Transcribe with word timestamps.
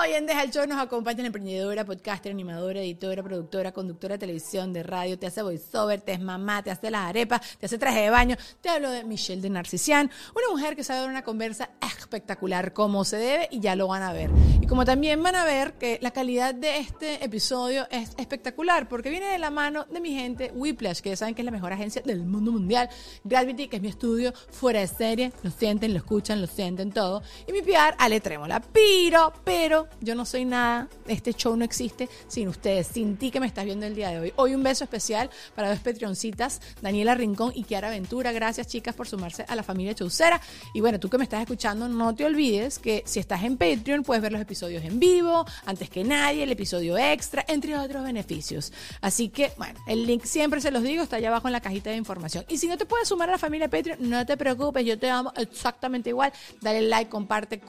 Hoy 0.00 0.12
en 0.12 0.26
Deja 0.26 0.42
el 0.42 0.50
Show 0.50 0.66
nos 0.66 0.80
acompaña 0.80 1.20
la 1.20 1.26
emprendedora, 1.26 1.84
podcaster, 1.84 2.32
animadora, 2.32 2.80
editora, 2.80 3.22
productora, 3.22 3.70
conductora 3.70 4.14
de 4.14 4.18
televisión, 4.18 4.72
de 4.72 4.82
radio, 4.82 5.18
te 5.18 5.26
hace 5.26 5.40
voiceover, 5.40 6.00
te 6.00 6.12
es 6.12 6.20
mamá, 6.20 6.64
te 6.64 6.72
hace 6.72 6.90
las 6.90 7.02
arepas, 7.02 7.40
te 7.58 7.66
hace 7.66 7.78
traje 7.78 8.00
de 8.00 8.10
baño. 8.10 8.36
Te 8.60 8.70
hablo 8.70 8.90
de 8.90 9.04
Michelle 9.04 9.40
de 9.40 9.50
Narcisian, 9.50 10.10
una 10.34 10.48
mujer 10.50 10.74
que 10.74 10.82
sabe 10.82 11.00
dar 11.00 11.10
una 11.10 11.22
conversa 11.22 11.70
espectacular 11.80 12.72
como 12.72 13.04
se 13.04 13.18
debe 13.18 13.48
y 13.52 13.60
ya 13.60 13.76
lo 13.76 13.86
van 13.86 14.02
a 14.02 14.12
ver. 14.12 14.30
Y 14.60 14.66
como 14.66 14.84
también 14.84 15.22
van 15.22 15.36
a 15.36 15.44
ver 15.44 15.74
que 15.74 15.98
la 16.02 16.10
calidad 16.10 16.54
de 16.54 16.78
este 16.78 17.24
episodio 17.24 17.86
es 17.90 18.10
espectacular 18.16 18.88
porque 18.88 19.10
viene 19.10 19.26
de 19.26 19.38
la 19.38 19.50
mano 19.50 19.84
de 19.84 20.00
mi 20.00 20.12
gente 20.12 20.50
Whiplash, 20.54 21.00
que 21.00 21.10
ya 21.10 21.16
saben 21.16 21.36
que 21.36 21.42
es 21.42 21.46
la 21.46 21.52
mejor 21.52 21.72
agencia 21.72 22.02
del 22.04 22.24
mundo 22.24 22.50
mundial. 22.50 22.88
Gravity, 23.22 23.68
que 23.68 23.76
es 23.76 23.82
mi 23.82 23.88
estudio 23.88 24.32
fuera 24.50 24.80
de 24.80 24.88
serie, 24.88 25.32
lo 25.42 25.50
sienten, 25.50 25.92
lo 25.92 25.98
escuchan, 25.98 26.40
lo 26.40 26.48
sienten 26.48 26.90
todo. 26.90 27.22
Y 27.46 27.52
mi 27.52 27.62
PR, 27.62 27.94
Ale 27.98 28.20
Trémola. 28.20 28.60
Pero, 28.60 29.32
pero 29.44 29.83
yo 30.00 30.14
no 30.14 30.24
soy 30.24 30.44
nada, 30.44 30.88
este 31.06 31.32
show 31.34 31.56
no 31.56 31.64
existe 31.64 32.08
sin 32.28 32.48
ustedes, 32.48 32.86
sin 32.86 33.16
ti 33.16 33.30
que 33.30 33.40
me 33.40 33.46
estás 33.46 33.64
viendo 33.64 33.86
el 33.86 33.94
día 33.94 34.10
de 34.10 34.20
hoy. 34.20 34.32
Hoy 34.36 34.54
un 34.54 34.62
beso 34.62 34.84
especial 34.84 35.30
para 35.54 35.70
dos 35.70 35.78
Patreoncitas, 35.80 36.60
Daniela 36.80 37.14
Rincón 37.14 37.52
y 37.54 37.64
Kiara 37.64 37.90
Ventura. 37.90 38.32
Gracias 38.32 38.66
chicas 38.66 38.94
por 38.94 39.06
sumarse 39.06 39.44
a 39.48 39.56
la 39.56 39.62
familia 39.62 39.94
Chaucera. 39.94 40.40
Y 40.72 40.80
bueno, 40.80 40.98
tú 41.00 41.08
que 41.08 41.18
me 41.18 41.24
estás 41.24 41.40
escuchando, 41.40 41.88
no 41.88 42.14
te 42.14 42.24
olvides 42.24 42.78
que 42.78 43.02
si 43.06 43.20
estás 43.20 43.42
en 43.44 43.56
Patreon 43.56 44.02
puedes 44.02 44.22
ver 44.22 44.32
los 44.32 44.40
episodios 44.40 44.84
en 44.84 44.98
vivo, 44.98 45.44
antes 45.66 45.90
que 45.90 46.04
nadie, 46.04 46.42
el 46.42 46.52
episodio 46.52 46.96
extra, 46.98 47.44
entre 47.48 47.76
otros 47.76 48.04
beneficios. 48.04 48.72
Así 49.00 49.28
que, 49.28 49.52
bueno, 49.56 49.78
el 49.86 50.06
link 50.06 50.24
siempre 50.24 50.60
se 50.60 50.70
los 50.70 50.82
digo, 50.82 51.02
está 51.02 51.16
allá 51.16 51.28
abajo 51.28 51.48
en 51.48 51.52
la 51.52 51.60
cajita 51.60 51.90
de 51.90 51.96
información. 51.96 52.44
Y 52.48 52.58
si 52.58 52.66
no 52.66 52.76
te 52.76 52.86
puedes 52.86 53.08
sumar 53.08 53.28
a 53.28 53.32
la 53.32 53.38
familia 53.38 53.68
Patreon, 53.68 53.98
no 54.00 54.24
te 54.26 54.36
preocupes, 54.36 54.84
yo 54.84 54.98
te 54.98 55.10
amo 55.10 55.32
exactamente 55.36 56.10
igual. 56.10 56.32
Dale 56.60 56.82
like, 56.82 57.10
comparte, 57.10 57.60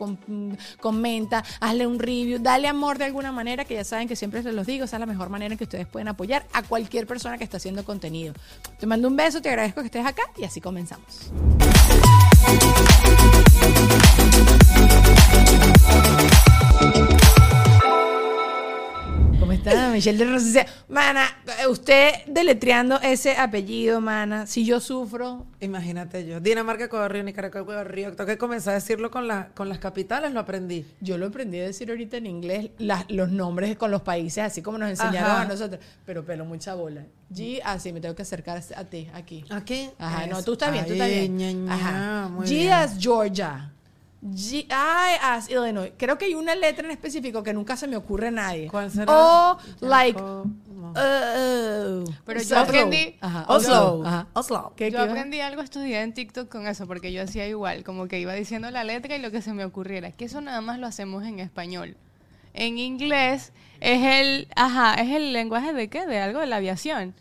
comenta, 0.79 1.44
hazle 1.59 1.88
un 1.88 2.00
dale 2.39 2.67
amor 2.67 2.97
de 2.97 3.05
alguna 3.05 3.31
manera, 3.31 3.65
que 3.65 3.75
ya 3.75 3.83
saben 3.83 4.07
que 4.07 4.15
siempre 4.15 4.43
se 4.43 4.51
los 4.51 4.65
digo, 4.65 4.85
esa 4.85 4.97
es 4.97 4.99
la 4.99 5.05
mejor 5.05 5.29
manera 5.29 5.53
en 5.53 5.57
que 5.57 5.63
ustedes 5.63 5.87
pueden 5.87 6.07
apoyar 6.07 6.45
a 6.53 6.63
cualquier 6.63 7.07
persona 7.07 7.37
que 7.37 7.43
está 7.43 7.57
haciendo 7.57 7.83
contenido. 7.83 8.33
Te 8.79 8.85
mando 8.85 9.07
un 9.07 9.15
beso, 9.15 9.41
te 9.41 9.49
agradezco 9.49 9.81
que 9.81 9.87
estés 9.87 10.05
acá 10.05 10.23
y 10.37 10.43
así 10.43 10.61
comenzamos. 10.61 11.31
Está 19.69 19.89
Michelle 19.89 20.17
de 20.17 20.31
Rosa? 20.31 20.66
Mana, 20.88 21.25
usted 21.69 22.11
deletreando 22.27 22.99
ese 23.02 23.35
apellido, 23.35 24.02
mana, 24.02 24.47
si 24.47 24.66
yo 24.66 24.80
sufro. 24.80 25.45
Imagínate 25.59 26.25
yo. 26.25 26.39
Dinamarca, 26.39 27.07
Río, 27.07 27.23
Nicaragua, 27.23 27.83
Río. 27.83 28.16
Tengo 28.16 28.27
que 28.27 28.38
comenzar 28.38 28.72
a 28.72 28.75
decirlo 28.75 29.11
con, 29.11 29.27
la, 29.27 29.49
con 29.49 29.69
las 29.69 29.80
capitales, 29.80 30.31
lo 30.31 30.39
aprendí. 30.39 30.85
Yo 31.02 31.17
lo 31.17 31.27
aprendí 31.27 31.59
a 31.59 31.63
decir 31.63 31.89
ahorita 31.89 32.17
en 32.17 32.27
inglés, 32.27 32.72
los 33.09 33.31
nombres 33.31 33.75
con 33.77 33.91
los 33.91 34.02
países, 34.02 34.44
así 34.44 34.61
como 34.61 34.77
nos 34.77 34.89
enseñaron 34.89 35.41
a 35.41 35.45
nosotros. 35.45 35.79
Pero 36.05 36.23
pelo, 36.25 36.45
mucha 36.45 36.75
bola. 36.75 37.05
G, 37.33 37.61
ah, 37.63 37.79
sí, 37.79 37.91
me 37.91 38.02
tengo 38.02 38.16
que 38.16 38.22
acercar 38.22 38.61
a 38.75 38.83
ti, 38.85 39.09
aquí. 39.13 39.44
¿Aquí? 39.50 39.89
Ajá, 39.97 40.28
no, 40.28 40.44
tú 40.44 40.53
estás 40.53 40.72
bien, 40.72 40.85
tú 40.85 40.94
estás 40.94 41.09
bien. 41.09 41.68
Ajá. 41.69 42.29
G 42.44 42.69
as 42.72 42.97
Georgia. 43.00 43.75
G 44.34 44.66
I 44.69 45.18
as 45.22 45.50
Illinois. 45.50 45.91
Creo 45.97 46.18
que 46.18 46.25
hay 46.25 46.36
una 46.36 46.56
letra 46.56 46.86
en 46.86 46.91
específico 46.91 47.44
que 47.44 47.53
nunca 47.53 47.78
se 47.78 47.88
me 47.88 47.96
ocurre 47.96 48.30
a 48.30 48.31
nadie. 48.31 48.68
¿Cuál 48.68 48.90
será? 48.90 49.13
O, 49.13 49.58
like. 49.81 50.19
Uh, 50.19 52.03
pero 52.25 52.41
yo 52.41 52.58
aprendí 52.58 53.18
Oslo, 53.47 54.03
Oslo. 54.34 54.74
yo 54.78 55.02
aprendí 55.02 55.41
algo 55.41 55.62
estudié 55.62 56.02
en 56.02 56.13
TikTok 56.13 56.47
con 56.47 56.68
eso 56.68 56.88
porque 56.88 57.12
yo 57.12 57.22
hacía 57.22 57.47
igual, 57.47 57.84
como 57.84 58.08
que 58.08 58.19
iba 58.19 58.34
diciendo 58.34 58.72
la 58.72 58.84
letra 58.84 59.16
y 59.16 59.19
lo 59.19 59.30
que 59.30 59.41
se 59.41 59.53
me 59.53 59.66
ocurriera, 59.66 60.12
que 60.12 60.25
eso 60.25 60.40
nada 60.42 60.62
más 60.62 60.80
lo 60.80 60.88
hacemos 60.88 61.25
en 61.25 61.40
español. 61.40 61.97
En 62.53 62.78
inglés 62.78 63.52
es 63.81 64.02
el, 64.02 64.47
ajá, 64.56 64.94
es 64.96 65.09
el 65.12 65.34
lenguaje 65.34 65.74
de 65.74 65.90
qué? 65.90 66.06
De 66.06 66.19
algo 66.19 66.40
de 66.40 66.46
la 66.46 66.57
aviación. 66.57 67.13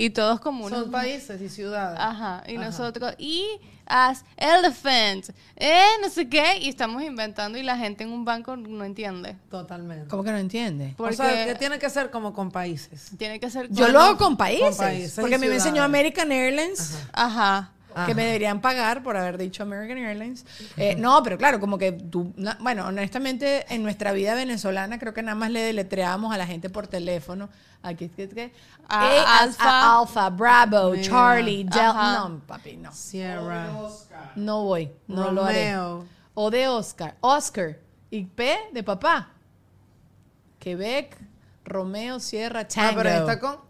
Y 0.00 0.08
todos 0.08 0.40
como 0.40 0.66
Son 0.70 0.90
países 0.90 1.42
y 1.42 1.50
ciudades. 1.50 1.98
Ajá, 2.00 2.42
y 2.46 2.56
nosotros 2.56 3.14
y 3.18 3.46
as 3.84 4.24
elephant, 4.38 5.28
eh, 5.56 5.82
no 6.00 6.08
sé 6.08 6.26
qué, 6.26 6.56
y 6.58 6.70
estamos 6.70 7.02
inventando 7.02 7.58
y 7.58 7.62
la 7.62 7.76
gente 7.76 8.04
en 8.04 8.12
un 8.12 8.24
banco 8.24 8.56
no 8.56 8.82
entiende. 8.82 9.36
Totalmente. 9.50 10.08
¿Cómo 10.08 10.24
que 10.24 10.30
no 10.32 10.38
entiende? 10.38 10.94
Porque 10.96 11.14
o 11.14 11.16
sea, 11.18 11.44
que 11.44 11.54
tiene 11.56 11.78
que 11.78 11.90
ser 11.90 12.10
como 12.10 12.32
con 12.32 12.50
países. 12.50 13.10
Tiene 13.18 13.38
que 13.38 13.50
ser 13.50 13.68
Yo 13.70 13.88
lo 13.88 14.00
hago 14.00 14.16
con 14.16 14.38
países. 14.38 15.18
porque 15.20 15.36
me 15.36 15.48
enseñó 15.48 15.82
American 15.82 16.32
Airlines. 16.32 16.98
Ajá. 17.12 17.72
Que 18.06 18.14
me 18.14 18.24
deberían 18.24 18.60
pagar 18.60 19.02
por 19.02 19.16
haber 19.16 19.38
dicho 19.38 19.62
American 19.62 19.98
Airlines. 19.98 20.44
Eh, 20.76 20.94
no, 20.96 21.22
pero 21.22 21.38
claro, 21.38 21.60
como 21.60 21.78
que 21.78 21.92
tú, 21.92 22.32
bueno, 22.60 22.86
honestamente, 22.86 23.66
en 23.72 23.82
nuestra 23.82 24.12
vida 24.12 24.34
venezolana 24.34 24.98
creo 24.98 25.14
que 25.14 25.22
nada 25.22 25.34
más 25.34 25.50
le 25.50 25.60
deletreamos 25.60 26.34
a 26.34 26.38
la 26.38 26.46
gente 26.46 26.70
por 26.70 26.86
teléfono. 26.86 27.48
Aquí, 27.82 28.08
¿qué, 28.08 28.28
qué? 28.28 28.52
A, 28.88 29.40
alfa, 29.40 29.98
alfa, 29.98 30.30
Bravo, 30.30 30.96
Charlie, 30.96 31.64
Delta. 31.64 32.28
No, 32.28 32.40
papi, 32.46 32.76
no. 32.76 32.92
Sierra. 32.92 33.68
No 34.36 34.64
voy, 34.64 34.90
no 35.06 35.30
lo 35.30 35.44
haré. 35.44 35.76
O 36.34 36.50
de 36.50 36.68
Oscar, 36.68 37.16
Oscar. 37.20 37.78
Y 38.10 38.24
P 38.24 38.56
de 38.72 38.82
papá. 38.82 39.28
Quebec, 40.58 41.16
Romeo, 41.64 42.18
Sierra, 42.20 42.66
Tango. 42.66 42.90
Ah, 42.90 42.94
pero 42.96 43.10
está 43.10 43.40
con 43.40 43.69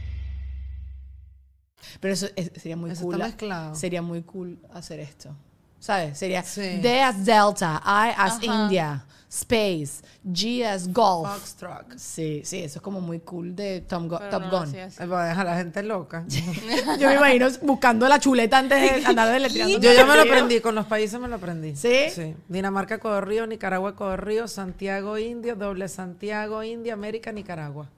Pero 2.01 2.15
eso 2.15 2.27
sería 2.55 2.75
muy 2.75 2.91
eso 2.91 3.03
cool. 3.03 3.15
Está 3.15 3.27
mezclado. 3.27 3.75
Sería 3.75 4.01
muy 4.01 4.23
cool 4.23 4.59
hacer 4.73 4.99
esto. 4.99 5.33
¿Sabes? 5.79 6.17
Sería 6.17 6.43
D 6.43 7.01
as 7.01 7.25
Delta, 7.25 7.81
I 7.83 8.13
as 8.15 8.43
India, 8.43 9.03
Space, 9.27 10.03
G 10.23 10.63
as 10.63 10.87
Golf. 10.91 11.27
Foxtrot. 11.27 11.97
Sí, 11.97 12.41
sí, 12.43 12.59
eso 12.59 12.77
es 12.77 12.81
como 12.83 13.01
muy 13.01 13.19
cool 13.21 13.55
de 13.55 13.81
Top, 13.81 14.03
Gun. 14.03 15.11
Va 15.11 15.23
a 15.23 15.27
dejar 15.27 15.47
a 15.47 15.51
la 15.51 15.57
gente 15.57 15.81
loca. 15.81 16.23
yo 16.99 17.07
me 17.07 17.15
imagino 17.15 17.47
buscando 17.63 18.07
la 18.07 18.19
chuleta 18.19 18.59
antes 18.59 18.79
de 18.79 19.05
andar 19.07 19.29
deletreando. 19.33 19.79
yo 19.79 19.91
ya 19.91 20.05
me 20.05 20.15
lo 20.15 20.21
aprendí, 20.21 20.59
con 20.59 20.75
los 20.75 20.85
países 20.85 21.19
me 21.19 21.27
lo 21.27 21.37
aprendí. 21.37 21.75
¿Sí? 21.75 22.09
Sí. 22.13 22.35
Dinamarca, 22.47 22.99
Río, 23.21 23.47
Nicaragua, 23.47 23.95
Río, 24.17 24.47
Santiago, 24.47 25.17
India, 25.17 25.55
doble 25.55 25.87
Santiago, 25.87 26.61
India, 26.61 26.93
América, 26.93 27.31
Nicaragua 27.31 27.89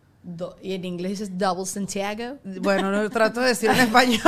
y 0.61 0.73
en 0.73 0.85
inglés 0.85 1.19
es 1.19 1.37
Double 1.37 1.65
Santiago. 1.65 2.37
Bueno, 2.43 2.91
lo 2.91 3.09
trato 3.09 3.41
de 3.41 3.47
decir 3.47 3.69
en 3.69 3.79
español. 3.79 4.21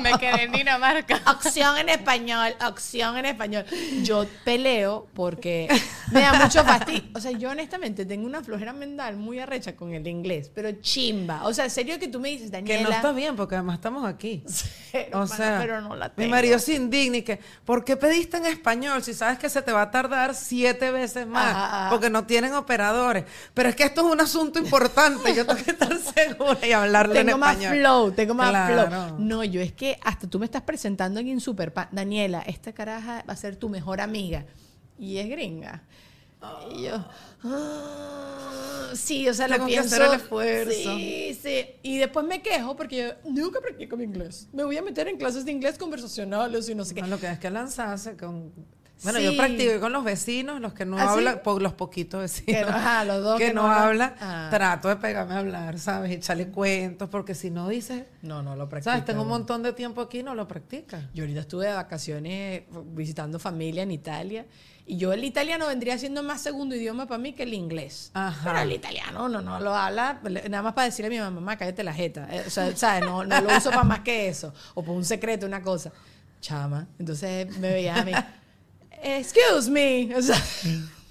Me 0.00 0.12
quedé 0.18 0.44
en 0.44 0.52
Dinamarca. 0.52 1.20
Acción 1.26 1.76
en 1.76 1.90
español, 1.90 2.54
acción 2.58 3.18
en 3.18 3.26
español. 3.26 3.66
Yo 4.02 4.24
peleo 4.44 5.06
porque 5.12 5.68
me 6.12 6.22
da 6.22 6.32
mucho 6.34 6.64
fastidio. 6.64 7.10
O 7.14 7.20
sea, 7.20 7.32
yo 7.32 7.50
honestamente 7.50 8.06
tengo 8.06 8.26
una 8.26 8.42
flojera 8.42 8.72
mental 8.72 9.16
muy 9.16 9.38
arrecha 9.38 9.76
con 9.76 9.92
el 9.92 10.06
inglés, 10.06 10.50
pero 10.54 10.70
chimba. 10.80 11.44
O 11.44 11.52
sea, 11.52 11.64
en 11.64 11.70
serio 11.70 11.98
que 11.98 12.08
tú 12.08 12.18
me 12.18 12.30
dices, 12.30 12.50
Daniela. 12.50 12.78
Que 12.78 12.84
no 12.84 12.90
está 12.90 13.12
bien 13.12 13.36
porque 13.36 13.56
además 13.56 13.76
estamos 13.76 14.06
aquí. 14.06 14.44
o 15.12 15.26
sea, 15.26 15.58
pero 15.60 15.82
no 15.82 15.94
la 15.94 16.08
tengo. 16.08 16.26
Mi 16.26 16.30
marido 16.30 16.58
se 16.58 16.74
indigna 16.74 17.18
y 17.18 17.22
que, 17.22 17.38
¿por 17.66 17.84
qué 17.84 17.96
pediste 17.96 18.38
en 18.38 18.46
español 18.46 19.02
si 19.02 19.12
sabes 19.12 19.38
que 19.38 19.50
se 19.50 19.60
te 19.60 19.72
va 19.72 19.82
a 19.82 19.90
tardar 19.90 20.34
siete 20.34 20.90
veces 20.90 21.26
más? 21.26 21.90
Porque 21.90 22.08
no 22.08 22.24
tienen 22.24 22.54
operadores. 22.54 23.24
Pero 23.52 23.68
es 23.68 23.76
que 23.76 23.84
esto 23.84 24.06
es 24.06 24.12
un 24.12 24.20
asunto 24.20 24.53
importante. 24.58 25.34
Yo 25.34 25.46
tengo 25.46 25.62
que 25.62 25.70
estar 25.70 25.98
segura 25.98 26.66
y 26.66 26.72
hablarle 26.72 27.14
tengo 27.14 27.32
en 27.32 27.40
más 27.40 27.56
flow, 27.56 28.12
tengo 28.12 28.34
más 28.34 28.70
flow. 28.70 29.18
No, 29.18 29.44
yo 29.44 29.60
es 29.60 29.72
que 29.72 29.98
hasta 30.02 30.28
tú 30.28 30.38
me 30.38 30.44
estás 30.46 30.62
presentando 30.62 31.20
en 31.20 31.40
Super 31.40 31.72
Daniela, 31.92 32.40
esta 32.42 32.72
caraja 32.72 33.24
va 33.28 33.32
a 33.32 33.36
ser 33.36 33.56
tu 33.56 33.68
mejor 33.68 34.00
amiga. 34.00 34.44
Y 34.98 35.18
es 35.18 35.28
gringa. 35.28 35.82
Y 36.70 36.84
yo. 36.84 37.04
Ah, 37.42 38.90
sí, 38.94 39.28
o 39.28 39.34
sea, 39.34 39.48
lo 39.48 39.54
Tengo 39.54 39.66
que 39.66 39.72
pienso. 39.72 39.94
hacer 39.94 40.08
el 40.08 40.14
esfuerzo. 40.14 40.96
Sí, 40.96 41.38
sí. 41.42 41.66
Y 41.82 41.98
después 41.98 42.26
me 42.26 42.42
quejo 42.42 42.76
porque 42.76 42.96
yo 43.24 43.30
nunca 43.30 43.60
practico 43.60 43.96
mi 43.96 44.04
inglés. 44.04 44.48
Me 44.52 44.64
voy 44.64 44.76
a 44.76 44.82
meter 44.82 45.08
en 45.08 45.16
clases 45.16 45.44
de 45.44 45.52
inglés 45.52 45.78
conversacionales 45.78 46.68
y 46.68 46.74
no 46.74 46.84
sé 46.84 46.94
qué. 46.94 47.02
No, 47.02 47.08
lo 47.08 47.18
que 47.18 47.30
es 47.30 47.38
que 47.38 47.50
lanzarse 47.50 48.16
con... 48.16 48.52
Bueno, 49.02 49.18
Sí. 49.18 49.24
yo 49.26 49.36
practico 49.36 49.80
con 49.80 49.92
los 49.92 50.02
vecinos, 50.04 50.60
los 50.60 50.72
que 50.72 50.86
no 50.86 50.96
¿Ah, 50.96 51.00
sí? 51.02 51.06
hablan, 51.08 51.40
po- 51.42 51.58
los 51.60 51.72
poquitos 51.74 52.20
vecinos. 52.22 52.46
Que 52.64 52.70
ajá, 52.70 53.04
los 53.04 53.22
dos 53.22 53.38
que, 53.38 53.48
que 53.48 53.52
no, 53.54 53.62
no 53.64 53.70
hablan. 53.72 54.14
Ah. 54.20 54.46
Trato 54.50 54.88
de 54.88 54.96
pegarme 54.96 55.34
a 55.34 55.38
hablar, 55.38 55.78
¿sabes? 55.78 56.12
Echarle 56.12 56.48
cuentos, 56.48 57.08
porque 57.10 57.34
si 57.34 57.50
no 57.50 57.68
dices, 57.68 58.04
No, 58.22 58.42
no 58.42 58.56
lo 58.56 58.68
practico. 58.68 58.90
¿sabes? 58.92 59.04
Tengo 59.04 59.22
un 59.22 59.28
montón 59.28 59.62
de 59.62 59.72
tiempo 59.74 60.00
aquí 60.00 60.20
y 60.20 60.22
no 60.22 60.34
lo 60.34 60.48
practicas. 60.48 61.02
Yo 61.12 61.24
ahorita 61.24 61.40
estuve 61.40 61.66
de 61.66 61.74
vacaciones 61.74 62.62
visitando 62.94 63.38
familia 63.38 63.82
en 63.82 63.90
Italia 63.90 64.46
y 64.86 64.96
yo 64.96 65.12
el 65.12 65.24
italiano 65.24 65.66
vendría 65.66 65.98
siendo 65.98 66.22
más 66.22 66.40
segundo 66.40 66.74
idioma 66.74 67.06
para 67.06 67.18
mí 67.18 67.32
que 67.34 67.42
el 67.42 67.52
inglés. 67.52 68.10
Ajá. 68.14 68.40
Pero 68.44 68.58
el 68.60 68.72
italiano 68.72 69.28
no, 69.28 69.42
no 69.42 69.60
lo 69.60 69.74
habla, 69.74 70.20
nada 70.48 70.62
más 70.62 70.72
para 70.72 70.86
decirle 70.86 71.18
a 71.18 71.28
mi 71.28 71.34
mamá, 71.34 71.56
cállate 71.58 71.82
la 71.84 71.92
jeta. 71.92 72.26
Eh, 72.30 72.44
o 72.46 72.50
sea, 72.50 72.74
¿sabes? 72.76 73.04
No, 73.04 73.24
no 73.24 73.40
lo 73.40 73.54
uso 73.56 73.70
para 73.70 73.84
más 73.84 74.00
que 74.00 74.28
eso. 74.28 74.54
O 74.74 74.82
por 74.82 74.94
un 74.94 75.04
secreto, 75.04 75.44
una 75.46 75.60
cosa. 75.62 75.90
Chama. 76.40 76.86
Entonces 76.98 77.56
me 77.58 77.70
veía 77.72 77.96
a 77.96 78.04
mí. 78.04 78.12
Excuse 79.04 79.70
me. 79.70 80.16
O 80.16 80.22
sea, 80.22 80.42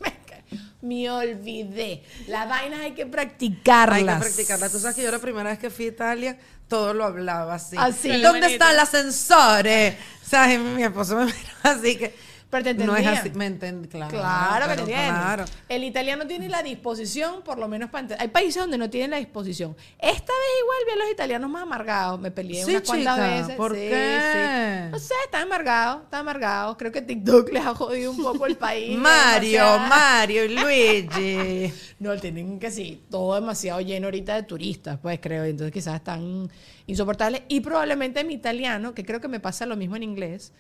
me, 0.81 1.09
olvidé. 1.09 2.03
Las 2.27 2.49
vainas 2.49 2.81
hay 2.81 2.93
que 2.93 3.05
practicarlas. 3.05 3.99
Hay 3.99 4.05
que 4.05 4.19
practicarla. 4.19 4.69
Tú 4.69 4.79
sabes 4.79 4.95
que 4.95 5.03
yo 5.03 5.11
la 5.11 5.19
primera 5.19 5.51
vez 5.51 5.59
que 5.59 5.69
fui 5.69 5.85
a 5.85 5.89
Italia, 5.89 6.37
todo 6.67 6.93
lo 6.93 7.05
hablaba 7.05 7.53
así. 7.53 7.75
Así. 7.79 8.21
¿Dónde 8.21 8.47
está 8.47 8.71
el 8.71 8.79
ascensor? 8.79 9.67
Eh, 9.67 9.95
¿Sabes? 10.27 10.59
Mi 10.59 10.83
esposo 10.83 11.15
me 11.15 11.25
miró 11.25 11.37
así 11.63 11.95
que... 11.95 12.32
Pero 12.53 12.63
te 12.77 12.85
No 12.85 12.95
es 12.95 13.07
así, 13.07 13.31
me 13.31 13.47
entendí, 13.47 13.88
claro. 13.88 14.11
Claro 14.11 14.67
que 14.69 14.75
te. 14.83 14.83
Claro. 14.91 15.45
El 15.67 15.83
italiano 15.83 16.27
tiene 16.27 16.47
la 16.50 16.61
disposición, 16.61 17.41
por 17.44 17.57
lo 17.57 17.67
menos 17.67 17.89
para 17.89 18.01
entender. 18.01 18.21
Hay 18.21 18.27
países 18.27 18.61
donde 18.61 18.77
no 18.77 18.89
tienen 18.91 19.09
la 19.09 19.17
disposición. 19.17 19.75
Esta 19.97 20.11
vez 20.11 20.51
igual 20.61 20.77
vi 20.85 20.91
a 20.94 21.03
los 21.03 21.11
italianos 21.11 21.50
más 21.50 21.63
amargados. 21.63 22.19
Me 22.19 22.29
peleé 22.29 22.63
Sí, 22.63 22.69
unas 22.71 22.83
cuantas 22.83 23.15
chica, 23.15 23.27
veces. 23.27 23.55
¿por 23.55 23.73
Sí, 23.73 23.79
qué? 23.81 24.19
sí. 24.85 24.91
No 24.91 25.00
sé, 25.00 25.13
están 25.25 25.41
amargados, 25.44 26.03
están 26.03 26.19
amargados. 26.19 26.77
Creo 26.77 26.91
que 26.91 27.01
TikTok 27.01 27.50
les 27.53 27.65
ha 27.65 27.73
jodido 27.73 28.11
un 28.11 28.21
poco 28.21 28.45
el 28.45 28.55
país. 28.55 28.95
Mario, 28.97 29.63
Demasiado- 29.63 29.79
Mario 29.89 30.45
y 30.45 30.50
Luigi. 30.50 31.73
No, 32.00 32.15
tienen 32.17 32.59
que 32.59 32.69
sí, 32.69 33.01
todo 33.09 33.33
demasiado 33.35 33.81
lleno 33.81 34.07
ahorita 34.07 34.35
de 34.35 34.44
turistas, 34.44 35.00
pues 35.01 35.19
creo. 35.19 35.44
Entonces 35.45 35.73
quizás 35.73 35.95
están 35.95 36.50
insoportables. 36.85 37.41
Y 37.47 37.61
probablemente 37.61 38.23
mi 38.23 38.35
italiano, 38.35 38.94
que 38.94 39.03
creo 39.03 39.19
que 39.19 39.27
me 39.27 39.39
pasa 39.39 39.65
lo 39.65 39.75
mismo 39.75 39.95
en 39.95 40.03
inglés. 40.03 40.51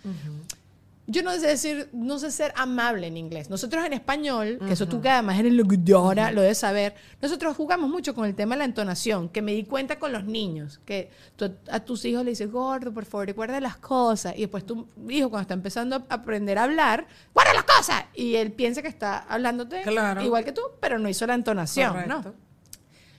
Yo 1.05 1.21
no 1.21 1.31
sé 1.33 1.47
decir, 1.47 1.89
no 1.91 2.17
sé 2.17 2.31
ser 2.31 2.53
amable 2.55 3.07
en 3.07 3.17
inglés. 3.17 3.49
Nosotros 3.49 3.85
en 3.85 3.91
español, 3.91 4.57
que 4.65 4.71
eso 4.71 4.87
tú 4.87 5.01
que 5.01 5.09
además 5.09 5.37
eres 5.37 5.51
locutora, 5.51 6.31
lo 6.31 6.41
debes 6.41 6.59
saber, 6.59 6.95
nosotros 7.21 7.57
jugamos 7.57 7.89
mucho 7.89 8.15
con 8.15 8.25
el 8.25 8.35
tema 8.35 8.55
de 8.55 8.59
la 8.59 8.65
entonación, 8.65 9.27
que 9.27 9.41
me 9.41 9.51
di 9.53 9.65
cuenta 9.65 9.99
con 9.99 10.13
los 10.13 10.23
niños, 10.23 10.79
que 10.85 11.11
tú 11.35 11.51
a 11.69 11.81
tus 11.81 12.05
hijos 12.05 12.23
le 12.23 12.29
dices, 12.31 12.49
gordo, 12.49 12.93
por 12.93 13.03
favor, 13.03 13.27
recuerda 13.27 13.59
las 13.59 13.75
cosas. 13.75 14.33
Y 14.37 14.41
después 14.41 14.65
tu 14.65 14.87
hijo, 15.09 15.29
cuando 15.29 15.41
está 15.41 15.53
empezando 15.55 15.97
a 15.97 16.05
aprender 16.09 16.57
a 16.57 16.63
hablar, 16.63 17.05
guarda 17.33 17.53
las 17.53 17.63
cosas. 17.65 18.05
Y 18.13 18.35
él 18.35 18.53
piensa 18.53 18.81
que 18.81 18.87
está 18.87 19.17
hablándote 19.19 19.81
Claro. 19.81 20.21
igual 20.21 20.45
que 20.45 20.53
tú, 20.53 20.61
pero 20.79 20.99
no 20.99 21.09
hizo 21.09 21.27
la 21.27 21.33
entonación, 21.33 22.07
¿no? 22.07 22.33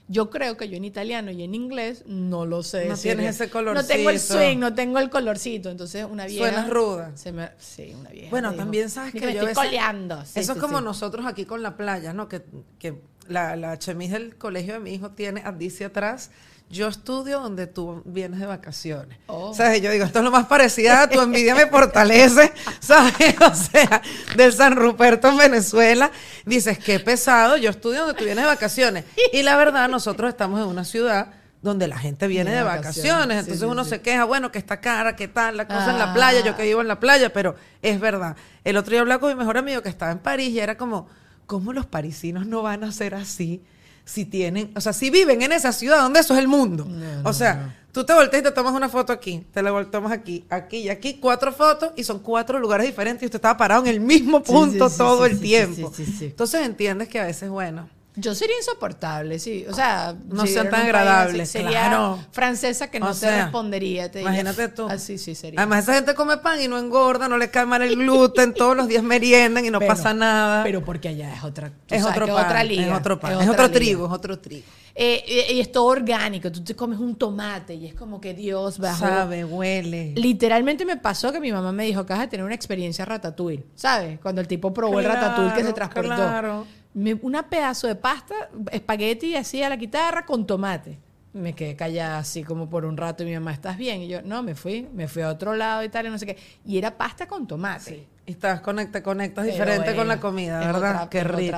Yo 0.07 0.29
creo 0.29 0.55
que 0.55 0.69
yo 0.69 0.77
en 0.77 0.85
italiano 0.85 1.31
y 1.31 1.41
en 1.41 1.55
inglés 1.55 2.03
no 2.05 2.45
lo 2.45 2.61
sé. 2.61 2.85
No 2.85 2.91
decir 2.91 3.15
tienes 3.15 3.35
ese 3.41 3.45
No 3.45 3.83
tengo 3.83 4.09
el 4.11 4.17
colorcito. 4.17 4.33
swing, 4.35 4.57
no 4.59 4.73
tengo 4.75 4.99
el 4.99 5.09
colorcito. 5.09 5.69
Entonces, 5.71 6.05
una 6.09 6.27
vieja. 6.27 6.47
Suenas 6.47 6.69
ruda. 6.69 7.11
se 7.15 7.31
me- 7.31 7.49
sí, 7.57 7.95
una 7.99 8.11
vieja. 8.11 8.29
Bueno, 8.29 8.53
también 8.53 8.89
sabes 8.91 9.13
"Ni 9.15 9.19
que, 9.19 9.25
me 9.25 9.33
yo 9.33 9.41
estoy 9.47 9.65
coleando. 9.65 10.23
Sí, 10.25 10.39
Eso 10.41 10.53
sí, 10.53 10.59
es 10.59 10.61
como 10.63 10.77
sí. 10.79 10.83
nosotros 10.83 11.25
aquí 11.25 11.45
con 11.45 11.63
la 11.63 11.75
playa, 11.75 12.13
¿no? 12.13 12.27
Que, 12.29 12.43
que 12.77 13.01
la, 13.27 13.55
la 13.55 13.79
chemise 13.79 14.13
del 14.13 14.35
colegio 14.37 14.73
de 14.75 14.79
mi 14.79 14.93
hijo 14.93 15.09
tiene 15.11 15.43
dice 15.57 15.85
atrás. 15.85 16.29
Yo 16.69 16.87
estudio 16.87 17.39
donde 17.39 17.67
tú 17.67 18.01
vienes 18.05 18.39
de 18.39 18.47
vacaciones. 18.47 19.17
Oh. 19.27 19.53
¿Sabes? 19.53 19.81
Yo 19.81 19.91
digo, 19.91 20.03
esto 20.03 20.19
es 20.19 20.25
lo 20.25 20.31
más 20.31 20.47
parecido 20.47 20.93
a 20.93 21.07
tu 21.07 21.21
envidia 21.21 21.53
me 21.55 21.67
fortalece, 21.67 22.51
¿sabes? 22.79 23.35
O 23.39 23.53
sea, 23.53 24.01
del 24.35 24.51
San 24.51 24.75
Ruperto 24.75 25.27
en 25.29 25.37
Venezuela. 25.37 26.11
Dices, 26.45 26.79
qué 26.79 26.99
pesado, 26.99 27.55
yo 27.57 27.69
estudio 27.69 27.99
donde 28.01 28.15
tú 28.17 28.25
vienes 28.25 28.43
de 28.43 28.49
vacaciones. 28.49 29.05
Y 29.31 29.43
la 29.43 29.55
verdad, 29.57 29.87
nosotros 29.89 30.27
estamos 30.29 30.59
en 30.59 30.65
una 30.67 30.83
ciudad 30.85 31.27
donde 31.61 31.87
la 31.87 31.97
gente 31.97 32.27
viene 32.27 32.51
De 32.51 32.57
de 32.57 32.63
vacaciones, 32.63 33.37
Entonces 33.39 33.59
sí, 33.59 33.65
uno 33.65 33.83
sí. 33.83 33.91
se 33.91 34.01
queja, 34.01 34.23
bueno, 34.25 34.51
que 34.51 34.59
está 34.59 34.81
cara, 34.81 35.15
que 35.15 35.27
tal, 35.27 35.57
la 35.57 35.67
cosa 35.67 35.91
en 35.91 35.97
la 35.99 36.11
Ah. 36.11 36.13
playa, 36.13 36.41
yo 36.41 36.55
que 36.55 36.63
vivo 36.63 36.81
en 36.81 36.87
la 36.87 36.99
playa, 36.99 37.31
pero 37.33 37.55
es 37.81 37.99
verdad. 37.99 38.35
El 38.63 38.77
otro 38.77 38.91
día 38.91 39.01
hablaba 39.01 39.19
con 39.19 39.29
mi 39.29 39.35
mejor 39.35 39.57
amigo 39.57 39.81
que 39.81 39.89
estaba 39.89 40.11
en 40.11 40.19
París 40.19 40.49
y 40.49 40.59
era 40.59 40.77
como, 40.77 41.07
¿cómo 41.47 41.73
los 41.73 41.85
parisinos 41.87 42.45
no 42.47 42.61
van 42.63 42.83
a 42.83 42.91
ser 42.91 43.15
así? 43.15 43.63
Si 44.05 44.25
tienen, 44.25 44.71
o 44.75 44.81
sea, 44.81 44.93
si 44.93 45.09
viven 45.09 45.41
en 45.41 45.51
esa 45.51 45.71
ciudad 45.71 46.01
donde 46.01 46.19
eso 46.19 46.33
es 46.33 46.39
el 46.39 46.47
mundo. 46.47 46.87
o 47.23 47.33
sea, 47.33 47.75
tú 47.91 48.05
te 48.05 48.13
volteas 48.13 48.41
y 48.41 48.43
te 48.43 48.51
tomas 48.51 48.73
una 48.73 48.87
foto 48.87 49.11
aquí, 49.11 49.45
te 49.51 49.63
la 49.63 49.71
volteamos 49.71 50.11
aquí, 50.11 50.45
aquí 50.49 50.77
y 50.77 50.89
aquí, 50.89 51.15
cuatro 51.15 51.51
fotos 51.51 51.91
y 51.95 52.03
son 52.03 52.19
cuatro 52.19 52.59
lugares 52.59 52.85
diferentes 52.85 53.23
y 53.23 53.25
usted 53.25 53.37
estaba 53.37 53.57
parado 53.57 53.83
en 53.83 53.87
el 53.87 53.99
mismo 53.99 54.43
punto 54.43 54.89
sí, 54.89 54.93
sí, 54.93 54.97
todo 54.97 55.25
sí, 55.25 55.31
el 55.31 55.39
tiempo. 55.39 55.91
Entonces 56.21 56.65
entiendes 56.65 57.07
que 57.07 57.19
a 57.19 57.25
veces, 57.25 57.49
bueno, 57.49 57.89
Yo 58.17 58.33
sería 58.33 58.55
insoportable, 58.57 59.39
sí. 59.39 59.65
O 59.69 59.73
sea, 59.73 60.15
No 60.27 60.45
si 60.45 60.53
sean 60.53 60.69
tan 60.69 60.81
agradables, 60.81 61.49
así, 61.49 61.59
Sería 61.59 61.87
claro. 61.89 62.19
francesa 62.31 62.89
que 62.89 62.99
no 62.99 63.07
O 63.07 63.09
te 63.09 63.15
sea, 63.19 63.43
respondería. 63.43 64.09
Te 64.11 64.19
diría, 64.19 64.31
imagínate 64.31 64.69
tú. 64.69 64.87
Ah, 64.89 64.97
sí, 64.97 65.17
sería. 65.17 65.59
Además, 65.59 65.83
esa 65.83 65.95
gente 65.95 66.13
come 66.15 66.37
pan 66.37 66.61
y 66.61 66.67
no 66.67 66.77
engorda, 66.77 67.27
no 67.27 67.37
le 67.37 67.49
cae 67.49 67.65
mal 67.65 67.81
el 67.81 67.95
gluten, 67.95 68.53
todos 68.53 68.75
los 68.77 68.87
días 68.87 69.03
meriendan 69.03 69.65
y 69.65 69.69
no 69.69 69.79
Pero- 69.79 69.89
pasa 69.89 70.13
nada. 70.13 70.63
Pero 70.63 70.83
porque 70.83 71.09
allá 71.09 71.33
es 71.33 71.43
otra. 71.43 71.71
es 71.89 72.01
sabes 72.01 72.15
otro 72.17 72.33
pan, 72.33 72.45
otra 72.45 72.63
liga. 72.63 72.85
es 72.93 72.99
otro 72.99 73.19
pan, 73.19 73.31
es, 73.41 73.49
otro 73.49 73.63
liga. 73.67 73.73
trigo, 73.73 74.05
es 74.07 74.11
otro 74.13 74.39
trigo. 74.39 74.65
Eh, 74.97 75.47
y, 75.49 75.53
y 75.55 75.59
es 75.59 75.71
todo 75.73 75.85
orgánico. 75.87 76.49
Tú 76.49 76.63
te 76.63 76.73
comes 76.73 76.99
un 76.99 77.15
tomate 77.17 77.75
y 77.75 77.85
es 77.87 77.93
como 77.95 78.21
que 78.21 78.33
Dios 78.33 78.79
bajó. 78.79 78.99
Sabe, 79.05 79.43
huele. 79.43 80.13
Literalmente 80.15 80.85
me 80.85 80.95
pasó 80.95 81.33
que 81.33 81.41
mi 81.41 81.51
mamá 81.51 81.73
me 81.73 81.83
dijo 81.83 82.05
que 82.05 82.13
vas 82.13 82.21
a 82.21 82.29
tener 82.29 82.45
una 82.45 82.55
experiencia 82.55 83.03
ratatouille, 83.03 83.65
¿sabes? 83.75 84.19
Cuando 84.21 84.39
el 84.39 84.47
tipo 84.47 84.73
probó 84.73 84.99
el 85.01 85.05
ratatouille 85.05 85.53
que 85.53 85.63
se 85.65 85.73
transportó. 85.73 86.15
claro. 86.15 86.65
Me- 86.95 87.13
una 87.21 87.47
pedazo 87.49 87.85
de 87.87 87.95
pasta, 87.95 88.33
espagueti 88.71 89.35
así 89.35 89.61
a 89.61 89.69
la 89.69 89.75
guitarra 89.75 90.25
con 90.25 90.47
tomate. 90.47 90.97
Me 91.33 91.53
quedé 91.53 91.75
callada 91.75 92.19
así 92.19 92.43
como 92.43 92.69
por 92.69 92.85
un 92.85 92.95
rato 92.95 93.23
y 93.23 93.25
mi 93.25 93.33
mamá, 93.33 93.51
¿estás 93.51 93.77
bien? 93.77 94.01
Y 94.01 94.07
yo, 94.07 94.21
no, 94.21 94.41
me 94.41 94.55
fui, 94.55 94.87
me 94.93 95.07
fui 95.09 95.21
a 95.21 95.27
otro 95.29 95.53
lado 95.53 95.83
y 95.83 95.89
tal, 95.89 96.05
y 96.07 96.09
no 96.09 96.17
sé 96.17 96.25
qué. 96.25 96.37
Y 96.65 96.77
era 96.77 96.97
pasta 96.97 97.27
con 97.27 97.45
tomate. 97.45 98.07
Y 98.25 98.31
estás 98.31 98.61
conecta, 98.61 99.03
conectas 99.03 99.43
Pero 99.45 99.53
diferente 99.57 99.93
con 99.95 100.07
la 100.07 100.19
comida, 100.21 100.59
¿verdad? 100.59 100.95
otra- 100.95 101.09
Qué 101.09 101.23
rico. 101.25 101.57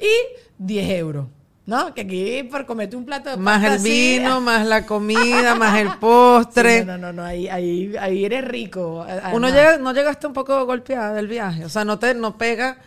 Y 0.00 0.08
10 0.56 0.88
euros, 0.98 1.26
¿no? 1.66 1.92
Que 1.92 2.00
aquí 2.00 2.42
por 2.44 2.64
comerte 2.64 2.96
un 2.96 3.04
plato 3.04 3.28
de 3.28 3.36
Más 3.36 3.56
pasta 3.60 3.74
el 3.74 3.80
así, 3.80 4.18
vino, 4.18 4.40
más 4.40 4.66
la 4.66 4.86
comida, 4.86 5.54
más 5.56 5.78
el 5.78 5.90
postre. 5.98 6.80
Sí, 6.80 6.84
no, 6.86 6.96
no, 6.96 7.12
no, 7.12 7.22
ahí, 7.22 7.48
ahí, 7.48 7.94
ahí 8.00 8.24
eres 8.24 8.42
rico. 8.46 9.06
Uno 9.34 9.48
llega, 9.50 9.76
no 9.76 9.92
llegaste 9.92 10.26
un 10.26 10.32
poco 10.32 10.64
golpeada 10.64 11.12
del 11.12 11.28
viaje, 11.28 11.66
o 11.66 11.68
sea, 11.68 11.84
no 11.84 11.98
te 11.98 12.14
no 12.14 12.38
pega, 12.38 12.78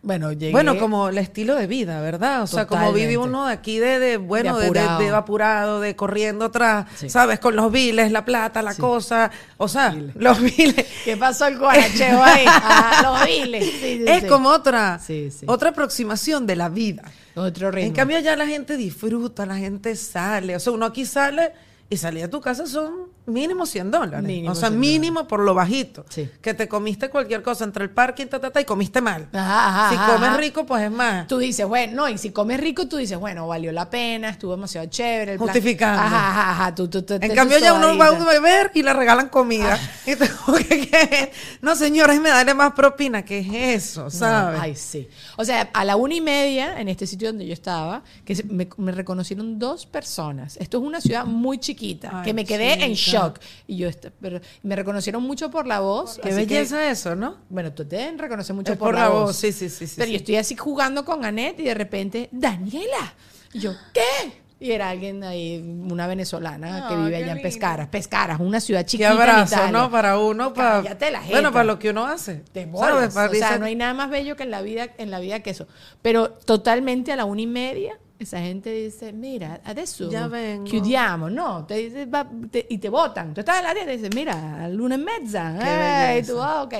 Bueno, 0.00 0.30
llegué. 0.32 0.52
bueno, 0.52 0.78
como 0.78 1.08
el 1.08 1.18
estilo 1.18 1.56
de 1.56 1.66
vida, 1.66 2.00
¿verdad? 2.00 2.42
O 2.42 2.46
sea, 2.46 2.66
como 2.66 2.92
vive 2.92 3.16
uno 3.16 3.46
de 3.46 3.52
aquí 3.52 3.78
de, 3.78 3.98
de 3.98 4.16
bueno, 4.16 4.56
De 4.56 4.66
de, 4.66 4.70
de- 4.72 4.78
apurado. 4.80 4.98
de 5.00 5.08
apurado, 5.10 5.80
de 5.80 5.96
corriendo 5.96 6.44
atrás, 6.46 6.86
Sí. 6.96 7.10
¿sabes? 7.10 7.40
Con 7.40 7.56
los 7.56 7.72
biles, 7.72 8.12
la 8.12 8.24
plata, 8.24 8.62
la 8.62 8.74
cosa, 8.74 9.30
o 9.56 9.66
sea, 9.68 9.94
los 10.14 10.40
biles. 10.40 10.86
¿Qué 11.04 11.16
pasó 11.16 11.46
el 11.46 11.58
guaracheo 11.58 12.22
ahí? 12.22 12.44
Ah, 12.48 13.00
los 13.18 13.26
viles. 13.26 13.64
Sí, 13.80 14.04
es 14.06 14.24
como 14.24 14.50
otra, 14.50 15.00
otra 15.46 15.70
aproximación 15.70 16.46
de 16.46 16.56
la 16.56 16.68
vida. 16.68 17.02
Otro 17.34 17.70
ritmo. 17.70 17.88
En 17.88 17.92
cambio, 17.94 18.18
ya 18.20 18.36
la 18.36 18.46
gente 18.46 18.76
disfruta, 18.76 19.46
la 19.46 19.56
gente 19.56 19.94
sale. 19.96 20.54
O 20.56 20.60
sea, 20.60 20.72
uno 20.72 20.86
aquí 20.86 21.06
sale 21.06 21.52
y 21.90 21.96
salir 21.96 22.22
de 22.22 22.28
tu 22.28 22.40
casa 22.40 22.66
son 22.66 23.07
mínimo 23.28 23.66
100 23.66 23.90
dólares. 23.90 24.26
Mínimo 24.26 24.52
o 24.52 24.54
sea, 24.54 24.68
100 24.68 24.80
mínimo 24.80 25.28
por 25.28 25.40
lo 25.40 25.54
bajito. 25.54 26.04
Sí. 26.08 26.28
Que 26.40 26.54
te 26.54 26.68
comiste 26.68 27.10
cualquier 27.10 27.42
cosa 27.42 27.64
entre 27.64 27.84
el 27.84 27.90
parking 27.90 28.26
ta, 28.26 28.40
ta, 28.40 28.50
ta, 28.50 28.60
y 28.60 28.64
comiste 28.64 29.00
mal. 29.00 29.28
Ajá, 29.32 29.68
ajá, 29.68 29.90
si 29.90 30.12
comes 30.12 30.36
rico, 30.36 30.66
pues 30.66 30.84
es 30.84 30.90
más. 30.90 31.26
Tú 31.26 31.38
dices, 31.38 31.66
bueno, 31.66 31.94
no, 31.94 32.08
y 32.08 32.18
si 32.18 32.30
comes 32.30 32.60
rico, 32.60 32.88
tú 32.88 32.96
dices, 32.96 33.18
bueno, 33.18 33.46
valió 33.46 33.72
la 33.72 33.88
pena, 33.90 34.30
estuvo 34.30 34.52
demasiado 34.52 34.86
chévere. 34.88 35.32
El 35.32 35.38
Justificando. 35.38 36.02
Ajá, 36.02 36.30
ajá, 36.30 36.50
ajá. 36.50 36.74
Tú, 36.74 36.88
tú, 36.88 37.02
tú, 37.02 37.14
En 37.14 37.20
te 37.20 37.34
cambio, 37.34 37.58
ya 37.58 37.72
uno 37.74 37.96
va 37.96 38.06
a 38.06 38.24
beber 38.24 38.70
y 38.74 38.82
le 38.82 38.92
regalan 38.92 39.28
comida. 39.28 39.78
Y 40.06 40.16
tú, 40.16 40.24
¿qué, 40.68 40.88
qué? 40.88 41.32
No, 41.60 41.76
señores, 41.76 42.18
me 42.20 42.30
daré 42.30 42.54
más 42.54 42.72
propina. 42.72 43.22
¿Qué 43.24 43.40
es 43.40 43.84
eso? 43.84 44.08
¿Sabes? 44.08 44.60
Ay, 44.60 44.74
sí. 44.74 45.06
O 45.36 45.44
sea, 45.44 45.68
a 45.72 45.84
la 45.84 45.96
una 45.96 46.14
y 46.14 46.20
media, 46.20 46.80
en 46.80 46.88
este 46.88 47.06
sitio 47.06 47.28
donde 47.28 47.46
yo 47.46 47.52
estaba, 47.52 48.02
que 48.24 48.42
me, 48.48 48.68
me 48.78 48.92
reconocieron 48.92 49.58
dos 49.58 49.84
personas. 49.84 50.56
Esto 50.56 50.78
es 50.78 50.84
una 50.84 51.00
ciudad 51.00 51.26
muy 51.26 51.58
chiquita, 51.58 52.10
Ay, 52.20 52.24
que 52.24 52.34
me 52.34 52.44
quedé 52.44 52.84
en 52.84 52.94
chica. 52.94 53.17
Shock. 53.18 53.38
Y 53.66 53.76
yo, 53.76 53.88
pero 54.20 54.40
me 54.62 54.76
reconocieron 54.76 55.22
mucho 55.22 55.50
por 55.50 55.66
la 55.66 55.80
voz. 55.80 56.18
Qué 56.22 56.30
que- 56.30 56.34
belleza 56.34 56.90
eso, 56.90 57.14
¿no? 57.14 57.36
bueno, 57.48 57.72
tú 57.72 57.84
te 57.84 58.10
reconoces 58.16 58.54
mucho 58.54 58.72
Es 58.72 58.78
por, 58.78 58.94
la 58.94 59.08
voz. 59.08 59.36
Sí, 59.36 59.52
sí, 59.52 59.68
sí. 59.68 59.86
sí, 59.86 59.94
Pero 59.96 60.06
sí. 60.06 60.12
yo 60.12 60.16
estoy 60.18 60.36
así 60.36 60.56
jugando 60.56 61.04
con 61.04 61.24
Anet 61.24 61.58
y 61.60 61.64
de 61.64 61.74
repente, 61.74 62.28
Daniela. 62.32 63.14
Y 63.52 63.60
yo, 63.60 63.72
¿qué? 63.94 64.48
Y 64.60 64.72
era 64.72 64.88
alguien 64.90 65.22
ahí, 65.22 65.58
una 65.88 66.08
venezolana 66.08 66.88
que 66.88 66.96
vive 66.96 67.10
qué 67.10 67.16
allá 67.16 67.26
en 67.28 67.34
lindo. 67.36 67.42
Pescaras. 67.42 67.88
Pescaras, 67.88 68.40
una 68.40 68.58
ciudad 68.58 68.80
Qué 68.80 68.86
chiquita 68.86 69.12
en 69.12 69.16
abrazo, 69.16 69.54
Italia. 69.54 69.70
¿no? 69.70 69.88
Para 69.88 70.18
uno, 70.18 70.52
para. 70.52 70.82
La. 70.82 71.22
Bueno, 71.30 71.52
para 71.52 71.64
lo 71.64 71.78
que 71.78 71.90
uno 71.90 72.06
hace. 72.06 72.42
Te 72.52 72.62
¿Sabes? 72.64 72.72
bolas. 72.72 73.14
Para 73.14 73.30
O 73.30 73.34
sea, 73.34 73.58
no 73.58 73.66
hay 73.66 73.76
nada 73.76 73.94
más 73.94 74.10
bello 74.10 74.34
que 74.34 74.42
en 74.42 74.50
la 74.50 74.60
vida, 74.62 74.88
en 74.98 75.12
la 75.12 75.20
vida 75.20 75.40
que 75.40 75.50
eso. 75.50 75.68
Pero 76.02 76.30
totalmente 76.30 77.12
a 77.12 77.16
la 77.16 77.24
una 77.24 77.40
y 77.42 77.46
media 77.46 78.00
esa 78.18 78.40
gente 78.40 78.70
dice, 78.72 79.12
mira, 79.12 79.60
adesso 79.64 80.10
Ya 80.10 80.26
vengo. 80.26 80.64
chiudiamo, 80.64 81.30
no, 81.30 81.64
te 81.66 81.74
dice, 81.74 82.06
va- 82.06 82.28
te- 82.50 82.66
y 82.68 82.78
te 82.78 82.88
votan. 82.88 83.32
Tú 83.34 83.40
estás 83.40 83.58
en 83.60 83.64
el 83.64 83.70
área 83.70 83.82
y 83.84 83.86
te 83.86 83.92
dicen, 83.96 84.10
mira, 84.14 84.64
a 84.64 84.68
la 84.68 84.82
una 84.82 84.94
y 84.96 84.98
media, 84.98 86.14
eh, 86.16 86.20
y 86.20 86.26
tú, 86.26 86.40
ah, 86.42 86.62
ok. 86.62 86.74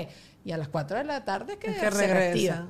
Y 0.44 0.52
a 0.52 0.56
las 0.56 0.68
4 0.68 0.98
de 0.98 1.04
la 1.04 1.24
tarde 1.24 1.56
que, 1.58 1.70
Es 1.70 1.76
que 1.78 1.90
reactiva. 1.90 2.66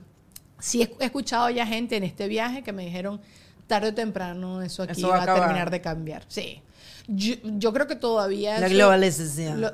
Sí, 0.59 0.83
he 0.99 1.05
escuchado 1.05 1.49
ya 1.51 1.65
gente 1.67 1.97
en 1.97 2.03
este 2.05 2.27
viaje 2.29 2.63
que 2.63 2.73
me 2.73 2.85
dijeron, 2.85 3.21
tarde 3.67 3.89
o 3.89 3.95
temprano 3.95 4.61
eso 4.63 4.83
aquí 4.83 4.93
Eso 4.93 5.09
va 5.09 5.15
va, 5.15 5.17
a 5.17 5.21
a 5.21 5.23
acabar. 5.25 5.43
terminar 5.43 5.71
de 5.71 5.81
cambiar. 5.81 6.25
Sí. 6.29 6.61
Yo, 7.11 7.35
yo 7.43 7.73
creo 7.73 7.87
que 7.87 7.97
todavía... 7.97 8.61
La 8.61 8.69
globalización. 8.69 9.61
lo-. 9.62 9.73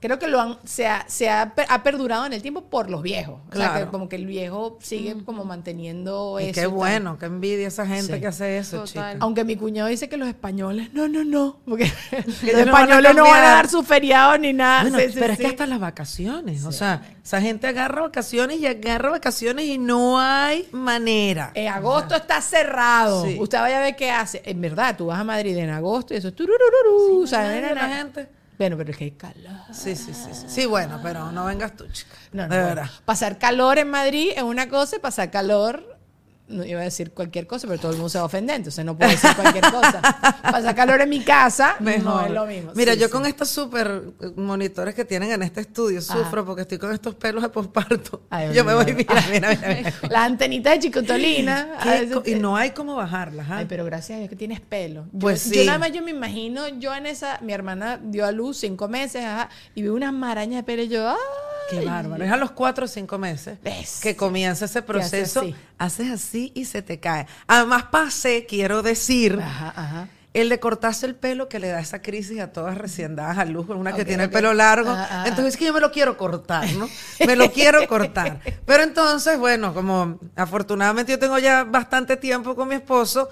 Creo 0.00 0.18
que 0.18 0.28
lo 0.28 0.40
han, 0.40 0.58
se, 0.64 0.86
ha, 0.86 1.04
se 1.08 1.30
ha, 1.30 1.54
per- 1.54 1.66
ha 1.70 1.82
perdurado 1.82 2.26
en 2.26 2.32
el 2.34 2.42
tiempo 2.42 2.64
por 2.64 2.90
los 2.90 3.02
viejos. 3.02 3.40
O 3.50 3.56
sea, 3.56 3.70
Claro. 3.70 3.84
que 3.86 3.90
como 3.90 4.08
que 4.08 4.16
el 4.16 4.26
viejo 4.26 4.78
sigue 4.80 5.16
como 5.24 5.44
manteniendo 5.44 6.38
Y 6.38 6.44
eso. 6.44 6.52
qué 6.54 6.60
tal. 6.62 6.68
bueno, 6.70 7.18
qué 7.18 7.26
envidia 7.26 7.66
esa 7.68 7.86
gente 7.86 8.14
Sí. 8.14 8.20
que 8.20 8.26
hace 8.26 8.58
eso, 8.58 8.80
Total. 8.84 8.86
chica. 9.14 9.16
Aunque 9.20 9.44
mi 9.44 9.56
cuñado 9.56 9.88
dice 9.88 10.08
que 10.08 10.16
los 10.16 10.28
españoles, 10.28 10.92
no, 10.92 11.08
no, 11.08 11.24
no, 11.24 11.58
porque 11.66 11.84
los 12.12 12.42
no 12.66 12.72
van 12.72 12.84
españoles 12.84 13.14
no 13.16 13.22
van 13.24 13.44
a 13.44 13.48
dar 13.48 13.68
su 13.68 13.82
feriado 13.82 14.36
ni 14.38 14.52
nada. 14.52 14.82
Bueno, 14.82 14.98
Sí, 14.98 15.12
sí, 15.12 15.16
pero 15.18 15.32
es 15.32 15.38
que 15.38 15.46
hasta 15.46 15.66
las 15.66 15.80
vacaciones, 15.80 16.64
o 16.66 16.72
sea, 16.72 17.02
esa 17.24 17.40
gente 17.40 17.66
agarra 17.66 18.02
vacaciones 18.02 18.58
y 18.60 18.66
agarra 18.66 19.10
vacaciones 19.10 19.64
y 19.64 19.78
no 19.78 20.20
hay 20.20 20.68
manera. 20.72 21.52
En 21.54 21.68
agosto 21.68 22.14
está 22.14 22.40
cerrado. 22.42 23.24
Sí. 23.24 23.38
Usted 23.40 23.58
vaya 23.58 23.78
a 23.78 23.82
ver 23.82 23.96
qué 23.96 24.10
hace. 24.10 24.42
En 24.44 24.60
verdad, 24.60 24.94
tú 24.96 25.06
vas 25.06 25.18
a 25.18 25.24
Madrid 25.24 25.56
en 25.56 25.70
agosto 25.70 26.12
y 26.14 26.18
eso 26.18 26.28
es 26.28 26.34
tururururu. 26.58 27.22
o 27.22 27.26
sea, 27.26 27.60
na, 27.60 27.74
la 27.74 27.88
gente. 27.88 28.28
Bueno, 28.58 28.76
pero 28.76 28.90
es 28.90 28.96
que 28.96 29.04
hay 29.04 29.10
calor. 29.10 29.60
Sí, 29.72 29.94
sí, 29.96 30.14
sí, 30.14 30.30
sí. 30.32 30.46
Sí, 30.48 30.66
bueno, 30.66 31.00
pero 31.02 31.30
no 31.30 31.44
vengas 31.44 31.76
tú, 31.76 31.86
chica. 31.88 32.14
No, 32.32 32.46
no, 32.46 32.54
de 32.54 32.62
verdad. 32.62 32.90
Pasar 33.04 33.38
calor 33.38 33.78
en 33.78 33.90
Madrid 33.90 34.30
es 34.34 34.42
una 34.42 34.68
cosa 34.68 34.96
y 34.96 34.98
pasar 34.98 35.30
calor. 35.30 35.95
No 36.48 36.64
iba 36.64 36.80
a 36.80 36.84
decir 36.84 37.10
cualquier 37.12 37.46
cosa, 37.48 37.66
pero 37.66 37.80
todo 37.80 37.90
el 37.90 37.96
mundo 37.96 38.08
se 38.08 38.18
va 38.18 38.22
a 38.22 38.26
ofender, 38.26 38.54
entonces 38.56 38.84
no 38.84 38.96
puedo 38.96 39.10
decir 39.10 39.30
cualquier 39.34 39.64
cosa. 39.68 40.00
Pasar 40.42 40.74
calor 40.76 41.00
en 41.00 41.08
mi 41.08 41.20
casa 41.24 41.74
no 41.80 41.86
Mejor. 41.86 42.26
es 42.26 42.30
lo 42.30 42.46
mismo. 42.46 42.72
Mira, 42.76 42.92
Sí, 42.94 43.00
yo 43.00 43.06
sí. 43.06 43.12
con 43.12 43.26
estos 43.26 43.48
super 43.48 44.02
eh, 44.20 44.30
monitores 44.36 44.94
que 44.94 45.04
tienen 45.04 45.32
en 45.32 45.42
este 45.42 45.62
estudio 45.62 45.98
Ajá. 45.98 46.12
sufro 46.18 46.46
porque 46.46 46.62
estoy 46.62 46.78
con 46.78 46.92
estos 46.92 47.16
pelos 47.16 47.42
de 47.42 47.48
posparto. 47.48 48.22
Yo 48.54 48.64
me 48.64 48.74
voy, 48.74 48.92
mira. 48.94 49.14
mira, 49.32 49.48
mira. 49.50 49.92
Las 50.08 50.22
antenitas 50.26 50.74
de 50.74 50.78
chicotolina. 50.80 51.70
a 51.80 51.82
¿Qué 51.82 51.88
veces 51.90 52.14
co- 52.14 52.22
te- 52.22 52.30
y 52.30 52.34
no 52.36 52.56
hay 52.56 52.70
cómo 52.70 52.94
bajarlas. 52.94 53.46
¿ah? 53.50 53.56
Ay, 53.58 53.66
pero 53.68 53.84
gracias 53.84 54.14
a 54.16 54.18
Dios 54.20 54.30
que 54.30 54.36
tienes 54.36 54.60
pelo. 54.60 55.06
Yo, 55.12 55.18
Pues 55.18 55.46
yo 55.50 55.60
sí. 55.62 55.66
nada 55.66 55.78
más 55.78 55.90
yo 55.90 56.00
me 56.02 56.12
imagino, 56.12 56.68
yo 56.78 56.94
en 56.94 57.06
esa, 57.06 57.40
mi 57.42 57.52
hermana 57.54 57.98
dio 58.00 58.24
a 58.24 58.30
luz 58.30 58.58
cinco 58.58 58.86
meses, 58.86 59.24
ajá, 59.24 59.48
y 59.74 59.82
vi 59.82 59.88
unas 59.88 60.12
marañas 60.12 60.58
de 60.60 60.62
pelo 60.62 60.82
y 60.84 60.88
yo, 60.88 61.08
¡ay! 61.08 61.16
Qué 61.70 61.84
bárbaro. 61.84 62.24
Es 62.24 62.30
a 62.32 62.36
los 62.36 62.50
cuatro 62.52 62.84
o 62.84 62.88
cinco 62.88 63.18
meses 63.18 63.58
Ves. 63.62 64.00
que 64.02 64.16
comienza 64.16 64.64
ese 64.66 64.82
proceso. 64.82 65.40
así. 65.40 65.54
Haces 65.78 66.10
así 66.10 66.52
y 66.54 66.64
se 66.66 66.82
te 66.82 67.00
cae. 67.00 67.26
Además, 67.46 67.84
pasé, 67.90 68.46
quiero 68.46 68.82
decir, 68.82 69.38
Ajá, 69.42 69.72
ajá. 69.76 70.08
el 70.34 70.48
de 70.48 70.60
cortarse 70.60 71.06
el 71.06 71.14
pelo 71.14 71.48
que 71.48 71.58
le 71.58 71.68
da 71.68 71.80
esa 71.80 72.02
crisis 72.02 72.40
a 72.40 72.52
todas 72.52 72.76
recién 72.78 73.16
dadas 73.16 73.38
a 73.38 73.44
luz, 73.44 73.68
una 73.70 73.92
que 73.94 74.04
tiene 74.04 74.24
el 74.24 74.30
pelo 74.30 74.52
largo. 74.54 74.90
Ah, 74.90 75.08
ah, 75.10 75.24
entonces 75.26 75.54
es 75.54 75.56
que 75.58 75.64
yo 75.66 75.72
me 75.74 75.80
lo 75.80 75.90
quiero 75.90 76.16
cortar, 76.16 76.70
¿no? 76.74 76.88
Me 77.26 77.36
lo 77.36 77.50
quiero 77.50 77.86
cortar. 77.88 78.40
Pero 78.64 78.82
entonces, 78.82 79.38
bueno, 79.38 79.72
como 79.74 80.18
afortunadamente 80.36 81.12
yo 81.12 81.18
tengo 81.18 81.38
ya 81.38 81.64
bastante 81.64 82.16
tiempo 82.16 82.54
con 82.54 82.68
mi 82.68 82.74
esposo, 82.76 83.28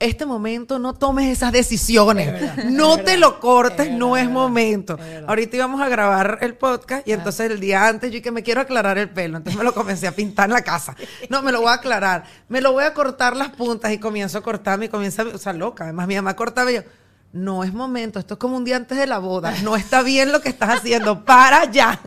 este 0.00 0.26
momento 0.26 0.78
no 0.78 0.94
tomes 0.94 1.26
esas 1.26 1.50
decisiones. 1.52 2.64
no 2.66 2.98
te 2.98 3.16
lo 3.18 3.40
cortes, 3.40 3.88
es 3.88 3.92
no 3.92 4.16
es 4.16 4.28
momento. 4.30 4.96
es. 4.98 5.24
Ahorita 5.26 5.56
íbamos 5.56 5.80
a 5.80 5.88
grabar 5.88 6.38
el 6.40 6.54
podcast 6.54 7.06
y 7.06 7.12
entonces 7.12 7.50
el 7.50 7.58
día 7.60 7.88
antes 7.88 8.12
yo 8.12 8.22
que 8.22 8.30
me 8.30 8.42
quiero 8.42 8.60
aclarar 8.60 8.96
el 8.98 9.10
pelo, 9.10 9.38
entonces 9.38 9.58
me 9.58 9.64
lo 9.64 9.74
comencé 9.74 10.06
a 10.06 10.12
pintar 10.12 10.48
en 10.48 10.54
la 10.54 10.62
casa. 10.62 10.94
No, 11.30 11.42
me 11.42 11.50
lo 11.52 11.60
voy 11.60 11.70
a 11.70 11.74
aclarar. 11.74 12.24
Me 12.48 12.60
lo 12.60 12.72
voy 12.72 12.84
a 12.84 12.94
cortar 12.94 13.36
las 13.36 13.48
puntas 13.50 13.92
y 13.92 13.98
comienzo 13.98 14.38
a 14.38 14.42
cortarme 14.42 14.86
y 14.86 14.88
comienza, 14.88 15.24
o 15.24 15.38
sea, 15.38 15.52
loca. 15.52 15.84
Además 15.84 16.06
mi 16.06 16.14
mamá 16.16 16.36
cortaba 16.36 16.70
y 16.70 16.76
yo, 16.76 16.82
no 17.32 17.62
es 17.64 17.74
momento, 17.74 18.18
esto 18.18 18.34
es 18.34 18.38
como 18.40 18.56
un 18.56 18.64
día 18.64 18.76
antes 18.76 18.96
de 18.96 19.06
la 19.06 19.18
boda, 19.18 19.52
no 19.62 19.76
está 19.76 20.02
bien 20.02 20.32
lo 20.32 20.40
que 20.40 20.48
estás 20.48 20.78
haciendo, 20.78 21.24
para 21.24 21.70
ya. 21.70 22.00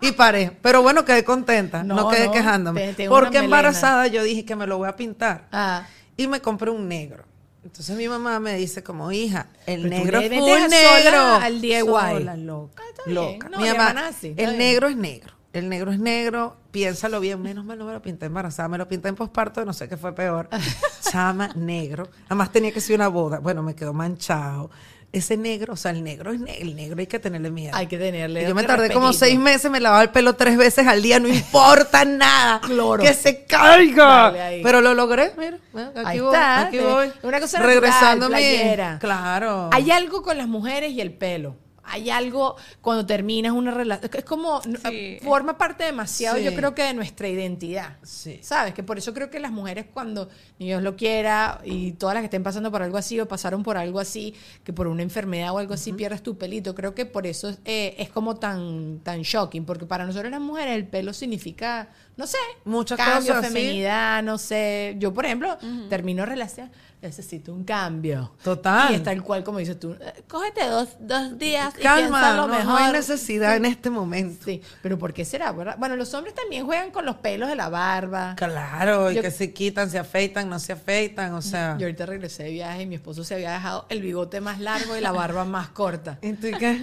Y 0.00 0.12
paré. 0.12 0.50
Pero 0.60 0.82
bueno, 0.82 1.04
quedé 1.04 1.24
contenta, 1.24 1.82
no, 1.82 1.94
No, 1.94 2.08
quedé 2.10 2.26
no, 2.26 2.32
quejándome. 2.32 2.88
te- 2.88 2.94
te 2.94 3.08
una 3.08 3.18
porque 3.18 3.38
embarazada 3.38 4.06
yo 4.08 4.22
dije 4.22 4.44
que 4.44 4.54
me 4.56 4.66
lo 4.66 4.76
voy 4.78 4.88
a 4.88 4.96
pintar. 4.96 5.46
Ah. 5.52 5.86
Y 6.18 6.26
me 6.28 6.40
compré 6.40 6.70
un 6.70 6.88
negro. 6.88 7.24
Entonces 7.66 7.96
mi 7.96 8.08
mamá 8.08 8.38
me 8.38 8.54
dice 8.54 8.84
como, 8.84 9.10
hija, 9.10 9.48
el 9.66 9.82
Pero 9.82 9.96
negro 9.96 10.20
es 10.20 10.70
negro. 10.70 11.18
al 11.18 11.60
DIY. 11.60 11.80
Sola, 11.80 12.36
loca. 12.36 12.80
Ah, 12.80 13.02
loca. 13.06 13.48
No, 13.48 13.58
mi 13.58 13.68
mamá, 13.68 14.10
el 14.22 14.56
negro 14.56 14.86
es 14.86 14.96
negro. 14.96 15.34
El 15.52 15.68
negro 15.68 15.90
es 15.90 15.98
negro, 15.98 16.56
piénsalo 16.70 17.18
bien, 17.18 17.42
menos 17.42 17.64
mal 17.64 17.76
no 17.76 17.86
me 17.86 17.92
lo 17.92 18.00
pinté 18.02 18.26
embarazada, 18.26 18.68
me 18.68 18.78
lo 18.78 18.86
pinté 18.86 19.08
en 19.08 19.16
posparto, 19.16 19.64
no 19.64 19.72
sé 19.72 19.88
qué 19.88 19.96
fue 19.96 20.14
peor. 20.14 20.48
Chama 21.10 21.48
negro. 21.56 22.08
Además 22.26 22.52
tenía 22.52 22.72
que 22.72 22.80
ser 22.80 22.94
una 22.94 23.08
boda. 23.08 23.40
Bueno, 23.40 23.64
me 23.64 23.74
quedó 23.74 23.92
manchado. 23.92 24.70
Ese 25.12 25.36
negro, 25.36 25.72
o 25.74 25.76
sea, 25.76 25.92
el 25.92 26.04
negro 26.04 26.32
es 26.32 26.40
ne- 26.40 26.58
el 26.60 26.76
negro 26.76 26.98
hay 26.98 27.06
que 27.06 27.18
tenerle 27.18 27.50
miedo. 27.50 27.74
Hay 27.74 27.86
que 27.86 27.96
tenerle 27.96 28.42
Y 28.42 28.46
yo 28.48 28.54
me 28.54 28.64
tardé 28.64 28.90
como 28.90 29.12
seis 29.12 29.38
meses, 29.38 29.70
me 29.70 29.80
lavaba 29.80 30.02
el 30.02 30.10
pelo 30.10 30.34
tres 30.34 30.58
veces 30.58 30.86
al 30.86 31.00
día, 31.00 31.18
no 31.20 31.28
importa 31.28 32.04
nada. 32.04 32.60
Cloro. 32.60 33.02
Que 33.02 33.14
se 33.14 33.44
caiga. 33.44 34.34
Pero 34.62 34.80
lo 34.82 34.94
logré, 34.94 35.32
mira. 35.38 35.58
Aquí 35.74 36.00
Ahí 36.04 36.20
voy, 36.20 36.34
está, 36.34 36.60
aquí 36.60 36.78
voy. 36.78 37.12
una 37.22 37.40
cosa 37.40 37.60
Regresando 37.62 38.26
a. 38.26 38.98
Claro. 39.00 39.70
Hay 39.72 39.90
algo 39.90 40.22
con 40.22 40.36
las 40.36 40.48
mujeres 40.48 40.92
y 40.92 41.00
el 41.00 41.12
pelo. 41.12 41.56
Hay 41.88 42.10
algo 42.10 42.56
cuando 42.80 43.06
terminas 43.06 43.52
una 43.52 43.70
relación. 43.70 44.10
Es 44.12 44.24
como. 44.24 44.60
Sí. 44.62 45.18
Forma 45.22 45.56
parte 45.56 45.84
demasiado, 45.84 46.36
Sí. 46.38 46.44
yo 46.44 46.54
creo 46.54 46.74
que 46.74 46.82
de 46.82 46.94
nuestra 46.94 47.28
identidad. 47.28 47.96
Sí. 48.02 48.38
¿Sabes? 48.42 48.74
Que 48.74 48.82
por 48.82 48.98
eso 48.98 49.14
creo 49.14 49.30
que 49.30 49.38
las 49.40 49.52
mujeres, 49.52 49.86
cuando 49.92 50.28
ni 50.58 50.66
Dios 50.66 50.82
lo 50.82 50.96
quiera, 50.96 51.60
y 51.64 51.92
todas 51.92 52.14
las 52.14 52.22
que 52.22 52.26
estén 52.26 52.42
pasando 52.42 52.70
por 52.70 52.82
algo 52.82 52.96
así 52.98 53.18
o 53.20 53.26
pasaron 53.28 53.62
por 53.62 53.76
algo 53.76 54.00
así, 54.00 54.34
que 54.64 54.72
por 54.72 54.86
una 54.86 55.02
enfermedad 55.02 55.52
o 55.54 55.58
algo 55.58 55.74
así 55.74 55.92
pierdes 55.92 56.22
tu 56.22 56.36
pelito, 56.36 56.74
creo 56.74 56.94
que 56.94 57.06
por 57.06 57.26
eso 57.26 57.48
es, 57.48 57.58
eh, 57.64 57.94
es 57.98 58.08
como 58.10 58.36
tan, 58.36 59.00
tan 59.02 59.22
shocking. 59.22 59.64
Porque 59.64 59.86
para 59.86 60.04
nosotros 60.04 60.30
las 60.30 60.40
mujeres 60.40 60.74
el 60.76 60.86
pelo 60.86 61.12
significa, 61.12 61.88
no 62.16 62.26
sé, 62.26 62.38
Muchas 62.64 62.96
cambio, 62.96 63.34
cosas, 63.34 63.48
sí. 63.52 63.52
feminidad, 63.58 64.22
no 64.22 64.38
sé. 64.38 64.94
Yo, 64.98 65.12
por 65.12 65.26
ejemplo, 65.26 65.56
termino 65.90 66.24
relación, 66.24 66.70
necesito 67.02 67.52
un 67.52 67.62
cambio. 67.62 68.32
Total. 68.42 68.90
Y 68.92 68.94
es 68.96 69.02
tal 69.02 69.22
cual 69.22 69.44
como 69.44 69.58
dices 69.58 69.78
tú, 69.78 69.92
eh, 70.00 70.22
cógete 70.26 70.66
dos, 70.66 70.88
dos 70.98 71.38
días 71.38 71.74
y 71.78 71.82
Calma, 71.82 71.98
piénsalo 72.20 72.46
no, 72.46 72.48
no 72.48 72.58
mejor. 72.58 72.80
hay 72.80 72.92
necesidad 72.92 73.54
en 73.56 73.66
este 73.66 73.90
momento. 73.90 74.44
Sí, 74.46 74.62
pero 74.82 74.98
¿por 74.98 75.12
qué 75.12 75.24
será? 75.26 75.52
verdad? 75.52 75.76
Bueno, 75.78 75.94
los 75.94 76.12
hombres 76.14 76.34
también 76.34 76.64
juegan 76.64 76.90
con 76.90 77.04
los 77.04 77.16
pelos 77.16 77.48
de 77.50 77.54
la 77.54 77.68
barba. 77.68 78.34
Claro, 78.36 79.10
y 79.10 79.16
Yo- 79.16 79.22
que 79.22 79.30
se 79.30 79.52
quitan, 79.52 79.90
se 79.90 79.98
afeitan, 79.98 80.48
no 80.48 80.58
se 80.58 80.72
afeitan, 80.72 81.34
o 81.34 81.42
sea. 81.42 81.76
Yo 81.78 81.86
ahorita 81.86 82.06
regresé 82.06 82.44
de 82.44 82.50
viaje 82.52 82.82
y 82.82 82.86
mi 82.86 82.94
esposo 82.94 83.24
se 83.24 83.34
había 83.34 83.52
dejado 83.52 83.84
el 83.90 84.00
bigote 84.00 84.40
más 84.40 84.58
largo 84.58 84.96
y 84.96 85.00
la 85.02 85.12
barba 85.12 85.44
más 85.44 85.68
corta. 85.68 86.18
¿Y 86.22 86.32
tú 86.32 86.48
qué? 86.58 86.82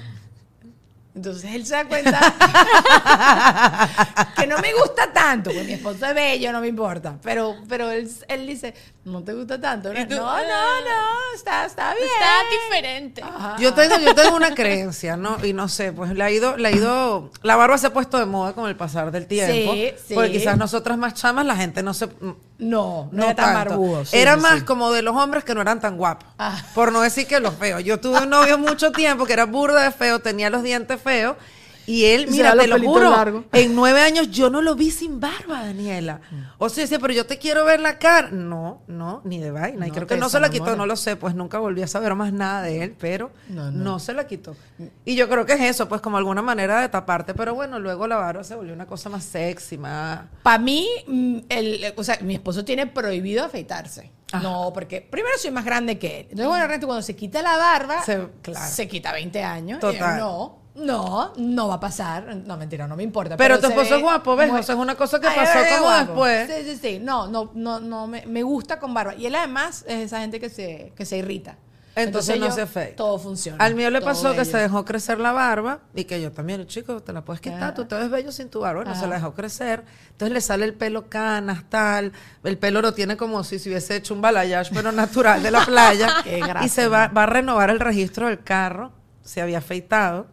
Entonces 1.16 1.54
él 1.54 1.66
se 1.66 1.76
da 1.76 1.88
cuenta 1.88 2.20
que 4.36 4.48
no 4.48 4.58
me 4.58 4.74
gusta 4.74 5.14
tanto, 5.14 5.52
porque 5.52 5.64
mi 5.64 5.74
esposo 5.74 6.08
es 6.08 6.16
bello, 6.16 6.52
no 6.52 6.60
me 6.60 6.68
importa. 6.68 7.20
Pero, 7.22 7.56
pero 7.70 7.92
él, 7.92 8.10
él 8.28 8.48
dice, 8.48 8.74
no 9.06 9.24
te 9.24 9.34
gusta 9.34 9.62
tanto. 9.62 9.94
No, 9.94 10.06
no, 10.06 10.08
no, 10.08 10.42
no, 10.42 11.36
está, 11.36 11.66
está 11.66 11.94
bien. 11.94 12.08
Está 12.08 12.42
diferente. 12.50 13.22
Ajá. 13.22 13.58
Yo 13.60 13.76
tengo, 13.76 14.00
yo 14.00 14.16
tengo 14.16 14.36
una 14.36 14.56
creencia, 14.56 15.16
¿no? 15.16 15.38
Y 15.46 15.54
no 15.54 15.68
sé, 15.68 15.92
pues 15.92 16.14
le 16.14 16.24
ha 16.24 16.32
ido, 16.32 16.58
le 16.58 16.70
ha 16.70 16.72
ido, 16.72 17.30
la 17.44 17.58
barba 17.58 17.78
se 17.78 17.86
ha 17.88 17.94
puesto 17.94 18.18
de 18.18 18.26
moda 18.26 18.54
con 18.54 18.68
el 18.68 18.76
pasar 18.76 19.12
del 19.12 19.28
tiempo. 19.28 19.74
Sí, 19.74 19.92
sí. 20.08 20.16
Porque 20.16 20.32
quizás 20.32 20.58
nosotras 20.58 20.98
más 20.98 21.14
chamas, 21.14 21.46
la 21.46 21.56
gente 21.56 21.84
no 21.84 21.94
se, 21.94 22.10
No, 22.70 23.10
no, 23.12 23.18
no 23.18 23.24
era 23.26 23.36
tan 23.36 23.54
tanto. 23.54 23.70
barbudo. 23.72 24.06
sí, 24.06 24.18
era 24.18 24.36
sí, 24.36 24.42
más 24.42 24.64
como 24.64 24.92
de 24.92 25.02
los 25.02 25.16
hombres 25.16 25.44
que 25.44 25.54
no 25.54 25.62
eran 25.62 25.80
tan 25.80 25.98
guapos. 25.98 26.28
Ah. 26.40 26.62
Por 26.74 26.92
no 26.92 27.02
decir 27.02 27.28
que 27.28 27.40
los 27.40 27.56
feos. 27.56 27.84
Yo 27.84 28.00
tuve 28.00 28.20
un 28.20 28.30
novio 28.30 28.58
mucho 28.58 28.92
tiempo 28.92 29.26
que 29.26 29.34
era 29.34 29.46
burda 29.46 29.84
de 29.84 29.92
feo, 29.92 30.20
tenía 30.20 30.50
los 30.50 30.64
dientes 30.64 31.02
feos. 31.02 31.36
Y 31.86 32.06
él, 32.06 32.28
Y 32.30 32.32
mira, 32.32 32.56
te 32.56 32.68
lo 32.68 32.80
juro, 32.80 33.10
largos. 33.12 33.46
en 33.52 33.76
nueve 33.76 34.02
años 34.02 34.32
yo 34.32 34.50
no 34.50 34.62
lo 34.62 34.76
vi 34.76 34.90
sin 34.92 35.20
barba, 35.20 35.64
Daniela. 35.66 36.22
O 36.58 36.70
sea, 36.70 36.84
decía, 36.84 37.00
pero 37.00 37.14
yo 37.14 37.26
te 37.26 37.38
quiero 37.38 37.66
ver 37.66 37.80
la 37.80 38.00
cara. 38.00 38.30
No, 38.32 38.82
no, 38.88 39.22
ni 39.26 39.40
de 39.40 39.52
vaina. 39.52 39.86
y 39.86 39.90
No, 39.90 39.96
creo 39.96 40.08
te 40.08 40.16
que 40.16 40.20
no 40.20 40.30
se 40.30 40.40
la 40.40 40.50
quitó, 40.50 40.76
no 40.76 40.86
lo 40.86 40.96
sé, 40.96 41.16
pues 41.16 41.36
nunca 41.36 41.60
volví 41.60 41.82
a 41.82 41.88
saber 41.88 42.16
más 42.16 42.32
nada 42.32 42.62
de 42.62 42.84
él, 42.84 42.96
pero 43.00 43.32
No, 43.50 43.70
no, 43.72 43.84
no. 43.84 44.00
se 44.00 44.14
la 44.14 44.26
quitó. 44.28 44.56
Y 45.06 45.16
yo 45.16 45.28
creo 45.30 45.46
que 45.46 45.54
es 45.54 45.62
eso, 45.62 45.90
pues 45.90 46.00
como 46.02 46.18
alguna 46.18 46.42
manera 46.42 46.82
de 46.82 46.90
taparte, 46.90 47.34
pero 47.34 47.54
bueno, 47.56 47.80
luego 47.80 48.08
la 48.08 48.16
barba 48.16 48.44
se 48.44 48.56
volvió 48.56 48.74
una 48.74 48.86
cosa 48.88 49.10
más 49.10 49.24
sexy, 49.24 49.78
más... 49.78 50.22
Para 50.42 50.58
mí, 50.60 50.88
mm, 51.08 51.38
el, 51.50 51.94
o 51.98 52.04
sea, 52.04 52.18
mi 52.22 52.36
esposo 52.36 52.64
tiene 52.64 52.88
prohibido 52.88 53.44
afeitarse. 53.44 54.12
No, 54.42 54.72
porque 54.74 55.00
primero 55.02 55.38
soy 55.38 55.52
más 55.52 55.64
grande 55.64 56.00
que 56.00 56.22
él. 56.22 56.24
Entonces, 56.24 56.48
bueno, 56.48 56.62
realmente 56.64 56.88
cuando 56.88 57.04
se 57.04 57.16
quita 57.16 57.44
la 57.44 57.56
barba, 57.56 58.02
Se- 58.04 58.30
claro. 58.42 58.66
se 58.68 58.88
quita 58.88 59.12
20 59.14 59.44
años. 59.44 59.80
Total. 59.80 60.18
Y 60.18 60.22
no, 60.22 60.63
no, 60.76 61.34
no 61.38 61.68
va 61.68 61.76
a 61.76 61.80
pasar. 61.80 62.36
No, 62.36 62.58
mentira, 62.58 62.88
no 62.88 62.96
me 62.96 63.04
importa. 63.04 63.38
Pero 63.38 63.60
tu 63.60 63.68
esposo 63.68 63.96
es 63.96 64.02
guapo, 64.02 64.36
¿ves? 64.36 64.50
muy- 64.50 64.60
O 64.60 64.64
sea, 64.64 64.76
es 64.76 64.82
una 64.82 64.96
cosa 64.96 65.20
que 65.20 65.28
pasó 65.28 65.60
como 65.80 65.92
después. 65.98 66.50
Sí, 66.52 66.72
sí, 66.72 66.80
sí. 66.82 67.00
No, 67.00 67.28
no, 67.28 67.52
no, 67.54 67.80
no, 67.80 68.08
me, 68.08 68.26
me 68.26 68.44
gusta 68.44 68.80
con 68.80 68.94
barba. 68.94 69.14
Y 69.16 69.26
él 69.26 69.36
además 69.36 69.86
es 69.88 70.06
esa 70.06 70.20
gente 70.22 70.40
que 70.40 70.50
se, 70.50 70.94
que 70.96 71.06
se 71.06 71.18
irrita. 71.18 71.58
Entonces 71.96 72.40
no 72.40 72.50
se 72.52 72.62
afeita. 72.62 72.96
Todo 72.96 73.20
funciona. 73.20 73.64
Al 73.64 73.76
mío 73.76 73.92
le 73.92 74.02
pasó 74.02 74.34
que 74.34 74.46
se 74.46 74.58
dejó 74.58 74.84
crecer 74.84 75.20
la 75.20 75.32
barba 75.32 75.82
y 75.94 76.06
que 76.06 76.20
yo 76.20 76.32
también, 76.32 76.66
chico, 76.66 77.04
te 77.04 77.14
la 77.14 77.24
puedes 77.24 77.40
quitar, 77.40 77.76
tú 77.76 77.86
te 77.86 77.94
ves 77.94 78.10
bello 78.10 78.32
sin 78.32 78.50
tu 78.50 78.62
barba. 78.62 78.82
Bueno, 78.84 79.00
se 79.00 79.06
la 79.06 79.18
dejó 79.18 79.36
crecer. 79.36 79.84
Entonces 80.10 80.34
le 80.34 80.42
sale 80.42 80.66
el 80.66 80.74
pelo 80.74 81.08
canas, 81.08 81.66
tal. 81.70 82.12
El 82.44 82.58
pelo 82.58 82.82
lo 82.82 82.96
tiene 82.96 83.16
como 83.16 83.44
si 83.44 83.60
se 83.60 83.70
hubiese 83.70 83.96
hecho 83.96 84.16
un 84.16 84.22
balayage, 84.22 84.72
pero 84.74 84.92
natural 84.92 85.44
de 85.44 85.52
la 85.52 85.64
playa. 85.68 86.16
Qué 86.24 86.42
y 86.64 86.70
se 86.70 86.88
va, 86.88 87.10
va 87.10 87.24
a 87.24 87.28
renovar 87.28 87.70
el 87.70 87.80
registro 87.80 88.26
del 88.28 88.44
carro. 88.44 88.92
Se 89.24 89.40
había 89.44 89.60
afeitado. 89.60 90.26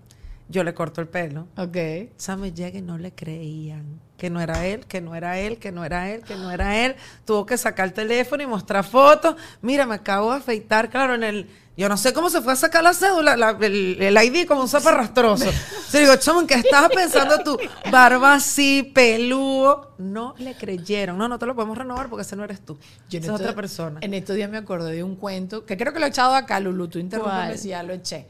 Yo 0.51 0.65
le 0.65 0.75
corto 0.75 1.01
el 1.01 1.09
pelo. 1.09 1.47
Ok. 1.57 1.77
Sammy 2.17 2.53
llega 2.53 2.79
y 2.79 2.83
no 2.83 2.99
le 2.99 3.13
creían. 3.13 4.01
Que 4.17 4.29
no 4.29 4.41
era 4.41 4.67
él, 4.67 4.85
que 4.87 5.01
no 5.01 5.15
era 5.15 5.39
él, 5.39 5.59
que 5.59 5.73
no 5.73 5.85
era 5.85 6.11
él, 6.11 6.23
que 6.23 6.35
no 6.35 6.51
era 6.51 6.85
él. 6.85 6.97
Tuvo 7.25 7.47
que 7.47 7.57
sacar 7.57 7.87
el 7.87 7.93
teléfono 7.95 8.43
y 8.43 8.47
mostrar 8.47 8.85
fotos. 8.85 9.37
Mira, 9.63 9.87
me 9.87 9.95
acabo 9.95 10.33
de 10.33 10.39
afeitar, 10.39 10.91
claro, 10.91 11.15
en 11.15 11.23
el... 11.25 11.49
Yo 11.77 11.89
no 11.89 11.97
sé 11.97 12.13
cómo 12.13 12.29
se 12.29 12.43
fue 12.43 12.53
a 12.53 12.57
sacar 12.57 12.83
la 12.83 12.93
cédula, 12.93 13.37
la- 13.39 13.57
el, 13.63 13.97
el 14.03 14.17
ID 14.23 14.47
como 14.47 14.61
un 14.63 14.69
zaparrastroso. 14.69 15.47
Se 15.89 16.01
digo, 16.01 16.15
chamo, 16.17 16.41
¿en 16.41 16.47
qué 16.47 16.55
estabas 16.55 16.91
pensando 16.95 17.39
tú? 17.43 17.57
Barba 17.91 18.35
así, 18.35 18.83
peludo. 18.95 19.95
No 19.97 20.35
le 20.39 20.55
creyeron. 20.55 21.17
No, 21.17 21.27
no 21.29 21.39
te 21.39 21.47
lo 21.47 21.55
podemos 21.55 21.79
renovar 21.79 22.11
porque 22.11 22.23
ese 22.23 22.37
no 22.37 22.45
eres 22.45 22.61
tú. 22.61 22.77
Yo 23.09 23.19
Esa 23.21 23.29
es 23.35 23.41
otra 23.41 23.55
persona. 23.55 23.99
En 24.03 24.13
estos 24.13 24.37
días 24.37 24.51
me 24.51 24.59
acordé 24.59 24.93
de 24.93 25.03
un 25.03 25.17
cuento 25.17 25.65
que 25.65 25.79
creo 25.79 25.95
que 25.95 26.01
lo 26.01 26.05
he 26.07 26.11
echado 26.11 26.35
acá, 26.35 26.61
Lulu. 26.61 26.89
Tú 26.89 26.99
interrúmpeme 26.99 27.47
¿Cuál? 27.47 27.59
si 27.59 27.69
ya 27.69 27.83
lo 27.83 27.95
eché. 27.95 28.27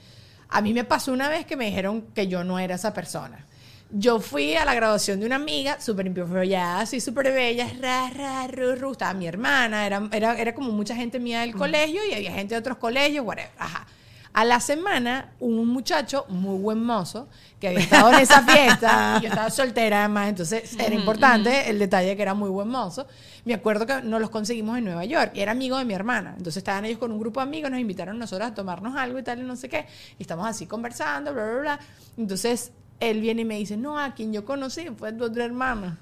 A 0.51 0.61
mí 0.61 0.73
me 0.73 0.85
pasó 0.85 1.13
una 1.13 1.29
vez 1.29 1.47
que 1.47 1.57
me 1.57 1.67
dijeron 1.67 2.03
que 2.15 2.27
yo 2.27 2.45
no 2.45 2.59
era 2.59 2.75
esa 2.75 2.93
persona. 2.93 3.47
Yo 3.93 4.21
fui 4.21 4.55
a 4.55 4.65
la 4.65 4.75
graduación 4.75 5.19
de 5.19 5.27
una 5.27 5.37
amiga, 5.37 5.81
súper 5.81 6.07
imperfecta, 6.07 6.81
así 6.81 7.01
súper 7.01 7.33
bella, 7.33 7.69
ra, 7.81 8.11
ra, 8.11 8.47
ru, 8.47 8.77
ru. 8.77 8.93
Estaba 8.93 9.15
mi 9.15 9.27
hermana, 9.27 9.85
era, 9.87 10.09
era, 10.13 10.39
era 10.39 10.55
como 10.55 10.71
mucha 10.71 10.95
gente 10.95 11.19
mía 11.19 11.41
del 11.41 11.55
colegio 11.57 12.01
y 12.09 12.15
había 12.15 12.33
gente 12.33 12.55
de 12.55 12.61
otros 12.61 12.79
colegios, 12.79 13.27
whatever. 13.27 13.51
Ajá. 13.59 13.87
A 14.33 14.45
la 14.45 14.61
semana, 14.61 15.33
un 15.41 15.67
muchacho 15.67 16.25
muy 16.29 16.57
buen 16.59 16.83
mozo 16.85 17.27
que 17.59 17.69
había 17.69 17.81
estado 17.81 18.13
en 18.13 18.21
esa 18.21 18.43
fiesta, 18.43 19.19
y 19.19 19.23
yo 19.25 19.29
estaba 19.29 19.51
soltera 19.51 20.01
además, 20.01 20.29
entonces 20.29 20.77
era 20.79 20.95
importante 20.95 21.69
el 21.69 21.81
detalle 21.81 22.15
que 22.15 22.23
era 22.23 22.33
muy 22.35 22.49
buen 22.49 22.69
mozo. 22.69 23.09
Me 23.45 23.55
acuerdo 23.55 23.87
que 23.87 24.03
nos 24.03 24.21
los 24.21 24.31
conseguimos 24.31 24.79
en 24.79 24.85
Nueva 24.85 25.05
York 25.05 25.33
y 25.35 25.41
era 25.41 25.51
amigo 25.51 25.77
de 25.79 25.85
mi 25.85 25.95
hermana. 25.95 26.35
Entonces 26.37 26.59
estaban 26.59 26.85
ellos 26.85 26.99
con 26.99 27.11
un 27.11 27.19
grupo 27.19 27.41
de 27.41 27.45
amigos, 27.45 27.71
nos 27.73 27.81
invitaron 27.81 28.19
nosotros 28.19 28.51
a 28.51 28.55
tomarnos 28.55 28.97
algo 28.97 29.19
y 29.19 29.23
tal, 29.25 29.41
y 29.41 29.43
no 29.43 29.57
sé 29.57 29.69
qué. 29.69 29.87
Y 30.19 30.23
estamos 30.23 30.47
así 30.47 30.67
conversando, 30.67 31.35
bla, 31.35 31.45
bla, 31.45 31.61
bla. 31.61 31.81
Entonces 32.17 32.71
él 33.01 33.21
viene 33.21 33.43
y 33.43 33.45
me 33.45 33.57
dice: 33.57 33.77
No, 33.77 33.99
a 33.99 34.15
quien 34.15 34.33
yo 34.33 34.45
conocí 34.45 34.87
fue 34.97 35.13
tu 35.13 35.25
otra 35.25 35.45
hermana. 35.45 35.99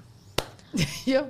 Y 1.05 1.13
yo, 1.13 1.27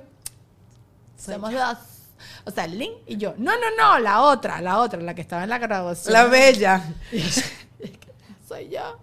somos 1.16 1.50
dos. 1.50 1.99
O 2.44 2.50
sea, 2.50 2.66
Lynn 2.66 2.92
y 3.06 3.16
yo. 3.16 3.34
No, 3.36 3.52
no, 3.52 3.66
no, 3.78 3.98
la 3.98 4.22
otra, 4.22 4.60
la 4.60 4.78
otra, 4.78 5.00
la 5.00 5.14
que 5.14 5.20
estaba 5.22 5.44
en 5.44 5.50
la 5.50 5.58
graduación. 5.58 6.12
La 6.12 6.24
bella. 6.24 6.82
Soy 8.48 8.68
yo. 8.70 8.98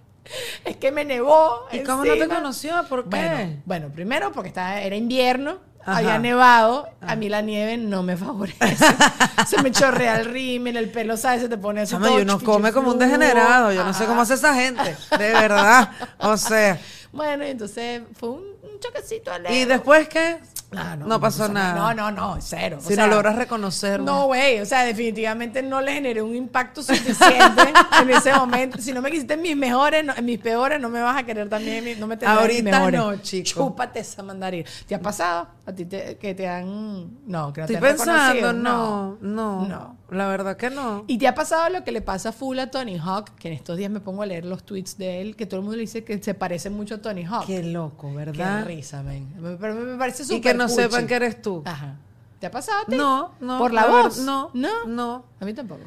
Es 0.66 0.78
que 0.78 0.92
me 0.92 1.06
nevó. 1.06 1.68
¿Y 1.72 1.80
cómo 1.84 2.04
no 2.04 2.14
te 2.14 2.28
conoció? 2.28 2.84
¿Por 2.90 3.04
qué? 3.10 3.10
Bueno, 3.10 3.62
bueno, 3.66 3.90
primero 3.90 4.32
porque 4.32 4.50
estaba, 4.50 4.82
era 4.82 4.96
invierno, 4.96 5.60
Ajá. 5.82 5.98
había 5.98 6.20
nevado, 6.20 6.90
a 7.00 7.16
mí 7.16 7.30
la 7.30 7.42
nieve 7.42 7.78
no 7.78 8.04
me 8.04 8.18
favorece. 8.18 8.76
se 9.48 9.62
me 9.62 9.72
chorrea 9.72 10.20
el 10.20 10.26
rímel, 10.26 10.76
el 10.76 10.90
pelo, 10.90 11.16
¿sabes? 11.16 11.44
Se 11.44 11.50
te 11.50 11.58
pone 11.58 11.84
eso 11.84 11.96
Chama, 11.96 12.08
todo 12.08 12.20
y 12.20 12.24
uno 12.24 12.40
come 12.40 12.74
como 12.74 12.92
un 12.92 13.00
degenerado. 13.00 13.72
Yo 13.72 13.86
no 13.86 13.94
sé 13.94 14.06
cómo 14.06 14.22
hace 14.22 14.34
esa 14.34 14.54
gente. 14.54 14.98
De 15.18 15.32
verdad. 15.32 15.92
O 16.20 16.36
sea. 16.38 16.80
Bueno, 17.10 17.48
y 17.48 17.50
entonces 17.50 18.02
fue 18.20 18.30
un, 18.30 18.44
un 18.62 18.80
choquecito 18.80 19.32
alegre. 19.32 19.58
¿Y 19.58 19.66
después 19.66 20.08
qué? 20.08 20.40
Ah, 20.76 20.98
no 20.98 21.20
pasó 21.20 21.48
nada. 21.48 21.76
No, 21.76 21.94
no, 21.94 22.12
no, 22.12 22.38
cero. 22.42 22.78
O 22.80 22.82
Si 22.86 22.94
sea, 22.94 23.08
no 23.08 23.14
logras 23.16 23.38
reconocerlo. 23.38 24.06
No, 24.06 24.26
güey, 24.26 24.60
o 24.60 24.66
sea, 24.66 24.84
definitivamente 24.84 25.64
no 25.64 25.80
le 25.80 25.94
generé 25.94 26.22
un 26.22 26.36
impacto 26.36 26.84
suficiente 26.84 27.74
en 28.02 28.10
ese 28.10 28.34
momento. 28.34 28.78
Si 28.82 28.92
no 28.92 29.02
me 29.02 29.10
quisiste 29.10 29.36
en 29.36 29.42
mis 29.44 29.56
mejores, 29.56 30.04
no- 30.04 30.14
en 30.16 30.26
mis 30.26 30.40
peores, 30.40 30.82
no 30.82 30.90
me 30.90 31.02
vas 31.02 31.16
a 31.18 31.24
querer 31.26 31.48
también, 31.48 31.98
no 32.00 32.06
me 32.06 32.18
tendrás 32.18 32.42
en 32.42 32.48
mis 32.66 32.74
Ahorita 32.74 32.80
mejores. 32.90 33.00
no, 33.00 33.16
chico. 33.24 33.62
Chúpate 33.70 34.00
esa 34.02 34.24
mandarina. 34.24 34.70
¿Te 34.86 34.94
ha 34.96 35.00
pasado? 35.02 35.48
¿A 35.66 35.72
ti 35.72 35.86
te, 35.86 36.18
que 36.18 36.36
te 36.36 36.48
han... 36.50 37.18
No, 37.26 37.54
que 37.54 37.62
no 37.62 37.66
Estoy 37.66 37.68
te 37.68 37.76
han 37.78 37.82
pensando, 37.96 38.34
reconocido? 38.34 38.54
no, 38.54 39.18
no, 39.22 39.66
No. 39.68 39.98
La 40.10 40.28
verdad 40.28 40.56
que 40.56 40.70
no. 40.70 41.04
¿Y 41.08 41.18
te 41.18 41.28
ha 41.28 41.36
pasado 41.36 41.70
lo 41.70 41.84
que 41.84 41.92
le 41.92 42.02
pasa 42.02 42.30
a 42.30 42.32
full 42.32 42.58
a 42.60 42.72
Tony 42.72 42.98
Hawk? 42.98 43.36
Que 43.36 43.50
en 43.50 43.54
estos 43.56 43.78
días 43.78 43.92
me 43.92 44.00
pongo 44.00 44.22
a 44.22 44.26
leer 44.26 44.46
los 44.46 44.64
tweets 44.64 44.98
de 44.98 45.20
él, 45.22 45.36
que 45.36 45.46
todo 45.46 45.60
el 45.60 45.64
mundo 45.64 45.76
le 45.76 45.82
dice 45.82 46.04
que 46.06 46.22
se 46.24 46.34
parece 46.34 46.70
mucho 46.70 46.96
a 46.96 46.98
Tony 47.02 47.26
Hawk. 47.26 47.46
Qué 47.46 47.62
loco, 47.64 48.10
Qué 48.12 48.16
¿verdad? 48.16 48.66
risa, 48.66 49.04
men. 49.04 49.28
Me- 49.42 49.58
Pero 49.58 49.76
me 49.76 49.98
parece 49.98 50.24
súper 50.24 50.38
Y 50.38 50.42
que 50.42 50.54
no 50.54 50.66
cuchi. 50.68 50.76
sepan 50.82 51.08
que 51.08 51.16
eres 51.16 51.42
tú. 51.42 51.62
Ajá. 51.66 51.98
¿Te 52.40 52.46
ha 52.48 52.52
pasado 52.52 52.84
a 52.84 52.86
ti? 52.86 52.96
No, 52.96 53.34
no. 53.42 53.58
¿Por 53.60 53.74
la, 53.74 53.86
voz? 53.88 54.20
no, 54.20 54.52
No. 54.54 54.86
no. 54.86 55.26
A 55.42 55.46
mí 55.46 55.54
tampoco. 55.54 55.82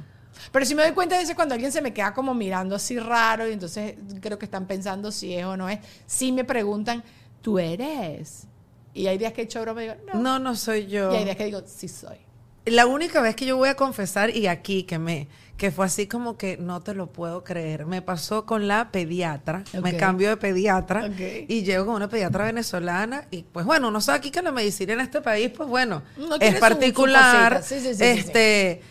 Pero 0.52 0.64
si 0.66 0.74
me 0.74 0.82
doy 0.82 0.92
cuenta 0.92 1.16
de 1.16 1.22
eso 1.22 1.34
cuando 1.34 1.54
alguien 1.54 1.70
se 1.72 1.80
me 1.80 1.92
queda 1.94 2.12
como 2.12 2.34
mirando 2.34 2.74
así 2.74 2.98
raro 2.98 3.48
y 3.48 3.52
entonces 3.52 3.94
creo 4.20 4.38
que 4.38 4.44
están 4.46 4.66
pensando 4.66 5.12
si 5.12 5.34
es 5.34 5.44
o 5.44 5.56
no 5.56 5.68
es. 5.68 5.78
Si 6.06 6.32
me 6.32 6.44
preguntan, 6.44 7.02
¿tú 7.40 7.58
eres? 7.58 8.46
Y 8.92 9.06
hay 9.06 9.16
días 9.18 9.32
que 9.32 9.42
he 9.42 9.44
hecho 9.44 9.60
broma 9.62 9.82
y 9.84 9.88
digo, 9.88 9.96
no. 10.12 10.20
No, 10.20 10.38
no 10.38 10.56
soy 10.56 10.86
yo. 10.88 11.12
Y 11.12 11.16
hay 11.16 11.24
días 11.24 11.36
que 11.36 11.44
digo, 11.44 11.62
sí 11.66 11.88
soy. 11.88 12.16
La 12.66 12.86
única 12.86 13.20
vez 13.20 13.34
que 13.36 13.46
yo 13.46 13.56
voy 13.56 13.68
a 13.68 13.74
confesar, 13.74 14.36
y 14.36 14.46
aquí 14.46 14.82
que 14.84 14.98
me, 14.98 15.28
que 15.56 15.70
fue 15.70 15.86
así 15.86 16.06
como 16.06 16.36
que 16.36 16.56
no 16.58 16.80
te 16.82 16.94
lo 16.94 17.06
puedo 17.06 17.42
creer, 17.42 17.86
me 17.86 18.02
pasó 18.02 18.44
con 18.46 18.68
la 18.68 18.90
pediatra, 18.92 19.64
me 19.82 19.90
cambio 19.98 20.28
de 20.28 20.36
pediatra 20.36 21.06
y 21.48 21.62
llego 21.62 21.86
con 21.86 21.94
una 21.96 22.08
pediatra 22.08 22.44
venezolana 22.44 23.26
y 23.30 23.42
pues 23.44 23.64
bueno, 23.66 23.88
uno 23.88 24.00
sabe 24.00 24.18
aquí 24.18 24.30
que 24.30 24.42
la 24.42 24.52
medicina 24.52 24.92
en 24.92 25.00
este 25.00 25.20
país, 25.22 25.50
pues 25.56 25.68
bueno, 25.68 26.02
No 26.16 26.36
es 26.36 26.48
su- 26.48 26.54
su 26.54 26.60
particular, 26.60 27.62
sí, 27.62 27.80
sí, 27.80 27.94
sí, 27.94 28.04
este... 28.04 28.82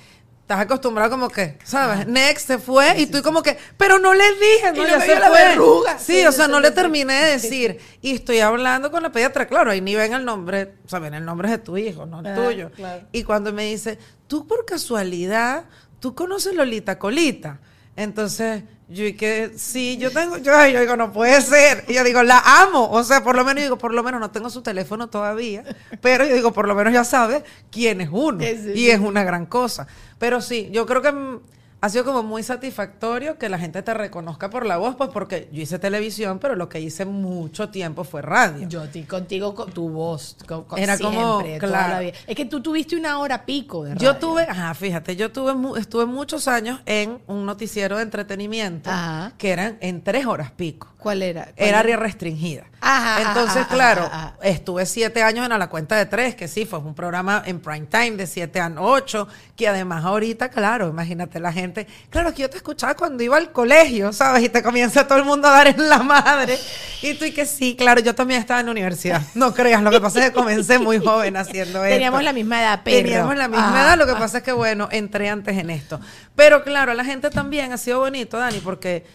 Estás 0.50 0.62
acostumbrado 0.62 1.12
como 1.12 1.30
que, 1.30 1.60
¿sabes? 1.64 2.08
Next 2.08 2.48
se 2.48 2.58
fue 2.58 3.00
y 3.00 3.06
tú 3.06 3.22
como 3.22 3.44
que, 3.44 3.56
pero 3.78 4.00
no 4.00 4.16
le 4.16 4.24
dije, 4.34 4.72
no, 4.76 4.82
no 4.82 4.88
ya 4.88 5.00
se 5.00 5.14
la 5.20 5.28
fue. 5.30 5.44
verruga. 5.44 6.00
Sí, 6.00 6.22
Sí, 6.22 6.26
o 6.26 6.32
sea, 6.32 6.48
no 6.48 6.60
le 6.60 6.72
terminé 6.72 7.14
de 7.14 7.32
decir. 7.34 7.80
Y 8.02 8.16
estoy 8.16 8.40
hablando 8.40 8.90
con 8.90 9.04
la 9.04 9.12
pediatra, 9.12 9.46
claro, 9.48 9.70
ahí 9.70 9.80
ni 9.80 9.94
ven 9.94 10.12
el 10.14 10.26
nombre, 10.26 10.74
o 10.84 10.90
sea, 10.90 10.98
ven 10.98 11.14
el 11.14 11.24
nombre 11.24 11.52
de 11.52 11.60
tu 11.60 11.78
hijo, 11.78 12.08
no 12.08 12.22
el 12.22 12.26
Ah, 12.26 12.34
tuyo. 12.34 12.72
claro. 12.72 13.06
Y 13.12 13.22
cuando 13.26 13.54
me 13.54 13.66
dice, 13.66 14.00
tú 14.26 14.48
por 14.48 14.66
casualidad, 14.66 15.66
tú 16.00 16.16
conoces 16.16 16.56
Lolita 16.56 16.98
Colita. 16.98 17.60
Entonces, 17.96 18.64
yo 18.89 19.06
y 19.06 19.13
que 19.13 19.52
sí, 19.56 19.97
yo 19.97 20.12
tengo, 20.12 20.38
yo, 20.38 20.65
yo 20.65 20.80
digo, 20.80 20.97
no 20.97 21.13
puede 21.13 21.39
ser. 21.41 21.86
Y 21.88 21.93
yo 21.93 22.04
digo, 22.04 22.23
la 22.23 22.39
amo. 22.63 22.89
O 22.89 23.04
sea, 23.04 23.23
por 23.23 23.36
lo 23.36 23.45
menos, 23.45 23.62
yo 23.62 23.65
digo, 23.65 23.78
por 23.78 23.93
lo 23.93 24.02
menos 24.02 24.19
no 24.19 24.32
tengo 24.32 24.49
su 24.49 24.63
teléfono 24.63 25.08
todavía. 25.08 25.63
Pero 26.02 26.25
yo 26.25 26.34
digo, 26.34 26.52
por 26.52 26.67
lo 26.67 26.73
menos 26.73 26.91
ya 26.91 27.04
sabe 27.04 27.43
quién 27.71 28.02
es 28.02 28.10
uno. 28.12 28.43
Sí, 28.43 28.58
sí, 28.58 28.71
y 28.73 28.89
es 28.89 28.99
una 28.99 29.23
gran 29.23 29.45
cosa. 29.45 29.86
Pero 30.17 30.41
sí, 30.41 30.69
yo 30.71 30.88
creo 30.88 31.04
que 31.04 31.12
mm, 31.12 31.39
ha 31.82 31.89
sido 31.89 32.04
como 32.04 32.24
muy 32.24 32.44
satisfactorio 32.44 33.38
que 33.38 33.48
la 33.50 33.58
gente 33.58 33.82
te 33.82 33.94
reconozca 33.94 34.50
por 34.50 34.65
la 34.65 34.78
voz, 34.78 34.96
pues 34.96 35.10
porque 35.12 35.48
yo 35.52 35.62
hice 35.62 35.80
televisión, 35.80 36.39
pero 36.39 36.56
lo 36.56 36.68
que 36.68 36.80
hice 36.82 37.06
mucho 37.06 37.70
tiempo 37.70 38.04
fue 38.04 38.22
radio. 38.22 38.68
Yo 38.68 38.84
contigo, 39.08 39.56
con 39.56 39.72
tu 39.72 39.89
voz. 39.89 40.36
con- 40.48 40.65
con 40.65 40.78
Era 40.80 40.98
como, 40.98 41.39
siempre, 41.42 41.60
toda 41.60 41.72
claro. 41.72 41.94
la 41.94 42.00
vida. 42.02 42.13
Es 42.28 42.36
que 42.36 42.46
tú 42.46 42.62
tuviste 42.62 42.96
una 42.98 43.20
hora 43.20 43.46
pico 43.46 43.84
de 43.86 43.92
Yo 43.96 44.13
radio. 44.13 44.15
tuve, 44.20 44.44
ajá, 44.44 44.74
fíjate, 44.74 45.15
yo 45.15 45.32
tuve 45.32 45.80
estuve 45.80 46.06
muchos 46.06 46.48
años 46.48 46.82
en 46.86 47.20
un 47.28 47.46
noticiero 47.46 47.98
de 47.98 48.04
entretenimiento 48.04 48.89
Ajá. 48.89 49.34
que 49.38 49.52
eran 49.52 49.78
en 49.80 50.04
tres 50.04 50.26
horas 50.26 50.52
pico. 50.52 50.88
¿Cuál 51.00 51.22
era? 51.24 51.46
¿Cuál 51.46 51.70
Era 51.70 51.80
área 51.80 51.96
restringida. 51.96 52.66
Ajá, 52.82 53.22
Entonces, 53.22 53.64
ajá, 53.64 53.74
claro, 53.74 54.04
ajá, 54.04 54.36
estuve 54.42 54.86
siete 54.86 55.24
años 55.24 55.46
en 55.46 55.52
A 55.52 55.58
la 55.58 55.70
Cuenta 55.70 55.96
de 55.96 56.06
Tres, 56.06 56.36
que 56.36 56.48
sí, 56.48 56.66
fue 56.66 56.80
un 56.80 56.94
programa 56.94 57.42
en 57.46 57.60
prime 57.62 57.88
time 57.88 58.12
de 58.12 58.28
siete 58.28 58.60
a 58.60 58.70
ocho, 58.78 59.28
que 59.56 59.68
además 59.68 60.04
ahorita, 60.04 60.50
claro, 60.50 60.90
imagínate 60.90 61.40
la 61.40 61.54
gente, 61.54 61.88
claro, 62.10 62.34
que 62.34 62.42
yo 62.42 62.50
te 62.50 62.58
escuchaba 62.58 62.96
cuando 62.96 63.24
iba 63.24 63.38
al 63.38 63.52
colegio, 63.52 64.12
¿sabes? 64.12 64.44
Y 64.44 64.50
te 64.50 64.62
comienza 64.62 65.08
todo 65.08 65.18
el 65.18 65.26
mundo 65.26 65.48
a 65.48 65.52
dar 65.52 65.68
en 65.68 65.88
la 65.88 66.00
madre. 66.00 66.58
Y 67.02 67.14
tú 67.14 67.24
y 67.26 67.32
que 67.32 67.46
sí, 67.46 67.76
claro, 67.78 68.02
yo 68.02 68.14
también 68.14 68.42
estaba 68.42 68.60
en 68.60 68.66
la 68.66 68.72
universidad. 68.74 69.22
No 69.36 69.54
creas, 69.54 69.82
lo 69.82 69.92
que 69.92 70.02
pasa 70.02 70.20
es 70.20 70.26
que 70.26 70.34
comencé 70.34 70.80
muy 70.80 71.00
joven 71.00 71.38
haciendo 71.38 71.84
esto. 71.84 71.96
Teníamos 71.96 72.24
la 72.24 72.34
misma 72.34 72.62
edad, 72.62 72.82
pero. 72.84 72.98
Teníamos 72.98 73.38
la 73.38 73.48
misma 73.48 73.82
edad, 73.84 73.98
lo 73.98 74.06
que 74.06 74.14
pasa 74.14 74.40
es 74.40 74.44
que, 74.44 74.52
bueno, 74.52 74.90
entré 74.92 75.30
antes 75.30 75.58
en 75.58 75.70
esto. 75.70 76.00
Pero 76.36 76.64
claro, 76.64 76.94
la 76.94 77.06
gente 77.06 77.30
también 77.30 77.72
ha 77.72 77.78
sido 77.78 78.00
bonito, 78.00 78.38
Dani, 78.38 78.60
porque 78.60 79.06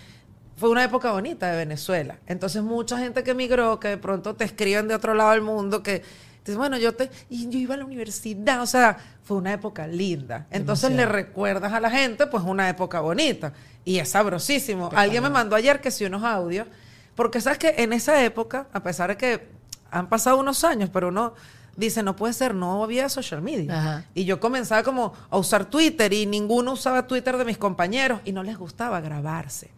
fue 0.56 0.70
una 0.70 0.84
época 0.84 1.12
bonita 1.12 1.50
de 1.50 1.56
Venezuela. 1.56 2.18
Entonces, 2.26 2.62
mucha 2.62 2.98
gente 2.98 3.22
que 3.24 3.32
emigró, 3.32 3.80
que 3.80 3.88
de 3.88 3.98
pronto 3.98 4.34
te 4.34 4.44
escriben 4.44 4.88
de 4.88 4.94
otro 4.94 5.14
lado 5.14 5.32
del 5.32 5.42
mundo, 5.42 5.82
que 5.82 6.02
dices, 6.38 6.56
bueno, 6.56 6.78
yo 6.78 6.94
te, 6.94 7.10
y 7.28 7.48
yo 7.48 7.58
iba 7.58 7.74
a 7.74 7.78
la 7.78 7.84
universidad, 7.84 8.62
o 8.62 8.66
sea, 8.66 8.98
fue 9.24 9.36
una 9.36 9.52
época 9.52 9.86
linda. 9.86 10.46
Entonces 10.50 10.92
le 10.92 11.06
recuerdas 11.06 11.72
a 11.72 11.80
la 11.80 11.90
gente, 11.90 12.26
pues, 12.26 12.44
una 12.44 12.68
época 12.68 13.00
bonita. 13.00 13.52
Y 13.84 13.98
es 13.98 14.08
sabrosísimo. 14.08 14.90
Alguien 14.94 15.22
me 15.22 15.30
mandó 15.30 15.56
ayer 15.56 15.80
que 15.80 15.90
sí 15.90 16.04
unos 16.04 16.22
audios, 16.22 16.66
porque 17.14 17.40
sabes 17.40 17.58
que 17.58 17.74
en 17.78 17.92
esa 17.92 18.22
época, 18.24 18.68
a 18.72 18.82
pesar 18.82 19.10
de 19.10 19.16
que 19.16 19.48
han 19.90 20.08
pasado 20.08 20.38
unos 20.38 20.64
años, 20.64 20.90
pero 20.92 21.08
uno 21.08 21.34
dice, 21.76 22.02
no 22.02 22.14
puede 22.16 22.32
ser, 22.32 22.54
no 22.54 22.82
había 22.82 23.08
social 23.08 23.42
media. 23.42 23.78
Ajá. 23.78 24.04
Y 24.14 24.24
yo 24.24 24.40
comenzaba 24.40 24.82
como 24.82 25.12
a 25.30 25.36
usar 25.36 25.64
Twitter 25.64 26.12
y 26.12 26.26
ninguno 26.26 26.72
usaba 26.72 27.06
Twitter 27.06 27.36
de 27.36 27.44
mis 27.44 27.58
compañeros 27.58 28.20
y 28.24 28.32
no 28.32 28.42
les 28.42 28.56
gustaba 28.56 29.00
grabarse. 29.00 29.70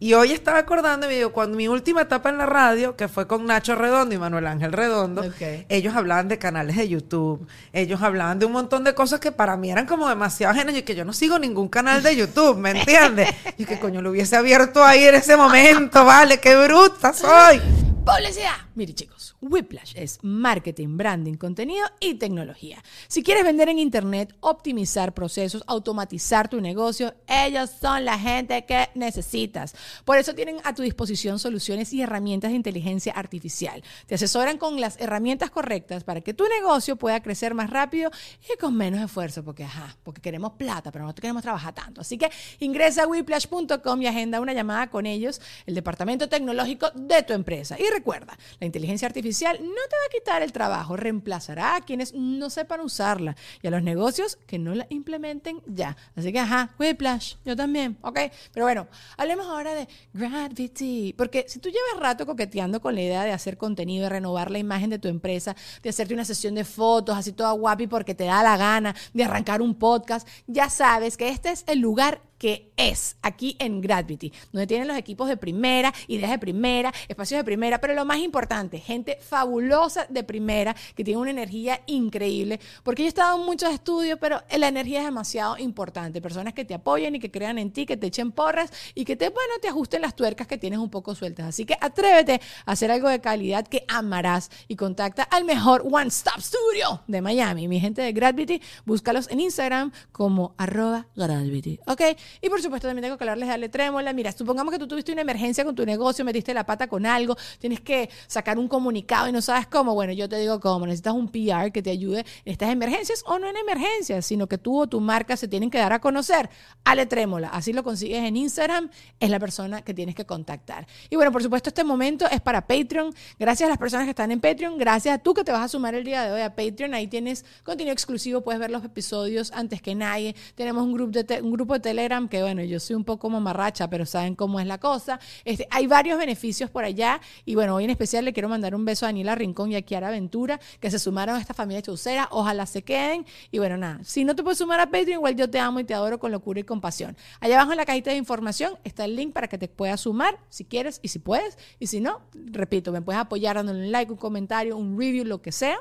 Y 0.00 0.14
hoy 0.14 0.30
estaba 0.30 0.58
acordando, 0.58 1.08
digo, 1.08 1.32
cuando 1.32 1.56
mi 1.56 1.66
última 1.66 2.02
etapa 2.02 2.28
en 2.28 2.38
la 2.38 2.46
radio, 2.46 2.94
que 2.94 3.08
fue 3.08 3.26
con 3.26 3.46
Nacho 3.46 3.74
Redondo 3.74 4.14
y 4.14 4.18
Manuel 4.18 4.46
Ángel 4.46 4.70
Redondo, 4.72 5.24
ellos 5.68 5.96
hablaban 5.96 6.28
de 6.28 6.38
canales 6.38 6.76
de 6.76 6.88
YouTube, 6.88 7.48
ellos 7.72 8.00
hablaban 8.00 8.38
de 8.38 8.46
un 8.46 8.52
montón 8.52 8.84
de 8.84 8.94
cosas 8.94 9.18
que 9.18 9.32
para 9.32 9.56
mí 9.56 9.72
eran 9.72 9.86
como 9.86 10.08
demasiado 10.08 10.52
ajenas 10.52 10.76
y 10.76 10.82
que 10.82 10.94
yo 10.94 11.04
no 11.04 11.12
sigo 11.12 11.40
ningún 11.40 11.68
canal 11.68 12.00
de 12.04 12.14
YouTube, 12.14 12.58
¿me 12.58 12.70
entiendes? 12.70 13.28
Y 13.56 13.64
que 13.64 13.80
coño 13.80 14.00
lo 14.00 14.10
hubiese 14.10 14.36
abierto 14.36 14.84
ahí 14.84 15.02
en 15.04 15.16
ese 15.16 15.36
momento, 15.36 16.04
vale, 16.04 16.38
qué 16.38 16.54
bruta 16.54 17.12
soy. 17.12 17.60
¡Publicidad! 18.04 18.67
Mire 18.78 18.94
chicos, 18.94 19.34
Whiplash 19.40 19.94
es 19.96 20.20
marketing, 20.22 20.96
branding, 20.96 21.34
contenido 21.34 21.84
y 21.98 22.14
tecnología. 22.14 22.80
Si 23.08 23.24
quieres 23.24 23.42
vender 23.42 23.68
en 23.68 23.80
internet, 23.80 24.36
optimizar 24.38 25.14
procesos, 25.14 25.64
automatizar 25.66 26.48
tu 26.48 26.60
negocio, 26.60 27.12
ellos 27.26 27.70
son 27.80 28.04
la 28.04 28.16
gente 28.16 28.64
que 28.66 28.88
necesitas. 28.94 29.74
Por 30.04 30.16
eso 30.16 30.32
tienen 30.32 30.58
a 30.62 30.76
tu 30.76 30.82
disposición 30.82 31.40
soluciones 31.40 31.92
y 31.92 32.02
herramientas 32.02 32.52
de 32.52 32.56
inteligencia 32.56 33.14
artificial. 33.14 33.82
Te 34.06 34.14
asesoran 34.14 34.58
con 34.58 34.80
las 34.80 35.00
herramientas 35.00 35.50
correctas 35.50 36.04
para 36.04 36.20
que 36.20 36.32
tu 36.32 36.44
negocio 36.46 36.94
pueda 36.94 37.20
crecer 37.20 37.54
más 37.54 37.70
rápido 37.70 38.12
y 38.48 38.56
con 38.58 38.76
menos 38.76 39.00
esfuerzo, 39.00 39.42
porque 39.42 39.64
ajá, 39.64 39.96
porque 40.04 40.20
queremos 40.20 40.52
plata, 40.52 40.92
pero 40.92 41.04
no 41.04 41.12
queremos 41.16 41.42
trabajar 41.42 41.74
tanto. 41.74 42.02
Así 42.02 42.16
que 42.16 42.30
ingresa 42.60 43.02
a 43.02 43.06
whiplash.com 43.08 44.02
y 44.02 44.06
agenda 44.06 44.40
una 44.40 44.52
llamada 44.52 44.88
con 44.88 45.04
ellos, 45.04 45.40
el 45.66 45.74
departamento 45.74 46.28
tecnológico 46.28 46.92
de 46.94 47.24
tu 47.24 47.32
empresa. 47.32 47.76
Y 47.76 47.90
recuerda, 47.92 48.38
la 48.60 48.67
inteligencia 48.68 49.06
artificial 49.06 49.58
no 49.60 49.66
te 49.66 49.96
va 49.96 50.06
a 50.06 50.12
quitar 50.12 50.42
el 50.42 50.52
trabajo, 50.52 50.96
reemplazará 50.96 51.76
a 51.76 51.80
quienes 51.80 52.14
no 52.14 52.50
sepan 52.50 52.80
usarla 52.80 53.36
y 53.62 53.66
a 53.66 53.70
los 53.70 53.82
negocios 53.82 54.36
que 54.46 54.58
no 54.58 54.74
la 54.74 54.86
implementen 54.90 55.60
ya. 55.66 55.96
Así 56.14 56.32
que, 56.32 56.38
ajá, 56.38 56.74
Whiplash, 56.78 57.34
yo 57.44 57.56
también, 57.56 57.98
¿ok? 58.02 58.18
Pero 58.52 58.66
bueno, 58.66 58.86
hablemos 59.16 59.46
ahora 59.46 59.74
de 59.74 59.88
Gravity, 60.12 61.14
porque 61.16 61.46
si 61.48 61.58
tú 61.58 61.68
llevas 61.68 62.00
rato 62.00 62.26
coqueteando 62.26 62.80
con 62.80 62.94
la 62.94 63.02
idea 63.02 63.24
de 63.24 63.32
hacer 63.32 63.56
contenido, 63.56 64.04
de 64.04 64.10
renovar 64.10 64.50
la 64.50 64.58
imagen 64.58 64.90
de 64.90 64.98
tu 64.98 65.08
empresa, 65.08 65.56
de 65.82 65.90
hacerte 65.90 66.14
una 66.14 66.24
sesión 66.24 66.54
de 66.54 66.64
fotos 66.64 67.16
así 67.16 67.32
toda 67.32 67.52
guapi 67.52 67.86
porque 67.86 68.14
te 68.14 68.24
da 68.24 68.42
la 68.42 68.56
gana, 68.56 68.94
de 69.12 69.24
arrancar 69.24 69.62
un 69.62 69.74
podcast, 69.74 70.28
ya 70.46 70.68
sabes 70.70 71.16
que 71.16 71.28
este 71.28 71.50
es 71.50 71.64
el 71.66 71.80
lugar 71.80 72.22
que 72.38 72.70
es 72.76 73.16
aquí 73.20 73.56
en 73.58 73.80
Gravity, 73.80 74.32
donde 74.52 74.66
tienen 74.66 74.88
los 74.88 74.96
equipos 74.96 75.28
de 75.28 75.36
primera, 75.36 75.92
ideas 76.06 76.30
de 76.30 76.38
primera, 76.38 76.92
espacios 77.08 77.38
de 77.38 77.44
primera, 77.44 77.80
pero 77.80 77.94
lo 77.94 78.04
más 78.04 78.18
importante, 78.18 78.57
gente 78.78 79.18
fabulosa 79.20 80.06
de 80.08 80.24
primera, 80.24 80.74
que 80.94 81.04
tiene 81.04 81.20
una 81.20 81.30
energía 81.30 81.80
increíble, 81.86 82.60
porque 82.82 83.02
yo 83.02 83.06
he 83.06 83.08
estado 83.08 83.38
en 83.38 83.46
muchos 83.46 83.72
estudios, 83.72 84.18
pero 84.20 84.42
la 84.56 84.68
energía 84.68 85.00
es 85.00 85.04
demasiado 85.04 85.56
importante, 85.58 86.20
personas 86.20 86.54
que 86.54 86.64
te 86.64 86.74
apoyen 86.74 87.14
y 87.14 87.20
que 87.20 87.30
crean 87.30 87.58
en 87.58 87.70
ti, 87.72 87.86
que 87.86 87.96
te 87.96 88.08
echen 88.08 88.32
porras 88.32 88.70
y 88.94 89.04
que 89.04 89.16
te, 89.16 89.28
bueno, 89.28 89.54
te 89.60 89.68
ajusten 89.68 90.02
las 90.02 90.16
tuercas 90.16 90.46
que 90.46 90.58
tienes 90.58 90.78
un 90.78 90.90
poco 90.90 91.14
sueltas. 91.14 91.46
Así 91.46 91.64
que 91.64 91.76
atrévete 91.80 92.40
a 92.66 92.72
hacer 92.72 92.90
algo 92.90 93.08
de 93.08 93.20
calidad 93.20 93.66
que 93.66 93.84
amarás 93.88 94.50
y 94.66 94.76
contacta 94.76 95.22
al 95.22 95.44
mejor 95.44 95.84
One 95.90 96.08
Stop 96.08 96.40
Studio 96.40 97.02
de 97.06 97.20
Miami. 97.20 97.68
Mi 97.68 97.80
gente 97.80 98.02
de 98.02 98.12
Gravity, 98.12 98.60
búscalos 98.84 99.28
en 99.30 99.40
Instagram 99.40 99.92
como 100.12 100.54
arroba 100.56 101.06
Gravity, 101.14 101.78
¿ok? 101.86 102.02
Y 102.40 102.48
por 102.48 102.60
supuesto 102.62 102.88
también 102.88 103.04
tengo 103.04 103.18
que 103.18 103.24
hablarles 103.24 103.48
de 103.48 103.54
Ale 103.54 103.68
Trémola. 103.68 104.12
Mira, 104.12 104.32
supongamos 104.32 104.72
que 104.72 104.78
tú 104.78 104.88
tuviste 104.88 105.12
una 105.12 105.22
emergencia 105.22 105.64
con 105.64 105.74
tu 105.74 105.84
negocio, 105.84 106.24
metiste 106.24 106.54
la 106.54 106.64
pata 106.64 106.88
con 106.88 107.06
algo, 107.06 107.36
tienes 107.58 107.80
que 107.80 108.08
sacar 108.26 108.47
un 108.56 108.68
comunicado 108.68 109.28
y 109.28 109.32
no 109.32 109.42
sabes 109.42 109.66
cómo. 109.66 109.94
Bueno, 109.94 110.12
yo 110.12 110.28
te 110.28 110.38
digo 110.38 110.60
cómo. 110.60 110.86
Necesitas 110.86 111.14
un 111.14 111.28
PR 111.28 111.72
que 111.72 111.82
te 111.82 111.90
ayude 111.90 112.20
en 112.20 112.52
estas 112.52 112.70
emergencias 112.70 113.24
o 113.26 113.38
no 113.40 113.48
en 113.48 113.56
emergencias, 113.56 114.24
sino 114.24 114.46
que 114.46 114.58
tú 114.58 114.80
o 114.80 114.86
tu 114.86 115.00
marca 115.00 115.36
se 115.36 115.48
tienen 115.48 115.70
que 115.70 115.78
dar 115.78 115.92
a 115.92 116.00
conocer. 116.00 116.48
Ale 116.84 117.06
Trémola, 117.06 117.48
así 117.48 117.72
lo 117.72 117.82
consigues 117.82 118.24
en 118.24 118.36
Instagram, 118.36 118.90
es 119.18 119.30
la 119.30 119.40
persona 119.40 119.82
que 119.82 119.92
tienes 119.92 120.14
que 120.14 120.24
contactar. 120.24 120.86
Y 121.10 121.16
bueno, 121.16 121.32
por 121.32 121.42
supuesto, 121.42 121.70
este 121.70 121.82
momento 121.82 122.26
es 122.30 122.40
para 122.40 122.66
Patreon. 122.66 123.12
Gracias 123.38 123.66
a 123.66 123.70
las 123.70 123.78
personas 123.78 124.04
que 124.04 124.10
están 124.10 124.30
en 124.30 124.40
Patreon, 124.40 124.78
gracias 124.78 125.16
a 125.16 125.18
tú 125.18 125.34
que 125.34 125.42
te 125.44 125.50
vas 125.52 125.62
a 125.62 125.68
sumar 125.68 125.94
el 125.94 126.04
día 126.04 126.22
de 126.22 126.32
hoy 126.32 126.40
a 126.42 126.54
Patreon. 126.54 126.94
Ahí 126.94 127.08
tienes 127.08 127.44
contenido 127.64 127.92
exclusivo, 127.92 128.42
puedes 128.42 128.60
ver 128.60 128.70
los 128.70 128.84
episodios 128.84 129.50
antes 129.52 129.82
que 129.82 129.94
nadie. 129.94 130.34
Tenemos 130.54 130.84
un 130.84 130.92
grupo 130.92 131.10
de, 131.10 131.42
un 131.42 131.52
grupo 131.52 131.74
de 131.74 131.80
Telegram 131.80 132.28
que, 132.28 132.42
bueno, 132.42 132.62
yo 132.62 132.78
soy 132.78 132.96
un 132.96 133.04
poco 133.04 133.28
mamarracha, 133.28 133.90
pero 133.90 134.06
saben 134.06 134.34
cómo 134.34 134.60
es 134.60 134.66
la 134.66 134.78
cosa. 134.78 135.18
Este, 135.44 135.66
hay 135.70 135.86
varios 135.86 136.18
beneficios 136.18 136.70
por 136.70 136.84
allá. 136.84 137.20
Y 137.44 137.54
bueno, 137.54 137.74
hoy 137.74 137.84
en 137.84 137.90
especial 137.90 138.24
le 138.28 138.32
quiero 138.32 138.48
mandar 138.48 138.74
un 138.74 138.84
beso 138.84 139.06
a 139.06 139.08
Daniela 139.08 139.34
Rincón 139.34 139.72
y 139.72 139.76
a 139.76 139.82
Kiara 139.82 140.10
Ventura, 140.10 140.60
que 140.80 140.90
se 140.90 140.98
sumaron 140.98 141.36
a 141.36 141.40
esta 141.40 141.54
familia 141.54 141.82
chaucera. 141.82 142.28
Ojalá 142.30 142.66
se 142.66 142.82
queden. 142.82 143.26
Y 143.50 143.58
bueno, 143.58 143.76
nada, 143.76 144.00
si 144.04 144.24
no 144.24 144.36
te 144.36 144.42
puedes 144.42 144.58
sumar 144.58 144.80
a 144.80 144.86
Patreon, 144.86 145.18
igual 145.20 145.36
yo 145.36 145.48
te 145.48 145.58
amo 145.58 145.80
y 145.80 145.84
te 145.84 145.94
adoro 145.94 146.18
con 146.18 146.30
locura 146.30 146.60
y 146.60 146.64
compasión. 146.64 147.16
Allá 147.40 147.56
abajo 147.56 147.72
en 147.72 147.78
la 147.78 147.86
cajita 147.86 148.10
de 148.10 148.16
información 148.16 148.78
está 148.84 149.04
el 149.04 149.16
link 149.16 149.32
para 149.32 149.48
que 149.48 149.58
te 149.58 149.68
puedas 149.68 150.00
sumar 150.00 150.38
si 150.50 150.64
quieres 150.64 151.00
y 151.02 151.08
si 151.08 151.18
puedes. 151.18 151.56
Y 151.78 151.86
si 151.86 152.00
no, 152.00 152.20
repito, 152.34 152.92
me 152.92 153.02
puedes 153.02 153.20
apoyar 153.20 153.56
dándole 153.56 153.80
un 153.80 153.92
like, 153.92 154.12
un 154.12 154.18
comentario, 154.18 154.76
un 154.76 154.98
review, 154.98 155.24
lo 155.24 155.40
que 155.40 155.52
sea. 155.52 155.78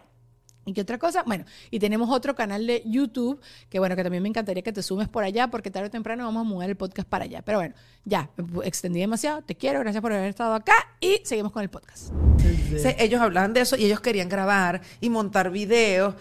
¿Y 0.67 0.73
qué 0.73 0.82
otra 0.82 0.99
cosa? 0.99 1.23
Bueno, 1.23 1.45
y 1.71 1.80
tenemos 1.80 2.10
otro 2.10 2.36
canal 2.36 2.67
de 2.67 2.84
YouTube, 2.86 3.39
que 3.69 3.80
bueno, 3.80 3.95
que 3.95 4.03
también 4.03 4.21
me 4.21 4.27
encantaría 4.27 4.62
que 4.62 4.73
te 4.73 4.84
sumes 4.84 5.08
por 5.08 5.23
allá, 5.23 5.47
porque 5.47 5.71
tarde 5.71 5.88
o 5.88 5.89
temprano 5.89 6.25
vamos 6.25 6.41
a 6.41 6.43
mover 6.43 6.69
el 6.69 6.75
podcast 6.75 7.08
para 7.08 7.23
allá. 7.23 7.41
Pero 7.41 7.60
bueno, 7.60 7.73
ya, 8.03 8.30
extendí 8.65 8.99
demasiado, 8.99 9.41
te 9.43 9.56
quiero, 9.56 9.80
gracias 9.80 10.01
por 10.01 10.12
haber 10.12 10.27
estado 10.27 10.53
acá 10.53 10.75
y 10.99 11.21
seguimos 11.23 11.53
con 11.53 11.63
el 11.63 11.69
podcast. 11.69 12.12
Ellos 12.99 13.21
hablaban 13.21 13.53
de 13.53 13.62
eso 13.62 13.77
y 13.77 13.86
ellos 13.86 14.01
querían 14.01 14.27
grabar 14.27 14.82
y 14.99 15.10
montar 15.10 15.51
videos. 15.51 16.15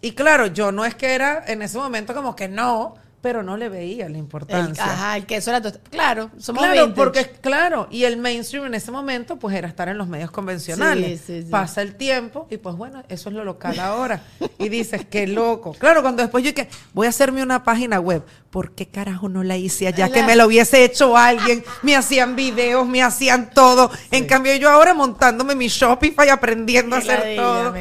Y 0.00 0.12
claro, 0.12 0.46
yo 0.46 0.70
no 0.70 0.84
es 0.84 0.94
que 0.94 1.12
era 1.12 1.42
en 1.48 1.60
ese 1.60 1.76
momento 1.76 2.14
como 2.14 2.36
que 2.36 2.46
no, 2.46 2.94
pero 3.20 3.42
no 3.42 3.56
le 3.56 3.68
veía 3.68 4.04
la 4.04 4.12
El, 4.12 4.16
importancia. 4.16 4.82
ajá, 4.84 5.16
el 5.16 5.26
queso, 5.26 5.52
la 5.52 5.60
tostada. 5.60 5.84
Claro, 5.90 6.30
somos 6.38 6.62
Claro, 6.62 6.86
vintage. 6.86 6.94
porque 6.96 7.30
claro, 7.40 7.86
y 7.90 8.04
el 8.04 8.16
mainstream 8.16 8.66
en 8.66 8.74
ese 8.74 8.90
momento 8.90 9.36
pues 9.36 9.54
era 9.56 9.68
estar 9.68 9.88
en 9.88 9.98
los 9.98 10.08
medios 10.08 10.30
convencionales. 10.30 11.20
Sí, 11.20 11.34
sí, 11.38 11.42
sí. 11.42 11.48
Pasa 11.50 11.82
el 11.82 11.96
tiempo 11.96 12.46
y 12.50 12.56
pues 12.56 12.76
bueno, 12.76 13.02
eso 13.08 13.28
es 13.28 13.34
lo 13.34 13.44
local 13.44 13.78
ahora. 13.80 14.22
y 14.58 14.68
dices, 14.68 15.06
qué 15.10 15.26
loco. 15.26 15.72
Claro, 15.78 16.02
cuando 16.02 16.22
después 16.22 16.42
yo 16.44 16.54
que 16.54 16.68
voy 16.94 17.06
a 17.06 17.10
hacerme 17.10 17.42
una 17.42 17.62
página 17.64 18.00
web, 18.00 18.22
¿por 18.50 18.72
qué 18.72 18.86
carajo 18.86 19.28
no 19.28 19.42
la 19.44 19.56
hice 19.56 19.86
allá? 19.86 20.08
Que 20.12 20.22
me 20.22 20.34
lo 20.36 20.46
hubiese 20.46 20.82
hecho 20.84 21.16
alguien, 21.16 21.62
me 21.82 21.94
hacían 21.96 22.36
videos, 22.36 22.86
me 22.86 23.02
hacían 23.02 23.50
todo. 23.50 23.90
En 24.10 24.26
cambio 24.26 24.54
yo 24.56 24.70
ahora 24.70 24.94
montándome 24.94 25.54
mi 25.54 25.68
Shopify, 25.68 26.28
aprendiendo 26.30 26.96
a 26.96 26.98
hacer 27.00 27.36
todo. 27.36 27.74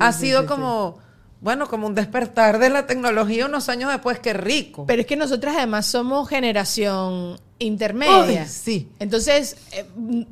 ha 0.00 0.12
sido 0.12 0.46
como, 0.46 0.98
bueno, 1.42 1.66
como 1.66 1.88
un 1.88 1.94
despertar 1.96 2.60
de 2.60 2.70
la 2.70 2.86
tecnología 2.86 3.46
unos 3.46 3.68
años 3.68 3.90
después, 3.90 4.20
qué 4.20 4.32
rico. 4.32 4.86
Pero 4.86 5.00
es 5.00 5.06
que 5.08 5.16
nosotras 5.16 5.56
además 5.56 5.86
somos 5.86 6.28
generación 6.28 7.36
intermedia. 7.58 8.42
Uy, 8.42 8.48
sí. 8.48 8.88
Entonces, 9.00 9.56
eh, 9.72 9.84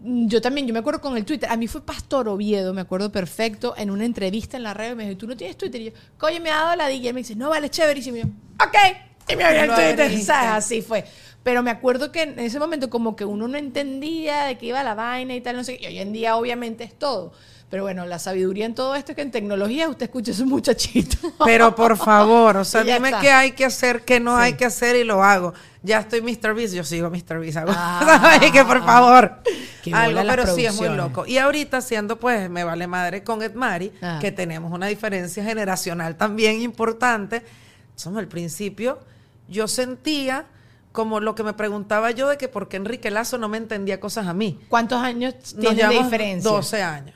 yo 0.04 0.40
también, 0.40 0.68
yo 0.68 0.72
me 0.72 0.78
acuerdo 0.78 1.00
con 1.00 1.16
el 1.16 1.24
Twitter, 1.24 1.50
a 1.50 1.56
mí 1.56 1.66
fue 1.66 1.84
Pastor 1.84 2.28
Oviedo, 2.28 2.72
me 2.72 2.80
acuerdo 2.80 3.10
perfecto, 3.10 3.74
en 3.76 3.90
una 3.90 4.04
entrevista 4.04 4.56
en 4.56 4.62
la 4.62 4.72
radio, 4.72 4.94
me 4.94 5.04
dijo, 5.04 5.18
¿tú 5.18 5.26
no 5.26 5.36
tienes 5.36 5.56
Twitter? 5.56 5.80
Y 5.80 5.84
yo, 5.86 5.92
coño, 6.16 6.40
me 6.40 6.50
ha 6.50 6.60
dado 6.60 6.76
la 6.76 6.92
y 6.92 7.06
él 7.06 7.12
me 7.12 7.20
dice, 7.20 7.34
no, 7.34 7.48
vale, 7.48 7.68
chéverísimo. 7.70 8.16
Y 8.18 8.20
yo, 8.20 8.26
ok, 8.64 8.76
y 9.32 9.34
me 9.34 9.42
abrió 9.42 9.62
el 9.62 9.74
Twitter. 9.74 10.22
¿sabes? 10.22 10.64
Así 10.64 10.80
fue. 10.80 11.04
Pero 11.42 11.64
me 11.64 11.70
acuerdo 11.70 12.12
que 12.12 12.22
en 12.22 12.38
ese 12.38 12.60
momento 12.60 12.88
como 12.88 13.16
que 13.16 13.24
uno 13.24 13.48
no 13.48 13.56
entendía 13.56 14.44
de 14.44 14.58
qué 14.58 14.66
iba 14.66 14.82
la 14.84 14.94
vaina 14.94 15.34
y 15.34 15.40
tal, 15.40 15.56
no 15.56 15.64
sé 15.64 15.78
qué. 15.78 15.90
Y 15.90 15.96
hoy 15.96 15.98
en 15.98 16.12
día 16.12 16.36
obviamente 16.36 16.84
es 16.84 16.96
todo. 16.96 17.32
Pero 17.70 17.84
bueno, 17.84 18.04
la 18.04 18.18
sabiduría 18.18 18.66
en 18.66 18.74
todo 18.74 18.96
esto 18.96 19.12
es 19.12 19.16
que 19.16 19.22
en 19.22 19.30
tecnología 19.30 19.88
usted 19.88 20.06
escucha 20.06 20.32
a 20.32 20.34
su 20.34 20.44
muchachito. 20.44 21.16
Pero 21.44 21.74
por 21.76 21.96
favor, 21.96 22.56
o 22.56 22.64
sea, 22.64 22.82
dime 22.84 23.10
está. 23.10 23.20
qué 23.20 23.30
hay 23.30 23.52
que 23.52 23.64
hacer, 23.64 24.02
qué 24.04 24.18
no 24.18 24.36
Sí. 24.36 24.42
hay 24.42 24.52
que 24.54 24.64
hacer 24.64 24.96
y 24.96 25.04
lo 25.04 25.22
hago. 25.22 25.54
Ya 25.82 26.00
estoy 26.00 26.20
Mr. 26.20 26.52
Beast, 26.54 26.74
yo 26.74 26.82
sigo 26.84 27.08
Mr. 27.10 27.38
Beast. 27.38 27.56
hago- 27.58 27.72
Ah. 27.74 28.18
¿sabes? 28.34 28.50
que 28.50 28.64
por 28.64 28.84
favor. 28.84 29.36
Algo, 29.92 30.20
pero 30.26 30.46
sí 30.54 30.66
es 30.66 30.74
muy 30.74 30.88
loco. 30.90 31.24
Y 31.26 31.38
ahorita 31.38 31.76
haciendo, 31.78 32.18
pues, 32.18 32.50
me 32.50 32.64
vale 32.64 32.86
madre 32.88 33.22
con 33.22 33.40
Edmari, 33.42 33.92
Ah. 34.02 34.18
que 34.20 34.32
tenemos 34.32 34.72
una 34.72 34.88
diferencia 34.88 35.42
generacional 35.44 36.16
también 36.16 36.60
importante. 36.60 37.42
Somos 37.94 38.18
al 38.18 38.28
principio, 38.28 38.98
yo 39.48 39.68
sentía 39.68 40.44
como 40.92 41.20
lo 41.20 41.36
que 41.36 41.44
me 41.44 41.52
preguntaba 41.52 42.10
yo 42.10 42.28
de 42.28 42.36
que 42.36 42.48
por 42.48 42.68
qué 42.68 42.76
Enrique 42.76 43.10
Lazo 43.12 43.38
no 43.38 43.48
me 43.48 43.58
entendía 43.58 44.00
cosas 44.00 44.26
a 44.26 44.34
mí. 44.34 44.58
¿Cuántos 44.68 45.00
años 45.00 45.34
de 45.54 45.72
llevamos 45.74 46.04
diferencia? 46.04 46.50
12 46.50 46.82
años. 46.82 47.14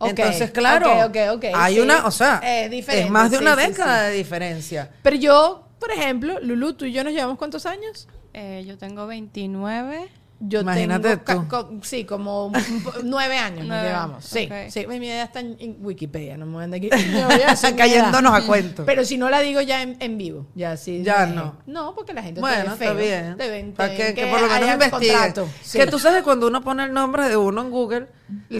Entonces, 0.00 0.50
claro, 0.50 1.10
hay 1.54 1.74
sí. 1.74 1.80
una, 1.80 2.06
o 2.06 2.10
sea, 2.10 2.40
Es 2.44 2.70
diferente, 2.70 3.06
es 3.06 3.10
más 3.10 3.30
de 3.30 3.38
sí, 3.38 3.42
una 3.42 3.56
sí, 3.56 3.66
década 3.68 4.06
sí. 4.06 4.10
de 4.10 4.16
diferencia. 4.18 4.90
Pero 5.02 5.16
yo, 5.16 5.68
por 5.78 5.90
ejemplo, 5.90 6.40
Lulu, 6.40 6.74
tú 6.74 6.84
y 6.84 6.92
yo 6.92 7.04
nos 7.04 7.12
llevamos 7.12 7.38
cuántos 7.38 7.66
años? 7.66 8.08
Eh, 8.32 8.64
yo 8.66 8.76
tengo 8.76 9.06
29. 9.06 10.08
Yo 10.40 10.60
Imagínate 10.60 11.16
tengo 11.18 11.42
tú. 11.42 11.48
co- 11.48 11.70
sí, 11.82 12.04
como 12.04 12.52
nueve 13.04 13.38
años 13.38 13.66
nos 13.66 13.82
llevamos. 13.82 14.24
Sí, 14.24 14.46
ok. 14.50 14.68
sí. 14.70 14.86
Mi 14.86 15.08
edad 15.08 15.24
está 15.24 15.40
en, 15.40 15.76
Wikipedia, 15.80 16.36
no 16.36 16.44
me 16.46 16.52
voy 16.52 16.60
a 16.62 16.64
andar 16.64 16.78
aquí. 16.84 16.90
Mi 16.92 17.76
Cayéndonos 17.76 18.34
a 18.34 18.46
cuento. 18.46 18.84
Pero 18.84 19.04
si 19.04 19.16
no 19.16 19.30
la 19.30 19.40
digo 19.40 19.60
ya 19.60 19.82
en, 19.82 19.96
en 20.00 20.18
vivo, 20.18 20.46
ya 20.54 20.76
sí. 20.76 21.02
Ya 21.02 21.24
eh, 21.24 21.32
no. 21.34 21.56
No, 21.66 21.94
porque 21.94 22.12
la 22.12 22.22
gente 22.22 22.36
te 22.36 22.40
Bueno, 22.40 22.56
ve 22.56 22.62
está 22.72 22.76
feo. 22.76 22.94
bien. 22.94 23.36
Te 23.36 23.48
ven, 23.48 23.70
te 23.72 23.76
Para 23.76 23.88
ven 23.90 23.96
que, 23.96 24.14
que 24.14 24.26
por 24.26 24.40
lo 24.40 24.48
menos 24.48 24.72
investiguen. 24.72 25.34
Sí. 25.62 25.78
Que 25.78 25.86
tú 25.86 25.98
sabes 25.98 26.18
que 26.18 26.24
cuando 26.24 26.46
uno 26.48 26.60
pone 26.62 26.84
el 26.84 26.92
nombre 26.92 27.28
de 27.28 27.36
uno 27.36 27.62
en 27.62 27.70
Google, 27.70 28.06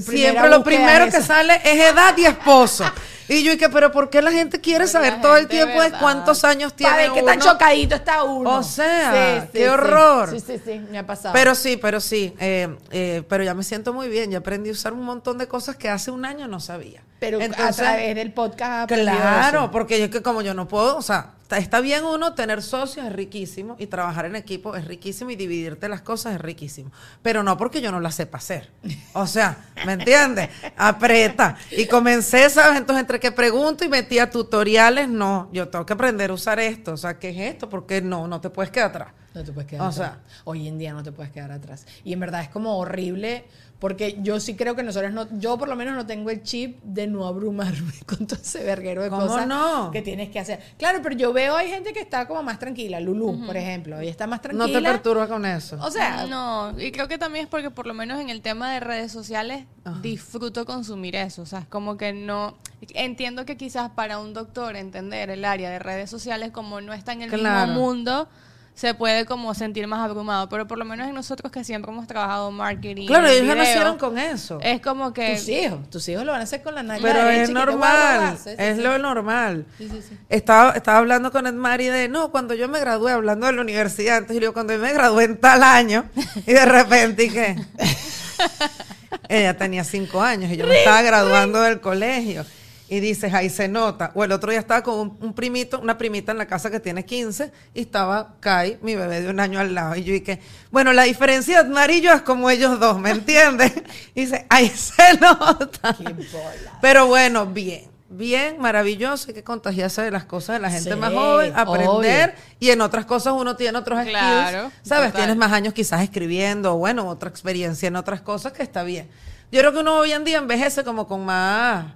siempre 0.00 0.48
lo 0.48 0.62
primero 0.64 1.06
que 1.06 1.20
sale 1.20 1.56
es 1.64 1.92
edad 1.92 2.16
y 2.16 2.24
esposo. 2.24 2.84
Y 3.28 3.42
yo 3.42 3.52
dije, 3.52 3.68
pero 3.68 3.90
¿por 3.90 4.10
qué 4.10 4.20
la 4.20 4.30
gente 4.30 4.60
quiere 4.60 4.86
saber 4.86 5.20
todo 5.20 5.36
el 5.36 5.48
tiempo 5.48 5.80
de 5.82 5.92
cuántos 5.92 6.44
años 6.44 6.74
tiene 6.74 6.92
Para 6.92 7.02
ver 7.04 7.12
qué 7.12 7.22
tan 7.22 7.40
chocadito 7.40 7.94
está 7.94 8.22
uno. 8.22 8.58
O 8.58 8.62
sea, 8.62 9.48
qué 9.52 9.68
horror. 9.68 10.30
Sí, 10.30 10.40
sí, 10.40 10.60
sí, 10.64 10.80
me 10.90 10.98
ha 10.98 11.06
pasado. 11.06 11.32
Pero 11.32 11.54
sí, 11.54 11.76
pero 11.76 12.00
sí, 12.00 12.34
eh, 12.38 12.76
eh, 12.90 13.22
pero 13.28 13.44
ya 13.44 13.54
me 13.54 13.62
siento 13.62 13.92
muy 13.92 14.08
bien. 14.08 14.30
Ya 14.30 14.38
aprendí 14.38 14.70
a 14.70 14.72
usar 14.72 14.92
un 14.92 15.02
montón 15.02 15.38
de 15.38 15.48
cosas 15.48 15.76
que 15.76 15.88
hace 15.88 16.10
un 16.10 16.24
año 16.24 16.48
no 16.48 16.60
sabía. 16.60 17.02
Pero 17.30 17.38
a 17.56 17.72
través 17.72 18.14
del 18.14 18.32
podcast 18.32 18.88
Claro, 18.90 19.70
porque 19.70 20.00
yo 20.00 20.10
que 20.10 20.22
como 20.22 20.42
yo 20.42 20.54
no 20.54 20.68
puedo, 20.68 20.96
o 20.96 21.02
sea, 21.02 21.34
está, 21.42 21.58
está 21.58 21.80
bien 21.80 22.04
uno 22.04 22.34
tener 22.34 22.62
socios, 22.62 23.06
es 23.06 23.12
riquísimo, 23.12 23.76
y 23.78 23.86
trabajar 23.86 24.26
en 24.26 24.36
equipo 24.36 24.76
es 24.76 24.86
riquísimo, 24.86 25.30
y 25.30 25.36
dividirte 25.36 25.88
las 25.88 26.02
cosas 26.02 26.34
es 26.34 26.40
riquísimo. 26.40 26.90
Pero 27.22 27.42
no 27.42 27.56
porque 27.56 27.80
yo 27.80 27.90
no 27.90 28.00
las 28.00 28.14
sepa 28.14 28.38
hacer. 28.38 28.70
O 29.12 29.26
sea, 29.26 29.56
¿me 29.86 29.94
entiendes? 29.94 30.50
Aprieta. 30.76 31.56
Y 31.70 31.86
comencé, 31.86 32.48
¿sabes? 32.50 32.78
Entonces, 32.78 33.02
entre 33.02 33.20
que 33.20 33.32
pregunto 33.32 33.84
y 33.84 33.88
metía 33.88 34.30
tutoriales, 34.30 35.08
no, 35.08 35.48
yo 35.52 35.68
tengo 35.68 35.86
que 35.86 35.92
aprender 35.92 36.30
a 36.30 36.34
usar 36.34 36.58
esto. 36.60 36.92
O 36.92 36.96
sea, 36.96 37.18
¿qué 37.18 37.30
es 37.30 37.54
esto? 37.54 37.68
Porque 37.68 38.00
no, 38.02 38.26
no 38.28 38.40
te 38.40 38.50
puedes 38.50 38.70
quedar 38.70 38.90
atrás. 38.90 39.08
No 39.34 39.42
te 39.42 39.52
puedes 39.52 39.68
quedar 39.68 39.82
O 39.82 39.88
atrás. 39.88 39.96
sea. 39.96 40.20
Hoy 40.44 40.68
en 40.68 40.78
día 40.78 40.92
no 40.92 41.02
te 41.02 41.10
puedes 41.10 41.32
quedar 41.32 41.50
atrás. 41.50 41.86
Y 42.04 42.12
en 42.12 42.20
verdad 42.20 42.42
es 42.42 42.48
como 42.48 42.78
horrible 42.78 43.44
porque 43.84 44.16
yo 44.22 44.40
sí 44.40 44.56
creo 44.56 44.74
que 44.74 44.82
nosotros 44.82 45.12
no, 45.12 45.28
yo 45.38 45.58
por 45.58 45.68
lo 45.68 45.76
menos 45.76 45.94
no 45.94 46.06
tengo 46.06 46.30
el 46.30 46.42
chip 46.42 46.82
de 46.84 47.06
no 47.06 47.26
abrumarme 47.26 47.92
con 48.06 48.26
todo 48.26 48.40
ese 48.40 48.64
verguero 48.64 49.02
de 49.02 49.10
¿Cómo 49.10 49.26
cosas 49.26 49.46
no? 49.46 49.90
que 49.90 50.00
tienes 50.00 50.30
que 50.30 50.40
hacer. 50.40 50.58
Claro, 50.78 51.00
pero 51.02 51.14
yo 51.14 51.34
veo 51.34 51.54
hay 51.54 51.68
gente 51.68 51.92
que 51.92 52.00
está 52.00 52.26
como 52.26 52.42
más 52.42 52.58
tranquila, 52.58 52.98
Lulu, 52.98 53.44
por 53.44 53.58
ejemplo, 53.58 54.00
ella 54.00 54.10
está 54.10 54.26
más 54.26 54.38
No 54.38 54.42
tranquila. 54.64 54.78
te 54.78 54.82
perturba 54.94 55.28
con 55.28 55.44
eso. 55.44 55.76
O 55.82 55.90
sea, 55.90 56.24
no, 56.26 56.72
y 56.80 56.92
creo 56.92 57.08
que 57.08 57.18
también 57.18 57.44
es 57.44 57.50
porque 57.50 57.70
por 57.70 57.86
lo 57.86 57.92
menos 57.92 58.18
en 58.20 58.30
el 58.30 58.40
tema 58.40 58.72
de 58.72 58.80
redes 58.80 59.12
sociales 59.12 59.66
disfruto 60.00 60.64
consumir 60.64 61.14
eso, 61.14 61.42
o 61.42 61.46
sea, 61.46 61.58
es 61.58 61.66
como 61.66 61.98
que 61.98 62.14
no 62.14 62.56
entiendo 62.94 63.44
que 63.44 63.58
quizás 63.58 63.90
para 63.90 64.18
un 64.18 64.32
doctor 64.32 64.76
entender 64.76 65.28
el 65.28 65.44
área 65.44 65.68
de 65.68 65.78
redes 65.78 66.08
sociales 66.08 66.52
como 66.52 66.80
no 66.80 66.94
está 66.94 67.12
en 67.12 67.20
el 67.20 67.28
Claro. 67.28 67.66
mismo 67.66 67.80
mundo 67.82 68.28
se 68.74 68.92
puede 68.92 69.24
como 69.24 69.54
sentir 69.54 69.86
más 69.86 70.00
abrumado, 70.00 70.48
pero 70.48 70.66
por 70.66 70.78
lo 70.78 70.84
menos 70.84 71.06
en 71.08 71.14
nosotros 71.14 71.52
que 71.52 71.62
siempre 71.62 71.92
hemos 71.92 72.08
trabajado 72.08 72.50
marketing, 72.50 73.06
Claro, 73.06 73.28
ellos 73.28 73.46
ya 73.46 73.54
video, 73.54 73.64
nacieron 73.64 73.98
con 73.98 74.18
eso. 74.18 74.58
Es 74.62 74.80
como 74.80 75.12
que 75.12 75.36
tus 75.36 75.48
hijos, 75.48 75.90
tus 75.90 76.08
hijos 76.08 76.24
lo 76.24 76.32
van 76.32 76.40
a 76.40 76.44
hacer 76.44 76.62
con 76.62 76.74
la 76.74 76.82
nalga 76.82 77.02
Pero 77.02 77.28
es 77.30 77.50
normal, 77.50 77.78
guardas, 77.78 78.40
sí, 78.40 78.50
sí, 78.50 78.56
es 78.58 78.76
sí. 78.76 78.82
lo 78.82 78.98
normal. 78.98 79.64
Sí, 79.78 79.88
sí, 79.88 80.02
sí. 80.02 80.18
Estaba, 80.28 80.72
estaba 80.72 80.98
hablando 80.98 81.30
con 81.30 81.46
Edmari 81.46 81.86
de, 81.86 82.08
no, 82.08 82.32
cuando 82.32 82.54
yo 82.54 82.68
me 82.68 82.80
gradué, 82.80 83.12
hablando 83.12 83.46
de 83.46 83.52
la 83.52 83.62
universidad, 83.62 84.18
entonces 84.18 84.36
yo 84.36 84.40
digo, 84.40 84.52
cuando 84.54 84.72
yo 84.72 84.80
me 84.80 84.92
gradué 84.92 85.24
en 85.24 85.36
tal 85.38 85.62
año, 85.62 86.06
y 86.46 86.52
de 86.52 86.66
repente, 86.66 87.24
¿y 87.24 87.30
qué? 87.30 87.56
Ella 89.28 89.56
tenía 89.56 89.84
cinco 89.84 90.20
años 90.20 90.50
y 90.50 90.56
yo 90.56 90.66
me 90.66 90.78
estaba 90.78 91.00
graduando 91.02 91.60
del 91.62 91.80
colegio. 91.80 92.44
Y 92.88 93.00
dices, 93.00 93.32
ahí 93.32 93.48
se 93.48 93.66
nota. 93.66 94.12
O 94.14 94.24
el 94.24 94.32
otro 94.32 94.50
día 94.50 94.60
estaba 94.60 94.82
con 94.82 94.94
un, 94.98 95.16
un 95.20 95.32
primito, 95.34 95.80
una 95.80 95.96
primita 95.96 96.32
en 96.32 96.38
la 96.38 96.46
casa 96.46 96.70
que 96.70 96.80
tiene 96.80 97.04
15, 97.04 97.50
y 97.72 97.80
estaba 97.80 98.34
Kai, 98.40 98.78
mi 98.82 98.94
bebé 98.94 99.22
de 99.22 99.30
un 99.30 99.40
año 99.40 99.58
al 99.58 99.74
lado. 99.74 99.96
Y 99.96 100.04
yo 100.04 100.12
dije, 100.12 100.40
bueno, 100.70 100.92
la 100.92 101.04
diferencia 101.04 101.62
de 101.62 102.00
yo 102.02 102.12
es 102.12 102.22
como 102.22 102.50
ellos 102.50 102.78
dos, 102.78 102.98
¿me 103.00 103.10
entiendes? 103.10 103.72
Y 104.14 104.22
dice, 104.22 104.46
ahí 104.50 104.68
se 104.68 105.14
nota. 105.18 105.94
Qué 105.96 106.04
bola. 106.12 106.78
Pero 106.82 107.06
bueno, 107.06 107.46
bien, 107.46 107.88
bien, 108.10 108.58
maravilloso. 108.60 109.28
Hay 109.28 109.34
que 109.34 109.42
contagiarse 109.44 110.02
de 110.02 110.10
las 110.10 110.24
cosas 110.26 110.56
de 110.56 110.60
la 110.60 110.70
gente 110.70 110.90
Sí, 110.92 110.96
más 110.96 111.12
joven, 111.12 111.52
aprender. 111.56 112.30
obvio. 112.30 112.44
Y 112.60 112.70
en 112.70 112.80
otras 112.82 113.06
cosas 113.06 113.32
uno 113.34 113.56
tiene 113.56 113.78
otros 113.78 114.04
Claro, 114.04 114.68
skills. 114.68 114.88
¿Sabes? 114.88 115.08
total. 115.08 115.22
Tienes 115.22 115.36
más 115.36 115.52
años 115.52 115.72
quizás 115.72 116.02
escribiendo, 116.02 116.76
bueno, 116.76 117.08
otra 117.08 117.30
experiencia 117.30 117.86
en 117.86 117.96
otras 117.96 118.20
cosas 118.20 118.52
que 118.52 118.62
está 118.62 118.82
bien. 118.82 119.08
Yo 119.50 119.60
creo 119.60 119.72
que 119.72 119.78
uno 119.78 119.96
hoy 119.98 120.12
en 120.12 120.24
día 120.24 120.38
envejece 120.38 120.84
como 120.84 121.06
con 121.06 121.24
más. 121.24 121.86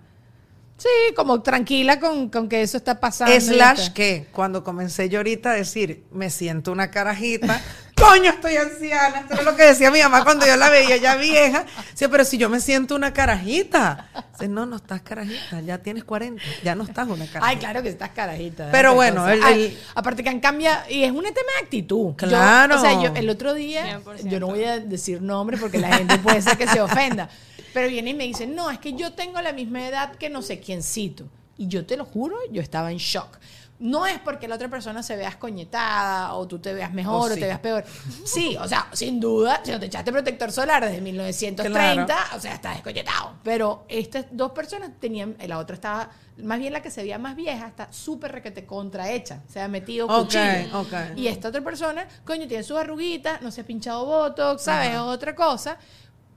Sí, 0.78 0.88
como 1.16 1.42
tranquila 1.42 1.98
con, 1.98 2.28
con 2.30 2.48
que 2.48 2.62
eso 2.62 2.76
está 2.76 3.00
pasando. 3.00 3.34
Slash 3.40 3.88
que 3.90 4.28
cuando 4.32 4.62
comencé 4.62 5.08
yo 5.08 5.18
ahorita 5.18 5.50
a 5.50 5.54
decir, 5.54 6.04
me 6.12 6.30
siento 6.30 6.70
una 6.70 6.88
carajita, 6.92 7.60
coño, 7.96 8.30
estoy 8.30 8.56
anciana. 8.58 9.20
Esto 9.22 9.34
es 9.34 9.44
lo 9.44 9.56
que 9.56 9.64
decía 9.64 9.90
mi 9.90 10.00
mamá 10.00 10.22
cuando 10.22 10.46
yo 10.46 10.56
la 10.56 10.70
veía 10.70 10.96
ya 10.96 11.16
vieja. 11.16 11.64
Sí, 11.94 12.06
pero 12.08 12.24
si 12.24 12.38
yo 12.38 12.48
me 12.48 12.60
siento 12.60 12.94
una 12.94 13.12
carajita. 13.12 14.08
Dice, 14.34 14.46
no, 14.46 14.66
no 14.66 14.76
estás 14.76 15.00
carajita, 15.02 15.60
ya 15.62 15.78
tienes 15.78 16.04
40, 16.04 16.40
ya 16.62 16.76
no 16.76 16.84
estás 16.84 17.08
una 17.08 17.26
carajita. 17.26 17.44
Ay, 17.48 17.56
claro 17.56 17.82
que 17.82 17.88
estás 17.88 18.10
carajita. 18.10 18.68
Pero 18.70 18.94
bueno, 18.94 19.22
cosa. 19.22 19.34
el- 19.34 19.42
Ay, 19.42 19.64
el- 19.64 19.78
aparte 19.96 20.22
que 20.22 20.28
han 20.28 20.38
cambiado, 20.38 20.80
y 20.88 21.02
es 21.02 21.10
un 21.10 21.24
tema 21.24 21.34
de 21.58 21.64
actitud. 21.64 22.10
Yo- 22.10 22.14
Claro. 22.16 22.76
o 22.76 22.80
sea, 22.80 23.02
yo 23.02 23.12
el 23.16 23.28
otro 23.30 23.52
día, 23.52 23.98
100%. 24.04 24.28
yo 24.30 24.38
no 24.38 24.46
voy 24.46 24.62
a 24.62 24.78
decir 24.78 25.20
nombre 25.22 25.56
porque 25.56 25.78
la 25.78 25.96
gente 25.96 26.18
puede 26.18 26.40
ser 26.40 26.56
que 26.56 26.68
se 26.68 26.80
ofenda, 26.80 27.28
pero 27.74 27.88
viene 27.88 28.10
y 28.10 28.14
me 28.14 28.24
dice, 28.24 28.46
no, 28.46 28.70
es 28.70 28.78
que 28.78 28.92
yo 28.94 29.12
tengo 29.12 29.40
la 29.40 29.52
misma 29.52 29.86
edad 29.86 30.14
que 30.16 30.30
no 30.30 30.42
sé 30.42 30.60
quiéncito. 30.60 31.24
Y 31.56 31.66
yo 31.68 31.84
te 31.86 31.96
lo 31.96 32.04
juro, 32.04 32.36
yo 32.52 32.62
estaba 32.62 32.90
en 32.92 32.98
shock. 32.98 33.38
No 33.80 34.06
es 34.06 34.18
porque 34.18 34.48
la 34.48 34.56
otra 34.56 34.68
persona 34.68 35.04
se 35.04 35.14
vea 35.16 35.28
escoñetada 35.28 36.34
o 36.34 36.48
tú 36.48 36.58
te 36.58 36.74
veas 36.74 36.92
mejor 36.92 37.30
O 37.30 37.32
o, 37.32 37.34
sí. 37.34 37.40
te 37.40 37.46
veas 37.46 37.60
peor. 37.60 37.84
Sí, 38.24 38.56
o 38.60 38.66
sea, 38.66 38.88
sin 38.92 39.20
duda, 39.20 39.60
si 39.64 39.70
no 39.70 39.78
te 39.78 39.86
echaste 39.86 40.10
protector 40.10 40.50
solar 40.50 40.84
desde 40.84 41.00
1930, 41.00 42.04
Claro. 42.06 42.36
o 42.36 42.40
sea, 42.40 42.54
estás 42.54 42.76
escoñetado. 42.76 43.34
Pero 43.44 43.84
estas 43.88 44.26
dos 44.32 44.50
personas 44.50 44.90
tenían, 44.98 45.36
la 45.46 45.58
otra 45.58 45.74
estaba, 45.74 46.10
más 46.38 46.58
bien 46.58 46.72
la 46.72 46.82
que 46.82 46.90
se 46.90 47.02
veía 47.02 47.18
más 47.18 47.36
vieja, 47.36 47.68
está 47.68 47.92
súper 47.92 48.32
requete 48.32 48.66
contrahecha, 48.66 49.42
se 49.48 49.60
ha 49.60 49.68
metido 49.68 50.06
Ok, 50.06 50.24
cuchillo. 50.24 50.80
ok. 50.80 50.92
Y 51.16 51.28
esta 51.28 51.48
otra 51.48 51.60
persona, 51.62 52.06
coño, 52.24 52.48
tiene 52.48 52.64
sus 52.64 52.78
arruguitas, 52.78 53.42
no 53.42 53.52
se 53.52 53.60
ha 53.60 53.64
pinchado 53.64 54.04
botox, 54.06 54.62
¿sabes? 54.62 54.90
Es 54.90 54.98
otra 54.98 55.36
cosa. 55.36 55.76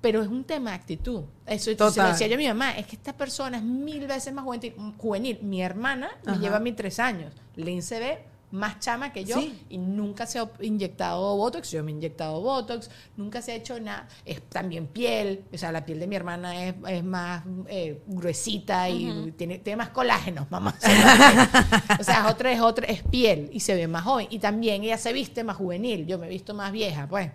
Pero 0.01 0.21
es 0.23 0.27
un 0.27 0.43
tema 0.43 0.71
de 0.71 0.77
actitud. 0.77 1.23
Eso 1.45 1.65
se 1.65 1.71
lo 1.71 1.77
Total. 1.77 2.11
decía 2.11 2.27
yo 2.27 2.35
a 2.35 2.37
mi 2.37 2.47
mamá. 2.47 2.71
Es 2.77 2.87
que 2.87 2.95
esta 2.95 3.13
persona 3.13 3.57
es 3.57 3.63
mil 3.63 4.07
veces 4.07 4.33
más 4.33 4.43
juvenil. 4.43 4.73
juvenil. 4.97 5.39
Mi 5.43 5.61
hermana 5.61 6.09
me 6.25 6.37
lleva 6.39 6.57
a 6.57 6.59
mí 6.59 6.71
tres 6.71 6.99
años. 6.99 7.33
Lynn 7.55 7.83
se 7.83 7.99
ve 7.99 8.25
más 8.49 8.79
chama 8.79 9.13
que 9.13 9.23
yo 9.23 9.39
Sí. 9.39 9.63
y 9.69 9.77
nunca 9.77 10.25
se 10.25 10.37
ha 10.39 10.49
inyectado 10.59 11.37
Botox. 11.37 11.71
Yo 11.71 11.83
me 11.83 11.91
he 11.91 11.93
inyectado 11.93 12.41
Botox. 12.41 12.89
Nunca 13.15 13.41
se 13.43 13.51
ha 13.51 13.55
hecho 13.55 13.79
nada. 13.79 14.07
Es 14.25 14.41
también 14.49 14.87
piel. 14.87 15.45
O 15.53 15.57
sea, 15.57 15.71
la 15.71 15.85
piel 15.85 15.99
de 15.99 16.07
mi 16.07 16.15
hermana 16.15 16.65
es, 16.65 16.73
es 16.87 17.03
más 17.03 17.43
eh, 17.67 18.01
gruesita 18.07 18.89
y 18.89 19.33
tiene, 19.37 19.59
tiene 19.59 19.77
más 19.77 19.89
colágenos, 19.89 20.49
mamá. 20.49 20.75
o 21.99 22.03
sea, 22.03 22.25
es 22.25 22.31
otra, 22.33 22.51
es 22.51 22.59
otra, 22.59 22.87
es 22.87 23.03
piel 23.03 23.49
y 23.53 23.59
se 23.59 23.75
ve 23.75 23.87
más 23.87 24.03
joven. 24.03 24.27
Y 24.31 24.39
también 24.39 24.83
ella 24.83 24.97
se 24.97 25.13
viste 25.13 25.43
más 25.43 25.57
juvenil. 25.57 26.05
Yo 26.07 26.17
me 26.17 26.25
he 26.25 26.29
visto 26.29 26.53
más 26.53 26.71
vieja, 26.71 27.07
pues. 27.07 27.29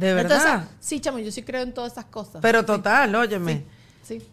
De 0.00 0.14
verdad. 0.14 0.38
Entonces, 0.38 0.76
sí, 0.80 1.00
chamo, 1.00 1.18
yo 1.18 1.30
sí 1.30 1.42
creo 1.42 1.62
en 1.62 1.72
todas 1.74 1.92
esas 1.92 2.06
cosas. 2.06 2.40
Pero 2.40 2.64
total, 2.64 3.14
óyeme. 3.14 3.64
Sí. 4.02 4.26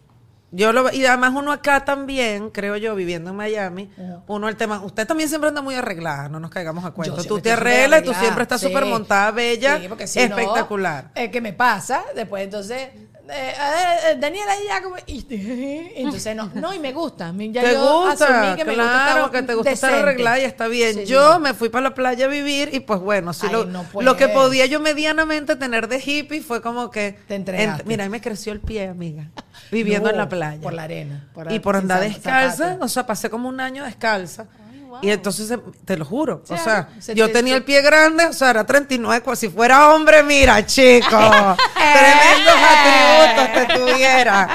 Yo 0.50 0.72
lo, 0.72 0.90
y 0.90 1.04
además 1.04 1.34
uno 1.36 1.52
acá 1.52 1.84
también, 1.84 2.48
creo 2.48 2.78
yo, 2.78 2.94
viviendo 2.94 3.28
en 3.30 3.36
Miami, 3.36 3.90
Ajá. 3.98 4.22
uno 4.28 4.48
el 4.48 4.56
tema, 4.56 4.80
usted 4.82 5.06
también 5.06 5.28
siempre 5.28 5.48
anda 5.48 5.60
muy 5.60 5.74
arreglada, 5.74 6.30
no 6.30 6.40
nos 6.40 6.50
caigamos 6.50 6.86
a 6.86 6.92
cuento. 6.92 7.22
Tú 7.22 7.38
te 7.38 7.52
arreglas 7.52 8.00
y 8.00 8.04
tú 8.06 8.14
siempre 8.14 8.44
estás 8.44 8.58
sí. 8.62 8.66
súper 8.68 8.86
montada, 8.86 9.30
bella, 9.30 9.78
Sí, 9.78 9.88
porque 9.88 10.06
si 10.06 10.26
no, 10.26 10.38
espectacular. 10.38 11.10
eh, 11.14 11.30
¿Qué 11.30 11.42
me 11.42 11.52
pasa? 11.52 12.02
Después, 12.14 12.44
entonces, 12.44 12.88
eh, 13.30 13.52
eh, 14.12 14.16
Daniela 14.18 14.52
ya 14.66 14.82
como... 14.82 14.96
Y, 15.06 15.24
entonces, 15.96 16.34
no, 16.34 16.50
no, 16.54 16.74
y 16.74 16.78
me 16.78 16.92
gusta. 16.92 17.32
Ya 17.36 17.62
te 17.62 17.72
yo 17.74 18.02
gusta, 18.06 18.54
que 18.56 18.64
me 18.64 18.74
claro, 18.74 19.22
gusta 19.24 19.38
que 19.40 19.46
te 19.46 19.54
gusta 19.54 19.70
estar 19.70 19.94
arreglada 19.94 20.38
y 20.38 20.44
está 20.44 20.68
bien. 20.68 20.94
Sí, 20.94 21.04
yo 21.06 21.34
sí. 21.34 21.40
me 21.40 21.54
fui 21.54 21.68
para 21.68 21.84
la 21.90 21.94
playa 21.94 22.26
a 22.26 22.28
vivir 22.28 22.70
y 22.72 22.80
pues 22.80 23.00
bueno, 23.00 23.32
Ay, 23.40 23.50
lo, 23.50 23.64
no 23.66 23.84
lo 24.00 24.16
que 24.16 24.28
podía 24.28 24.66
yo 24.66 24.80
medianamente 24.80 25.56
tener 25.56 25.88
de 25.88 26.00
hippie 26.04 26.40
fue 26.42 26.60
como 26.62 26.90
que... 26.90 27.18
Te 27.28 27.34
entregaste. 27.34 27.84
ent- 27.84 27.86
mira, 27.86 28.04
ahí 28.04 28.10
me 28.10 28.20
creció 28.20 28.52
el 28.52 28.60
pie, 28.60 28.88
amiga, 28.88 29.28
viviendo 29.70 30.06
No, 30.08 30.12
en 30.12 30.18
la 30.18 30.28
playa. 30.28 30.60
Por 30.62 30.72
la 30.72 30.84
arena. 30.84 31.28
por 31.34 31.52
y 31.52 31.58
por 31.58 31.76
andar 31.76 32.00
descalza, 32.00 32.56
zapatos. 32.56 32.84
o 32.84 32.88
sea, 32.88 33.06
pasé 33.06 33.28
como 33.30 33.48
un 33.48 33.60
año 33.60 33.84
descalza. 33.84 34.46
Wow. 35.00 35.08
Y 35.08 35.10
entonces, 35.10 35.50
eh, 35.50 35.58
te 35.84 35.96
lo 35.96 36.04
juro, 36.04 36.42
o 36.48 36.56
sea, 36.56 36.88
se 36.98 37.14
yo 37.14 37.26
te- 37.26 37.34
tenía 37.34 37.56
el 37.56 37.64
pie 37.64 37.80
grande, 37.82 38.26
o 38.26 38.32
sea, 38.32 38.50
era 38.50 38.64
39, 38.64 39.20
pues, 39.24 39.38
si 39.38 39.48
fuera 39.48 39.90
hombre, 39.94 40.22
mira, 40.22 40.64
chico, 40.66 41.08
tremendos 41.74 42.54
atributos 42.70 43.52
te 43.54 43.78
tuviera. 43.78 44.48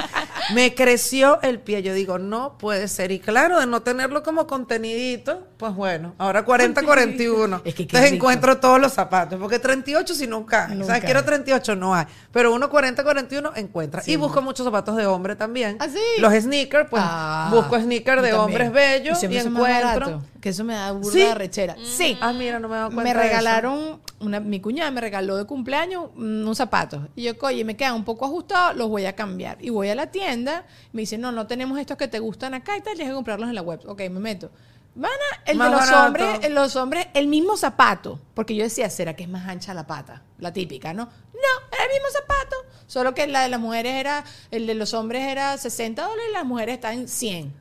Me 0.52 0.74
creció 0.74 1.40
el 1.42 1.60
pie, 1.60 1.82
yo 1.82 1.94
digo, 1.94 2.18
no 2.18 2.58
puede 2.58 2.88
ser. 2.88 3.12
Y 3.12 3.20
claro, 3.20 3.60
de 3.60 3.66
no 3.66 3.82
tenerlo 3.82 4.22
como 4.22 4.46
contenidito, 4.46 5.46
pues 5.56 5.74
bueno, 5.74 6.14
ahora 6.18 6.44
40, 6.44 6.82
41. 6.82 7.62
Es 7.64 7.74
que 7.74 7.82
Entonces 7.82 8.10
rico. 8.10 8.24
encuentro 8.24 8.58
todos 8.58 8.80
los 8.80 8.92
zapatos, 8.92 9.38
porque 9.40 9.58
38 9.58 10.14
si 10.14 10.26
nunca. 10.26 10.70
O 10.80 10.84
sea, 10.84 11.00
quiero 11.00 11.20
hay. 11.20 11.26
38, 11.26 11.76
no 11.76 11.94
hay. 11.94 12.06
Pero 12.32 12.52
uno 12.52 12.68
40, 12.68 13.02
41 13.02 13.52
encuentra. 13.56 14.02
Sí, 14.02 14.12
y 14.12 14.16
busco 14.16 14.42
muchos 14.42 14.64
zapatos 14.64 14.96
de 14.96 15.06
hombre 15.06 15.36
también. 15.36 15.76
¿Ah, 15.80 15.88
sí? 15.88 16.00
Los 16.18 16.32
sneakers, 16.34 16.88
pues 16.90 17.02
Ah, 17.04 17.48
busco 17.52 17.78
sneakers 17.78 18.22
de 18.22 18.32
hombres 18.34 18.72
bellos 18.72 19.22
y, 19.22 19.28
más 19.28 19.46
encuentro. 19.46 20.22
Que 20.40 20.50
eso 20.50 20.64
me 20.64 20.74
da 20.74 20.92
burda 20.92 21.12
¿Sí? 21.12 21.20
de 21.20 21.34
rechera. 21.34 21.76
Sí. 21.82 22.18
Ah, 22.20 22.32
mira, 22.32 22.58
no 22.58 22.68
me 22.68 22.74
he 22.74 22.78
dado 22.78 22.90
cuenta 22.90 23.14
me 23.14 23.18
regalaron, 23.18 24.00
una, 24.20 24.40
mi 24.40 24.60
cuñada 24.60 24.90
me 24.90 25.00
regaló 25.00 25.36
de 25.36 25.44
cumpleaños 25.44 26.10
unos 26.16 26.56
zapatos. 26.56 27.02
Y 27.16 27.24
yo, 27.24 27.32
oye, 27.42 27.64
me 27.64 27.76
quedan 27.76 27.94
un 27.94 28.04
poco 28.04 28.24
ajustados, 28.24 28.76
los 28.76 28.88
voy 28.88 29.04
a 29.06 29.14
cambiar. 29.14 29.58
Y 29.60 29.70
voy 29.70 29.88
a 29.90 29.94
la 29.94 30.10
tienda, 30.10 30.64
me 30.92 31.02
dice, 31.02 31.18
no, 31.18 31.32
no 31.32 31.46
tenemos 31.46 31.78
estos 31.78 31.96
que 31.96 32.08
te 32.08 32.18
gustan 32.18 32.54
acá 32.54 32.76
y 32.76 32.80
tal, 32.80 32.94
tienes 32.94 33.10
que 33.10 33.14
comprarlos 33.14 33.48
en 33.48 33.54
la 33.54 33.62
web. 33.62 33.80
Ok, 33.86 34.00
me 34.10 34.20
meto. 34.20 34.50
Van 34.96 35.10
a, 35.10 35.50
el 35.50 35.56
Más 35.58 35.70
de 35.70 35.76
los 35.76 35.80
barato. 35.90 36.06
hombres, 36.06 36.38
el- 36.44 36.54
los 36.54 36.76
hombres, 36.76 37.08
el 37.14 37.26
mismo 37.26 37.56
zapato. 37.56 38.20
Porque 38.34 38.54
yo 38.54 38.62
decía, 38.62 38.88
¿será 38.88 39.14
que 39.16 39.24
es 39.24 39.28
más 39.28 39.46
ancha 39.48 39.74
la 39.74 39.86
pata? 39.86 40.22
La 40.38 40.52
típica, 40.52 40.94
¿no? 40.94 41.04
No, 41.06 41.66
era 41.72 41.82
el 41.84 41.90
mismo 41.90 42.06
zapato. 42.12 42.56
Solo 42.86 43.12
que 43.12 43.26
la 43.26 43.42
de 43.42 43.48
las 43.48 43.58
mujeres 43.58 43.92
era, 43.94 44.24
el 44.52 44.66
de 44.68 44.74
los 44.74 44.94
hombres 44.94 45.22
era 45.22 45.58
60 45.58 46.00
dólares 46.02 46.24
y 46.30 46.32
las 46.32 46.44
mujeres 46.44 46.76
están 46.76 46.94
en 46.94 47.08
100. 47.08 47.52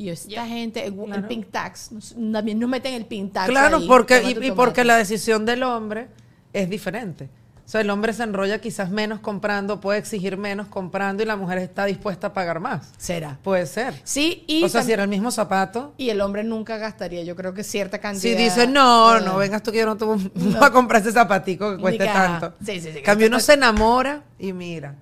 Y 0.00 0.08
esta 0.08 0.46
gente, 0.46 0.86
el, 0.86 0.94
el 1.14 1.24
pink 1.24 1.50
tax, 1.50 1.92
nos- 1.92 2.14
también 2.32 2.58
nos 2.58 2.70
meten 2.70 2.94
el 2.94 3.04
pink 3.04 3.32
tax. 3.34 3.48
Claro, 3.50 3.76
ahí, 3.78 3.86
porque, 3.86 4.22
y, 4.42 4.50
porque 4.52 4.82
la 4.84 4.96
decisión 4.96 5.44
del 5.44 5.62
hombre 5.62 6.08
es 6.54 6.70
diferente. 6.70 7.28
O 7.66 7.68
sea, 7.70 7.82
el 7.82 7.90
hombre 7.90 8.12
se 8.12 8.22
enrolla 8.24 8.60
quizás 8.60 8.90
menos 8.90 9.20
comprando, 9.20 9.78
puede 9.80 9.98
exigir 10.00 10.36
menos 10.36 10.66
comprando 10.66 11.22
y 11.22 11.26
la 11.26 11.36
mujer 11.36 11.58
está 11.58 11.84
dispuesta 11.84 12.28
a 12.28 12.32
pagar 12.32 12.58
más. 12.58 12.90
Será. 12.96 13.38
Puede 13.44 13.64
ser. 13.66 13.94
Sí, 14.02 14.42
y, 14.48 14.64
o 14.64 14.68
sea, 14.68 14.82
si 14.82 14.90
era 14.90 15.02
el 15.04 15.08
mismo 15.08 15.30
zapato. 15.30 15.92
y 15.96 16.08
el 16.10 16.20
hombre 16.22 16.42
nunca 16.42 16.78
gastaría, 16.78 17.22
yo 17.22 17.36
creo 17.36 17.52
que 17.54 17.62
cierta 17.62 17.98
cantidad. 17.98 18.22
Si 18.38 18.42
dice, 18.42 18.66
no, 18.66 19.18
eh, 19.18 19.20
no 19.20 19.36
vengas 19.36 19.62
tú 19.62 19.70
que 19.70 19.78
yo 19.78 19.86
no 19.86 19.96
te 19.96 20.04
voy 20.06 20.32
a 20.60 20.70
comprar 20.72 21.02
ese 21.02 21.12
zapatico 21.12 21.76
que 21.76 21.80
cueste 21.82 21.98
que- 22.06 22.10
tanto. 22.10 22.54
sí, 22.64 22.80
sí, 22.80 22.90
sí, 22.92 23.02
Cambio 23.02 23.28
uno 23.28 23.38
se 23.38 23.52
enamora 23.52 24.22
y 24.38 24.52
mira. 24.52 24.96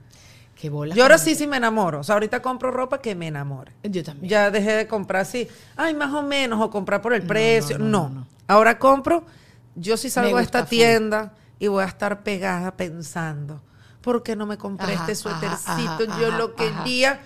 Qué 0.60 0.70
bola. 0.70 0.94
Yo 0.94 1.02
ahora 1.04 1.18
sí 1.18 1.34
sí 1.34 1.46
me 1.46 1.56
enamoro. 1.56 2.00
O 2.00 2.02
sea, 2.02 2.14
ahorita 2.14 2.42
compro 2.42 2.70
ropa 2.70 3.00
que 3.00 3.14
me 3.14 3.28
enamore. 3.28 3.72
Yo 3.84 4.02
también. 4.02 4.28
Ya 4.28 4.50
dejé 4.50 4.72
de 4.72 4.86
comprar 4.88 5.22
así, 5.22 5.46
ay, 5.76 5.94
más 5.94 6.12
o 6.12 6.22
menos, 6.22 6.60
o 6.60 6.68
comprar 6.70 7.00
por 7.00 7.12
el 7.12 7.22
precio. 7.22 7.78
no, 7.78 8.08
No. 8.08 8.26
Ahora 8.48 8.78
compro, 8.78 9.24
yo 9.76 9.96
sí 9.96 10.08
salgo 10.10 10.38
a 10.38 10.42
esta 10.42 10.60
full. 10.60 10.70
tienda 10.70 11.34
y 11.58 11.68
voy 11.68 11.84
a 11.84 11.86
estar 11.86 12.22
pegada 12.22 12.76
pensando, 12.76 13.60
¿por 14.00 14.22
qué 14.22 14.34
no 14.36 14.46
me 14.46 14.56
compré 14.56 14.94
Ajá, 14.94 15.12
este 15.12 15.28
ajá, 15.28 15.40
suétercito? 15.40 16.12
ajá, 16.12 16.20
yo 16.20 16.28
ajá, 16.28 16.38
lo 16.38 16.54
quería. 16.54 17.20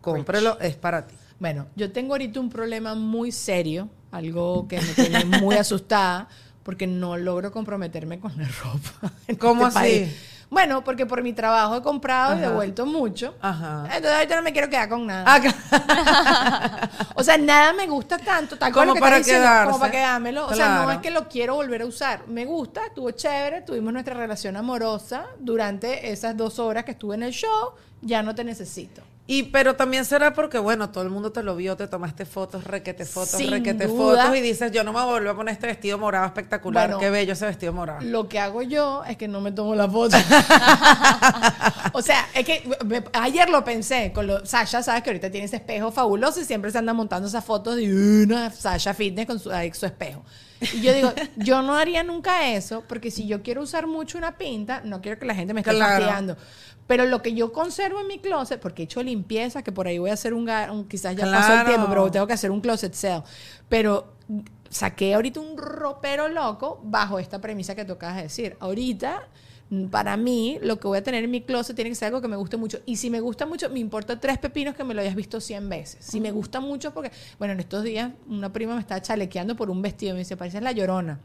Cómprelo, 0.00 0.58
es 0.60 0.76
para 0.76 1.06
ti. 1.06 1.14
Bueno, 1.40 1.66
yo 1.76 1.90
tengo 1.92 2.14
ahorita 2.14 2.38
un 2.40 2.50
problema 2.50 2.94
muy 2.94 3.32
serio, 3.32 3.88
algo 4.10 4.66
que 4.68 4.80
me 4.80 4.94
tiene 4.94 5.24
muy 5.24 5.56
asustada, 5.56 6.28
porque 6.62 6.86
no 6.86 7.16
logro 7.16 7.50
comprometerme 7.50 8.20
con 8.20 8.36
la 8.36 8.48
ropa. 8.48 9.12
en 9.26 9.36
¿Cómo 9.36 9.66
este 9.66 9.78
así? 9.80 9.90
país. 10.04 10.16
Bueno, 10.50 10.82
porque 10.82 11.04
por 11.04 11.22
mi 11.22 11.34
trabajo 11.34 11.76
he 11.76 11.82
comprado 11.82 12.32
y 12.34 12.38
Ajá. 12.38 12.48
devuelto 12.48 12.86
mucho. 12.86 13.34
Ajá. 13.42 13.82
Entonces 13.86 14.12
ahorita 14.12 14.36
no 14.36 14.42
me 14.42 14.52
quiero 14.52 14.68
quedar 14.70 14.88
con 14.88 15.06
nada. 15.06 15.24
Ah. 15.26 16.88
O 17.14 17.22
sea, 17.24 17.36
nada 17.36 17.72
me 17.72 17.86
gusta 17.86 18.16
tanto, 18.16 18.56
tal 18.56 18.72
Como 18.72 18.94
que 18.94 19.00
para 19.00 19.18
diciendo, 19.18 19.42
quedarse. 19.42 19.66
como 19.66 19.80
para 19.80 19.90
quedármelo. 19.92 20.46
O 20.46 20.54
sea, 20.54 20.82
no 20.82 20.90
es 20.92 20.98
que 20.98 21.10
lo 21.10 21.28
quiero 21.28 21.56
volver 21.56 21.82
a 21.82 21.86
usar. 21.86 22.26
Me 22.28 22.44
gusta, 22.44 22.86
estuvo 22.86 23.10
chévere, 23.10 23.62
tuvimos 23.62 23.92
nuestra 23.92 24.14
relación 24.14 24.56
amorosa 24.56 25.26
durante 25.38 26.10
esas 26.12 26.36
dos 26.36 26.58
horas 26.58 26.84
que 26.84 26.92
estuve 26.92 27.16
en 27.16 27.24
el 27.24 27.32
show. 27.32 27.72
Ya 28.00 28.22
no 28.22 28.34
te 28.34 28.44
necesito. 28.44 29.02
Y 29.30 29.42
pero 29.44 29.76
también 29.76 30.06
será 30.06 30.32
porque, 30.32 30.58
bueno, 30.58 30.88
todo 30.88 31.04
el 31.04 31.10
mundo 31.10 31.30
te 31.32 31.42
lo 31.42 31.54
vio, 31.54 31.76
te 31.76 31.86
tomaste 31.86 32.24
fotos, 32.24 32.64
requete 32.64 33.04
fotos, 33.04 33.28
Sin 33.32 33.50
requete 33.50 33.86
duda. 33.86 34.22
fotos 34.24 34.38
y 34.38 34.40
dices, 34.40 34.72
yo 34.72 34.82
no 34.84 34.94
me 34.94 35.02
voy 35.04 35.28
a 35.28 35.34
poner 35.34 35.52
este 35.52 35.66
vestido 35.66 35.98
morado 35.98 36.24
espectacular. 36.24 36.88
Bueno, 36.88 36.98
Qué 36.98 37.10
bello 37.10 37.34
ese 37.34 37.44
vestido 37.44 37.74
morado. 37.74 38.00
Lo 38.00 38.26
que 38.26 38.38
hago 38.40 38.62
yo 38.62 39.04
es 39.04 39.18
que 39.18 39.28
no 39.28 39.42
me 39.42 39.52
tomo 39.52 39.74
la 39.74 39.86
foto. 39.86 40.16
o 41.92 42.00
sea, 42.02 42.26
es 42.34 42.44
que 42.46 42.68
me- 42.86 43.04
ayer 43.12 43.50
lo 43.50 43.62
pensé 43.64 44.12
con 44.14 44.26
lo, 44.26 44.44
Sasha, 44.46 44.82
sabes 44.82 45.02
que 45.02 45.10
ahorita 45.10 45.30
tiene 45.30 45.44
ese 45.46 45.56
espejo 45.56 45.92
fabuloso 45.92 46.40
y 46.40 46.44
siempre 46.44 46.70
se 46.70 46.78
anda 46.78 46.92
montando 46.94 47.28
esas 47.28 47.44
fotos 47.44 47.76
de 47.76 47.92
una 48.24 48.50
Sasha 48.50 48.94
Fitness 48.94 49.26
con 49.26 49.38
su, 49.38 49.50
su 49.74 49.86
espejo. 49.86 50.24
Y 50.60 50.80
yo 50.80 50.92
digo, 50.92 51.12
yo 51.36 51.62
no 51.62 51.76
haría 51.76 52.02
nunca 52.02 52.48
eso 52.50 52.84
porque 52.88 53.10
si 53.10 53.26
yo 53.26 53.42
quiero 53.42 53.62
usar 53.62 53.86
mucho 53.86 54.18
una 54.18 54.36
pinta, 54.38 54.80
no 54.84 55.00
quiero 55.00 55.18
que 55.18 55.26
la 55.26 55.34
gente 55.34 55.54
me 55.54 55.60
esté 55.60 55.72
Claro. 55.74 55.90
fastidiando. 55.92 56.36
Pero 56.86 57.04
lo 57.04 57.20
que 57.22 57.34
yo 57.34 57.52
conservo 57.52 58.00
en 58.00 58.06
mi 58.06 58.18
closet, 58.18 58.60
porque 58.60 58.82
he 58.82 58.84
hecho 58.86 59.02
limpieza, 59.02 59.62
que 59.62 59.72
por 59.72 59.86
ahí 59.86 59.98
voy 59.98 60.10
a 60.10 60.14
hacer 60.14 60.32
un, 60.34 60.48
un- 60.70 60.88
quizás 60.88 61.14
ya 61.14 61.24
pasó 61.26 61.52
el 61.52 61.60
Claro. 61.60 61.68
tiempo, 61.68 61.86
pero 61.88 62.10
tengo 62.10 62.26
que 62.26 62.32
hacer 62.32 62.50
un 62.50 62.60
closet 62.62 62.94
sale. 62.94 63.22
Pero 63.68 64.14
saqué 64.70 65.14
ahorita 65.14 65.38
un 65.40 65.56
ropero 65.56 66.28
loco 66.28 66.80
bajo 66.82 67.18
esta 67.18 67.40
premisa 67.40 67.74
que 67.74 67.84
tú 67.84 67.92
acabas 67.94 68.16
de 68.16 68.22
decir. 68.22 68.56
Ahorita, 68.60 69.22
para 69.90 70.16
mí, 70.16 70.58
lo 70.62 70.78
que 70.80 70.88
voy 70.88 70.98
a 70.98 71.02
tener 71.02 71.24
en 71.24 71.30
mi 71.30 71.42
closet 71.42 71.76
tiene 71.76 71.90
que 71.90 71.94
ser 71.94 72.06
algo 72.06 72.22
que 72.22 72.28
me 72.28 72.36
guste 72.36 72.56
mucho. 72.56 72.78
Y 72.86 72.96
si 72.96 73.10
me 73.10 73.20
gusta 73.20 73.44
mucho, 73.44 73.68
me 73.68 73.78
importa 73.78 74.18
tres 74.18 74.38
pepinos 74.38 74.74
que 74.74 74.82
me 74.82 74.94
lo 74.94 75.02
hayas 75.02 75.14
visto 75.14 75.40
100 75.40 75.68
veces. 75.68 76.04
Si 76.04 76.20
me 76.20 76.30
gusta 76.30 76.60
mucho, 76.60 76.94
porque, 76.94 77.10
bueno, 77.38 77.52
en 77.52 77.60
estos 77.60 77.84
días 77.84 78.12
una 78.28 78.50
prima 78.52 78.74
me 78.74 78.80
estaba 78.80 79.02
chalequeando 79.02 79.56
por 79.56 79.68
un 79.68 79.82
vestido. 79.82 80.14
Me 80.14 80.20
dice, 80.20 80.36
parece 80.36 80.60
la 80.62 80.72
llorona. 80.72 81.20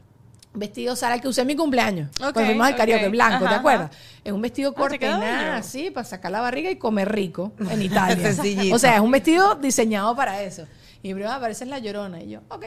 Vestido 0.52 0.94
Sara 0.94 1.18
que 1.18 1.26
usé 1.26 1.40
en 1.40 1.48
mi 1.48 1.56
cumpleaños. 1.56 2.10
Ok, 2.20 2.32
cuando 2.32 2.44
fuimos 2.44 2.66
al 2.66 2.76
karaoke 2.76 3.06
ok. 3.06 3.10
blanco, 3.10 3.48
¿te 3.48 3.54
acuerdas? 3.54 3.90
ajá. 3.90 3.98
Es 4.22 4.32
un 4.32 4.40
vestido 4.40 4.70
Ah, 4.70 4.74
quedó 4.74 4.82
corte 4.82 5.08
nada, 5.08 5.56
así, 5.56 5.90
para 5.90 6.04
sacar 6.04 6.30
la 6.30 6.40
barriga 6.40 6.70
y 6.70 6.76
comer 6.76 7.10
rico 7.10 7.52
en 7.70 7.82
Italia. 7.82 8.34
O 8.72 8.78
sea, 8.78 8.96
es 8.96 9.00
un 9.00 9.10
vestido 9.10 9.56
diseñado 9.56 10.14
para 10.14 10.42
eso. 10.42 10.66
Y 11.02 11.08
mi 11.08 11.14
prima, 11.14 11.40
pareces 11.40 11.66
la 11.66 11.78
llorona. 11.78 12.22
Y 12.22 12.30
yo, 12.30 12.40
ok. 12.50 12.66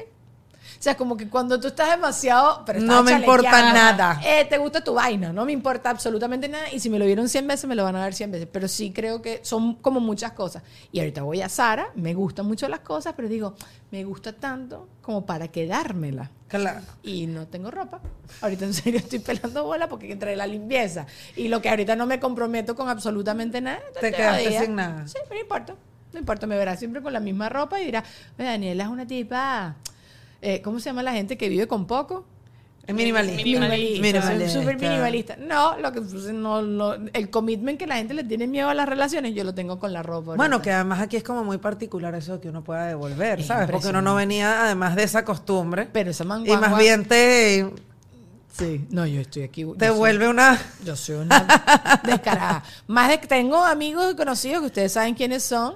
O 0.80 0.82
sea, 0.84 0.96
como 0.96 1.18
que 1.18 1.28
cuando 1.30 1.60
tú 1.60 1.68
estás 1.68 1.90
demasiado... 1.90 2.64
Pero 2.66 2.80
No 2.82 3.04
me 3.04 3.12
importa 3.14 3.74
nada. 3.74 4.22
Eh, 4.24 4.46
te 4.46 4.58
gusta 4.58 4.84
tu 4.84 4.94
vaina, 4.94 5.34
no 5.34 5.46
me 5.46 5.52
importa 5.52 5.90
absolutamente 5.90 6.48
nada. 6.48 6.72
Y 6.72 6.80
si 6.80 6.90
me 6.90 7.00
lo 7.00 7.06
vieron 7.06 7.30
100 7.30 7.48
veces, 7.48 7.68
me 7.68 7.76
lo 7.76 7.84
van 7.84 7.96
a 7.96 8.04
ver 8.04 8.14
100 8.14 8.32
veces. 8.32 8.48
Pero 8.52 8.68
sí 8.68 8.92
creo 8.92 9.22
que 9.22 9.40
son 9.44 9.76
como 9.76 10.00
muchas 10.00 10.34
cosas. 10.34 10.64
Y 10.92 11.00
ahorita 11.00 11.24
voy 11.24 11.42
a 11.42 11.50
Sara, 11.50 11.90
me 11.96 12.14
gustan 12.14 12.46
mucho 12.46 12.68
las 12.70 12.80
cosas, 12.82 13.14
pero 13.16 13.28
digo, 13.28 13.56
me 13.92 14.04
gusta 14.04 14.34
tanto 14.34 14.88
como 15.02 15.26
para 15.26 15.48
quedármela. 15.48 16.32
Claro. 16.48 16.82
Y 17.04 17.28
no 17.28 17.48
tengo 17.48 17.72
ropa. 17.72 18.00
Ahorita 18.42 18.66
en 18.66 18.74
serio 18.74 19.00
estoy 19.04 19.20
pelando 19.20 19.64
bola 19.64 19.88
porque 19.90 20.12
entre 20.12 20.36
la 20.36 20.48
limpieza 20.48 21.06
y 21.36 21.48
lo 21.48 21.62
que 21.62 21.70
ahorita 21.70 21.96
no 21.96 22.06
me 22.06 22.20
comprometo 22.20 22.76
con 22.76 22.90
absolutamente 22.90 23.62
nada. 23.62 23.80
Te 24.00 24.12
quedaste 24.12 24.60
sin 24.60 24.76
nada. 24.76 25.08
Sí, 25.08 25.18
pero 25.24 25.36
no 25.36 25.42
importa. 25.42 25.76
No 26.14 26.20
importa, 26.20 26.48
me 26.48 26.58
verás 26.58 26.80
siempre 26.80 27.02
con 27.02 27.12
la 27.12 27.20
misma 27.20 27.50
ropa 27.50 27.80
y 27.82 27.86
dirá, 27.86 28.04
"Oye, 28.40 28.48
Daniela 28.48 28.84
es 28.86 28.90
una 28.90 29.06
tipa, 29.06 29.76
eh, 30.42 30.62
¿cómo 30.62 30.80
se 30.80 30.90
llama 30.90 31.04
la 31.04 31.14
gente 31.14 31.38
que 31.38 31.50
vive 31.50 31.68
con 31.68 31.88
poco? 31.88 32.26
Es 32.86 32.96
minimalista. 32.96 33.44
Minimalista. 33.44 34.02
Minimalista. 34.02 34.50
soy 34.50 34.62
Súper 34.62 34.80
minimalista. 34.80 35.36
No, 35.36 35.78
lo 35.78 35.92
que 35.92 36.00
no, 36.32 36.62
no, 36.62 36.94
el 37.12 37.30
commitment 37.30 37.78
que 37.78 37.86
la 37.86 37.98
gente 37.98 38.14
le 38.14 38.24
tiene 38.24 38.48
miedo 38.48 38.70
a 38.70 38.74
las 38.74 38.88
relaciones, 38.88 39.36
yo 39.36 39.44
lo 39.44 39.54
tengo 39.54 39.78
con 39.78 39.92
la 39.92 40.04
ropa. 40.04 40.36
Bueno, 40.36 40.62
que 40.62 40.72
además 40.72 41.02
aquí 41.02 41.18
es 41.18 41.24
como 41.24 41.44
muy 41.44 41.58
particular 41.58 42.16
eso 42.16 42.36
de 42.36 42.40
que 42.40 42.48
uno 42.50 42.64
pueda 42.64 42.86
devolver, 42.86 43.42
Es 43.42 43.48
¿sabes? 43.48 43.70
Porque 43.70 43.90
uno 43.90 44.02
no 44.02 44.16
venía 44.16 44.64
además 44.64 44.96
de 44.96 45.04
esa 45.04 45.26
costumbre. 45.26 45.90
Pero 45.92 46.12
esa 46.12 46.24
y 46.24 46.28
manguangua- 46.28 46.60
más 46.62 46.80
bien 46.80 47.04
te 47.06 47.70
Sí, 48.58 48.88
no, 48.90 49.06
yo 49.06 49.20
estoy 49.22 49.44
aquí. 49.44 49.62
yo 49.62 49.68
soy- 49.72 49.78
devuelve 49.78 50.30
una... 50.30 50.58
Yo 50.86 50.96
soy 50.96 51.16
una 51.18 51.46
descarada. 52.04 52.64
Más 52.88 53.10
de 53.10 53.18
tengo 53.18 53.64
amigos 53.66 54.14
y 54.14 54.16
conocidos 54.16 54.62
que 54.62 54.68
ustedes 54.68 54.94
saben 54.94 55.14
quiénes 55.14 55.44
son, 55.44 55.76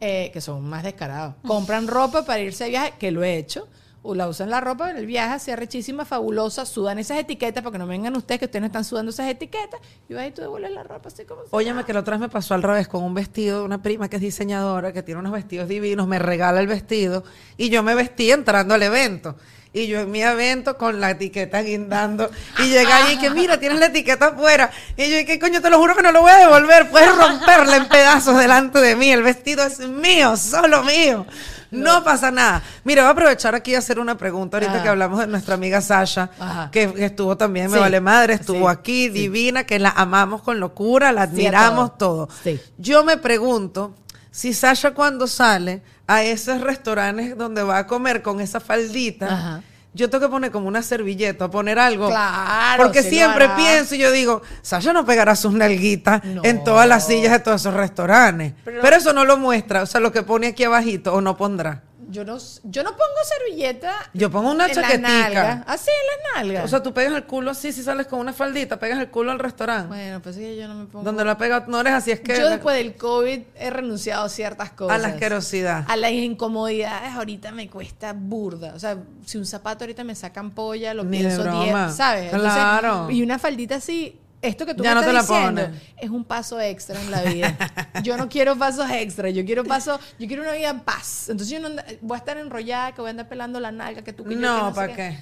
eh, 0.00 0.30
que 0.32 0.40
son 0.42 0.62
más 0.68 0.82
descarados. 0.84 1.34
Compran 1.46 1.88
ropa 1.88 2.24
para 2.24 2.40
irse 2.40 2.64
de 2.64 2.70
viaje, 2.70 2.92
que 2.98 3.10
lo 3.10 3.24
he 3.24 3.36
hecho. 3.38 3.66
O 4.02 4.14
la 4.14 4.28
usan 4.28 4.48
la 4.48 4.60
ropa 4.60 4.90
en 4.90 4.96
el 4.96 5.06
viaje, 5.06 5.34
así 5.34 5.50
arrechísima, 5.50 6.04
fabulosa, 6.04 6.64
sudan 6.64 6.98
esas 6.98 7.18
etiquetas, 7.18 7.62
porque 7.62 7.78
no 7.78 7.86
vengan 7.86 8.16
ustedes 8.16 8.38
que 8.38 8.46
ustedes 8.46 8.62
no 8.62 8.66
están 8.66 8.84
sudando 8.84 9.10
esas 9.10 9.28
etiquetas, 9.28 9.78
y 10.08 10.14
vas 10.14 10.26
y 10.26 10.30
tú 10.30 10.40
devuelves 10.40 10.70
la 10.70 10.82
ropa 10.82 11.08
así 11.08 11.24
como 11.24 11.42
Óyeme 11.50 11.84
que 11.84 11.92
la 11.92 12.00
otra 12.00 12.12
vez 12.12 12.20
me 12.20 12.28
pasó 12.28 12.54
al 12.54 12.62
revés 12.62 12.88
con 12.88 13.02
un 13.02 13.12
vestido 13.12 13.58
de 13.58 13.64
una 13.64 13.82
prima 13.82 14.08
que 14.08 14.16
es 14.16 14.22
diseñadora, 14.22 14.92
que 14.92 15.02
tiene 15.02 15.20
unos 15.20 15.32
vestidos 15.32 15.68
divinos, 15.68 16.08
me 16.08 16.18
regala 16.18 16.60
el 16.60 16.66
vestido 16.66 17.24
y 17.58 17.68
yo 17.68 17.82
me 17.82 17.94
vestí 17.94 18.30
entrando 18.30 18.74
al 18.74 18.82
evento. 18.82 19.36
Y 19.72 19.86
yo 19.86 20.00
en 20.00 20.10
mi 20.10 20.20
evento 20.20 20.76
con 20.76 20.98
la 20.98 21.10
etiqueta 21.10 21.62
guindando. 21.62 22.28
Y 22.58 22.70
llega 22.70 23.12
y 23.12 23.18
que 23.18 23.30
mira, 23.30 23.60
tienes 23.60 23.78
la 23.78 23.86
etiqueta 23.86 24.28
afuera. 24.28 24.70
Y 24.96 25.08
yo, 25.08 25.18
¿y 25.20 25.24
qué 25.24 25.38
coño? 25.38 25.60
Te 25.60 25.70
lo 25.70 25.78
juro 25.78 25.94
que 25.94 26.02
no 26.02 26.10
lo 26.10 26.22
voy 26.22 26.32
a 26.32 26.38
devolver. 26.38 26.90
Puedes 26.90 27.16
romperla 27.16 27.76
en 27.76 27.88
pedazos 28.10 28.38
delante 28.38 28.78
de 28.80 28.96
mí. 28.96 29.10
El 29.10 29.22
vestido 29.22 29.64
es 29.64 29.78
mío, 29.80 30.36
solo 30.36 30.82
mío. 30.84 31.26
No 31.70 32.02
pasa 32.02 32.30
nada. 32.32 32.62
Mira, 32.82 33.02
voy 33.02 33.08
a 33.08 33.12
aprovechar 33.12 33.54
aquí 33.54 33.72
y 33.72 33.74
hacer 33.76 34.00
una 34.00 34.16
pregunta 34.18 34.56
ahorita 34.56 34.72
Ajá. 34.74 34.82
que 34.82 34.88
hablamos 34.88 35.20
de 35.20 35.28
nuestra 35.28 35.54
amiga 35.54 35.80
Sasha, 35.80 36.28
que, 36.72 36.92
que 36.92 37.04
estuvo 37.06 37.36
también, 37.36 37.70
me 37.70 37.78
vale 37.78 38.00
madre, 38.00 38.34
estuvo 38.34 38.68
Sí. 38.68 38.76
aquí, 38.76 39.08
divina, 39.08 39.64
que 39.64 39.78
la 39.78 39.90
amamos 39.90 40.42
con 40.42 40.58
locura, 40.58 41.12
la 41.12 41.20
a 41.20 41.24
admiramos 41.24 41.96
todo. 41.96 42.26
todo. 42.26 42.58
Yo 42.78 43.04
me 43.04 43.16
pregunto 43.18 43.94
si 44.32 44.52
Sasha 44.52 44.92
cuando 44.94 45.28
sale 45.28 45.82
a 46.08 46.24
esos 46.24 46.60
restaurantes 46.60 47.38
donde 47.38 47.62
va 47.62 47.78
a 47.78 47.86
comer 47.86 48.20
con 48.22 48.40
esa 48.40 48.58
faldita, 48.58 49.26
Ajá. 49.32 49.62
Yo 49.92 50.08
tengo 50.08 50.26
que 50.26 50.30
poner 50.30 50.50
como 50.50 50.68
una 50.68 50.82
servilleta, 50.82 51.50
poner 51.50 51.78
algo. 51.78 52.08
Claro, 52.08 52.84
Porque 52.84 53.02
siempre 53.02 53.48
pienso 53.56 53.94
y 53.94 53.98
yo 53.98 54.12
digo, 54.12 54.42
Sasha 54.62 54.92
no 54.92 55.04
pegará 55.04 55.34
sus 55.36 55.52
nalguitas 55.52 56.22
No. 56.24 56.42
en 56.44 56.62
todas 56.64 56.86
las 56.88 57.06
sillas 57.06 57.32
de 57.32 57.40
todos 57.40 57.60
esos 57.60 57.74
restaurantes. 57.74 58.54
Pero- 58.64 58.80
Pero, 58.82 58.96
eso 58.96 59.12
no 59.12 59.24
lo 59.24 59.36
muestra, 59.36 59.82
o 59.82 59.86
sea, 59.86 60.00
lo 60.00 60.12
que 60.12 60.22
pone 60.22 60.46
aquí 60.48 60.64
abajito 60.64 61.12
o 61.14 61.20
no 61.20 61.36
pondrá. 61.36 61.82
Yo 62.10 62.24
no, 62.24 62.38
yo 62.64 62.82
no 62.82 62.90
pongo 62.90 63.04
servilleta. 63.24 63.92
Yo 64.14 64.30
pongo 64.30 64.50
una 64.50 64.66
en 64.66 64.74
chaquetica. 64.74 65.64
Así 65.66 65.90
en 65.90 66.34
la 66.34 66.40
nalga. 66.40 66.64
O 66.64 66.68
sea, 66.68 66.82
tú 66.82 66.92
pegas 66.92 67.14
el 67.14 67.24
culo 67.24 67.52
así, 67.52 67.72
si 67.72 67.82
sales 67.82 68.06
con 68.06 68.18
una 68.18 68.32
faldita, 68.32 68.78
pegas 68.78 68.98
el 68.98 69.10
culo 69.10 69.30
al 69.30 69.38
restaurante. 69.38 69.88
bueno, 69.88 70.20
pues 70.20 70.36
sí, 70.36 70.56
yo 70.56 70.68
no 70.68 70.74
me 70.74 70.86
pongo. 70.86 71.04
Donde 71.04 71.24
la 71.24 71.36
pega, 71.38 71.64
no 71.68 71.80
eres 71.80 71.92
así, 71.94 72.10
es 72.10 72.20
que... 72.20 72.36
Yo 72.36 72.48
después 72.50 72.76
del 72.76 72.96
COVID 72.96 73.40
he 73.56 73.70
renunciado 73.70 74.24
a 74.24 74.28
ciertas 74.28 74.70
cosas. 74.70 74.96
a 74.96 74.98
la 74.98 75.08
asquerosidad. 75.08 75.84
A 75.88 75.96
las 75.96 76.12
incomodidades 76.12 77.12
ahorita 77.12 77.52
me 77.52 77.68
cuesta 77.68 78.12
burda. 78.12 78.72
O 78.74 78.78
sea, 78.78 78.98
si 79.26 79.38
un 79.38 79.46
zapato 79.46 79.84
ahorita 79.84 80.04
me 80.04 80.14
saca 80.14 80.40
ampolla, 80.40 80.94
lo 80.94 81.04
Ni 81.04 81.18
pienso 81.18 81.42
broma. 81.42 81.86
10, 81.86 81.96
¿sabes? 81.96 82.24
Entonces, 82.24 82.52
Claro. 82.52 83.10
y 83.10 83.22
una 83.22 83.38
faldita 83.38 83.76
así, 83.76 84.18
esto 84.42 84.64
que 84.66 84.74
tú 84.74 84.82
Ya 84.82 84.90
me 84.90 84.94
no 84.96 85.00
te 85.02 85.08
estás 85.08 85.28
la 85.28 85.36
diciendo 85.36 85.62
pones. 85.66 85.82
es 85.98 86.10
un 86.10 86.24
paso 86.24 86.60
extra 86.60 87.00
en 87.00 87.10
la 87.10 87.22
vida. 87.22 87.56
yo 88.02 88.16
no 88.16 88.28
quiero 88.28 88.56
pasos 88.56 88.88
extra, 88.90 89.28
yo 89.30 89.44
quiero 89.44 89.64
paso, 89.64 89.98
yo 90.18 90.26
quiero 90.26 90.42
una 90.42 90.52
vida 90.52 90.70
en 90.70 90.80
paz. 90.80 91.28
Entonces 91.28 91.52
yo 91.52 91.60
no 91.60 91.66
anda- 91.68 91.84
voy 92.00 92.14
a 92.14 92.18
estar 92.18 92.38
enrollada, 92.38 92.92
que 92.92 93.00
voy 93.00 93.08
a 93.08 93.10
andar 93.10 93.28
pelando 93.28 93.60
la 93.60 93.70
nalga, 93.72 94.02
que 94.02 94.12
tú 94.12 94.24
que 94.24 94.30
yo, 94.34 94.40
que 94.40 94.46
No, 94.46 94.68
sé 94.70 94.74
¿para 94.74 94.94
qué? 94.94 95.18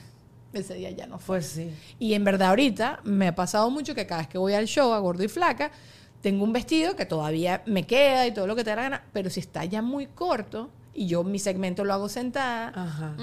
Ese 0.53 0.75
día 0.75 0.91
ya 0.93 1.07
no 1.07 1.19
fue. 1.19 1.39
Pues 1.39 1.47
sí. 1.49 1.71
Y 1.99 2.15
en 2.15 2.25
verdad 2.25 2.49
ahorita 2.51 3.01
me 3.05 3.29
ha 3.29 3.35
pasado 3.35 3.71
mucho 3.71 3.95
que 3.95 4.07
cada 4.07 4.21
vez 4.23 4.29
que 4.29 4.39
voy 4.39 4.55
al 4.55 4.67
show 4.67 4.93
a 4.95 4.99
Gordo 4.99 5.23
y 5.25 5.29
Flaca, 5.29 5.71
tengo 6.23 6.43
un 6.43 6.53
vestido 6.53 6.97
que 6.97 7.05
todavía 7.05 7.63
me 7.67 7.87
queda 7.87 8.27
y 8.27 8.33
todo 8.33 8.47
lo 8.47 8.57
que 8.57 8.65
te 8.65 8.71
da 8.71 8.77
la 8.77 8.83
gana, 8.83 9.05
pero 9.13 9.31
si 9.31 9.41
está 9.41 9.65
ya 9.67 9.83
muy 9.83 10.07
corto 10.07 10.71
y 10.95 11.07
yo 11.07 11.23
mi 11.23 11.39
segmento 11.39 11.85
lo 11.85 11.93
hago 11.93 12.09
sentada, 12.09 12.69
Ajá. 12.75 13.15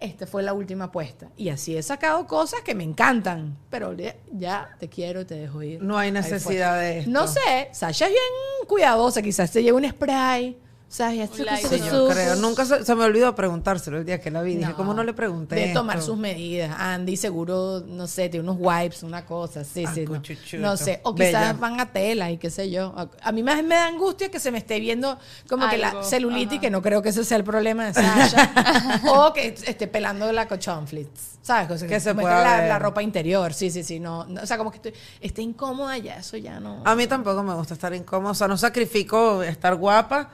Esta 0.00 0.26
fue 0.26 0.42
la 0.42 0.52
última 0.52 0.86
apuesta. 0.86 1.28
Y 1.36 1.50
así 1.50 1.76
he 1.76 1.82
sacado 1.82 2.26
cosas 2.26 2.62
que 2.62 2.74
me 2.74 2.84
encantan, 2.84 3.58
pero 3.68 3.94
ya, 4.32 4.76
te 4.78 4.88
quiero, 4.88 5.26
te 5.26 5.34
dejo 5.36 5.62
ir. 5.62 5.82
No 5.82 5.98
hay 5.98 6.10
necesidad 6.10 6.78
de 6.80 7.00
esto. 7.00 7.10
No 7.10 7.28
sé, 7.28 7.68
Sasha 7.72 8.06
es 8.06 8.12
bien 8.12 8.66
cuidadosa, 8.66 9.22
quizás 9.22 9.50
se 9.50 9.62
lleva 9.62 9.78
un 9.78 9.88
spray, 9.88 10.58
light, 10.98 11.30
Sí, 11.32 11.80
yo 11.90 12.08
creo. 12.08 12.36
Nunca 12.36 12.64
se, 12.64 12.84
se 12.84 12.94
me 12.94 13.04
olvidó 13.04 13.34
preguntárselo 13.34 13.98
el 13.98 14.04
día 14.04 14.20
que 14.20 14.30
la 14.30 14.42
vi. 14.42 14.56
Dije, 14.56 14.72
¿cómo 14.74 14.92
no 14.92 15.04
le 15.04 15.12
pregunté? 15.12 15.54
De 15.54 15.72
tomar 15.72 15.98
esto? 15.98 16.12
sus 16.12 16.18
medidas. 16.18 16.74
Andy 16.78 17.16
seguro, 17.16 17.80
no 17.86 18.06
sé, 18.06 18.28
tiene 18.28 18.48
unos 18.48 18.56
wipes, 18.58 19.02
una 19.04 19.24
cosa, 19.24 19.62
sí, 19.64 19.84
Ah, 19.86 19.94
sí. 19.94 20.04
No, 20.04 20.20
no 20.58 20.76
sé, 20.76 21.00
o 21.04 21.14
Bella. 21.14 21.40
quizás 21.40 21.60
van 21.60 21.80
a 21.80 21.92
tela 21.92 22.30
y 22.30 22.38
qué 22.38 22.50
sé 22.50 22.70
yo. 22.70 22.92
A, 22.96 23.08
a 23.22 23.32
mí 23.32 23.42
más 23.42 23.62
me 23.62 23.76
da 23.76 23.86
angustia 23.86 24.30
que 24.30 24.40
se 24.40 24.50
me 24.50 24.58
esté 24.58 24.80
viendo 24.80 25.18
como 25.48 25.68
que 25.68 25.78
la 25.78 26.02
celulitis, 26.02 26.54
ajá. 26.54 26.60
que 26.60 26.70
no 26.70 26.82
creo 26.82 27.02
que 27.02 27.10
ese 27.10 27.24
sea 27.24 27.36
el 27.36 27.44
problema 27.44 27.86
de 27.86 27.94
Sasha, 27.94 29.02
o 29.14 29.32
que 29.32 29.46
esté 29.46 29.86
pelando 29.86 30.30
la 30.32 30.48
cochonflits, 30.48 31.38
¿sabes? 31.42 31.70
O 31.70 31.78
sea, 31.78 31.88
Que 31.88 32.00
se 32.00 32.14
pueda 32.14 32.66
la, 32.66 32.78
ropa 32.78 33.02
interior, 33.02 33.54
sí, 33.54 33.70
sí, 33.70 33.84
sí. 33.84 34.00
No, 34.00 34.24
no, 34.24 34.42
o 34.42 34.46
sea, 34.46 34.58
como 34.58 34.70
que 34.70 34.76
estoy, 34.78 34.94
esté 35.20 35.42
incómoda 35.42 35.96
ya, 35.98 36.16
eso 36.16 36.36
ya 36.36 36.58
no. 36.58 36.82
A 36.84 36.96
mí 36.96 37.06
tampoco 37.06 37.42
me 37.42 37.54
gusta 37.54 37.74
estar 37.74 37.94
incómoda. 37.94 38.32
O 38.32 38.34
sea, 38.34 38.48
no 38.48 38.56
sacrifico 38.56 39.42
estar 39.42 39.76
guapa 39.76 40.30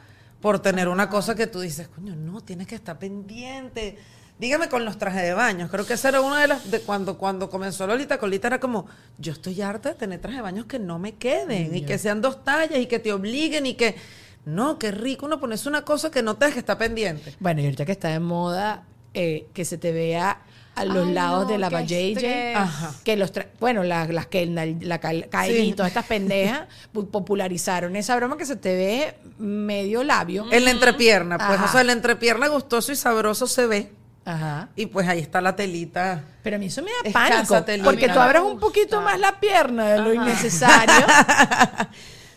por 0.46 0.60
tener 0.60 0.86
una 0.86 1.10
cosa 1.10 1.34
que 1.34 1.48
tú 1.48 1.58
dices, 1.58 1.88
coño, 1.88 2.14
no, 2.14 2.40
tienes 2.40 2.68
que 2.68 2.76
estar 2.76 2.96
pendiente. 3.00 3.98
Dígame 4.38 4.68
con 4.68 4.84
los 4.84 4.96
trajes 4.96 5.22
de 5.22 5.34
baño. 5.34 5.68
Creo 5.68 5.84
que 5.84 5.94
esa 5.94 6.10
era 6.10 6.20
una 6.20 6.40
de 6.40 6.46
las. 6.46 6.70
De 6.70 6.78
cuando, 6.82 7.18
cuando 7.18 7.50
comenzó 7.50 7.84
Lolita 7.84 8.18
Colita 8.18 8.46
era 8.46 8.60
como, 8.60 8.86
yo 9.18 9.32
estoy 9.32 9.60
harta 9.60 9.88
de 9.88 9.94
tener 9.96 10.20
trajes 10.20 10.38
de 10.38 10.42
baño 10.42 10.68
que 10.68 10.78
no 10.78 11.00
me 11.00 11.16
queden 11.16 11.74
y 11.74 11.82
que 11.82 11.98
sean 11.98 12.20
dos 12.20 12.44
tallas 12.44 12.78
y 12.78 12.86
que 12.86 13.00
te 13.00 13.12
obliguen 13.12 13.66
y 13.66 13.74
que. 13.74 13.96
No, 14.44 14.78
qué 14.78 14.92
rico 14.92 15.26
uno 15.26 15.40
ponerse 15.40 15.68
una 15.68 15.84
cosa 15.84 16.12
que 16.12 16.22
no 16.22 16.36
te 16.36 16.52
que 16.52 16.60
estar 16.60 16.78
pendiente. 16.78 17.34
Bueno, 17.40 17.60
y 17.60 17.64
ahorita 17.64 17.84
que 17.84 17.90
está 17.90 18.10
de 18.10 18.20
moda, 18.20 18.84
eh, 19.14 19.48
que 19.52 19.64
se 19.64 19.78
te 19.78 19.90
vea 19.90 20.42
a 20.76 20.84
los 20.84 21.08
Ay, 21.08 21.12
lados 21.14 21.44
no, 21.44 21.50
de 21.50 21.58
la. 21.58 22.62
Ajá. 22.62 22.92
Que 23.02 23.16
los 23.16 23.32
tra- 23.32 23.46
bueno, 23.58 23.82
la- 23.82 24.06
las 24.06 24.26
que 24.26 24.46
la, 24.46 24.64
la 24.66 25.00
Kylie 25.00 25.26
Sí. 25.46 25.58
y 25.68 25.72
todas 25.72 25.88
estas 25.90 26.06
pendejas 26.06 26.68
pu- 26.94 27.08
popularizaron 27.10 27.96
esa 27.96 28.14
broma 28.16 28.36
que 28.36 28.46
se 28.46 28.56
te 28.56 28.76
ve 28.76 29.14
medio 29.38 30.04
labio. 30.04 30.46
En 30.52 30.64
la 30.64 30.70
entrepierna, 30.70 31.38
pues, 31.38 31.50
Ajá. 31.58 31.64
o 31.64 31.68
sea, 31.72 31.80
en 31.80 31.86
la 31.88 31.92
entrepierna 31.94 32.48
gustoso 32.48 32.92
y 32.92 32.96
sabroso 32.96 33.46
se 33.46 33.66
ve. 33.66 33.90
Ajá. 34.24 34.68
Y 34.76 34.86
pues 34.86 35.06
ahí 35.08 35.20
está 35.20 35.40
la 35.40 35.54
telita. 35.56 36.24
Pero 36.42 36.56
a 36.56 36.58
mí 36.58 36.66
eso 36.66 36.82
me 36.82 36.90
da 36.90 37.08
Escasa 37.08 37.28
pánico. 37.36 37.62
telita. 37.64 37.84
Porque 37.84 38.08
tú 38.08 38.18
abres 38.20 38.42
un 38.42 38.58
poquito 38.58 39.00
más 39.00 39.18
la 39.20 39.38
pierna 39.40 39.88
de 39.90 39.98
lo 39.98 40.12
innecesario. 40.14 41.06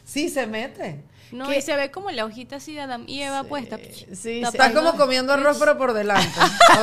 Sí, 0.06 0.30
se 0.30 0.48
mete. 0.48 1.04
No, 1.32 1.48
¿Qué? 1.48 1.60
y 1.60 1.62
se 1.62 1.76
ve 1.76 1.92
como 1.92 2.10
la 2.12 2.26
hojita 2.26 2.56
así 2.56 2.74
de 2.74 2.82
Adam 2.82 3.04
y 3.08 3.22
Eva 3.22 3.44
puesta. 3.44 3.78
sí, 3.78 4.08
sí. 4.16 4.42
Estás 4.42 4.72
como 4.72 4.96
comiendo 4.96 5.34
arroz 5.34 5.58
pero 5.60 5.78
por 5.78 5.94
delante. 5.94 6.28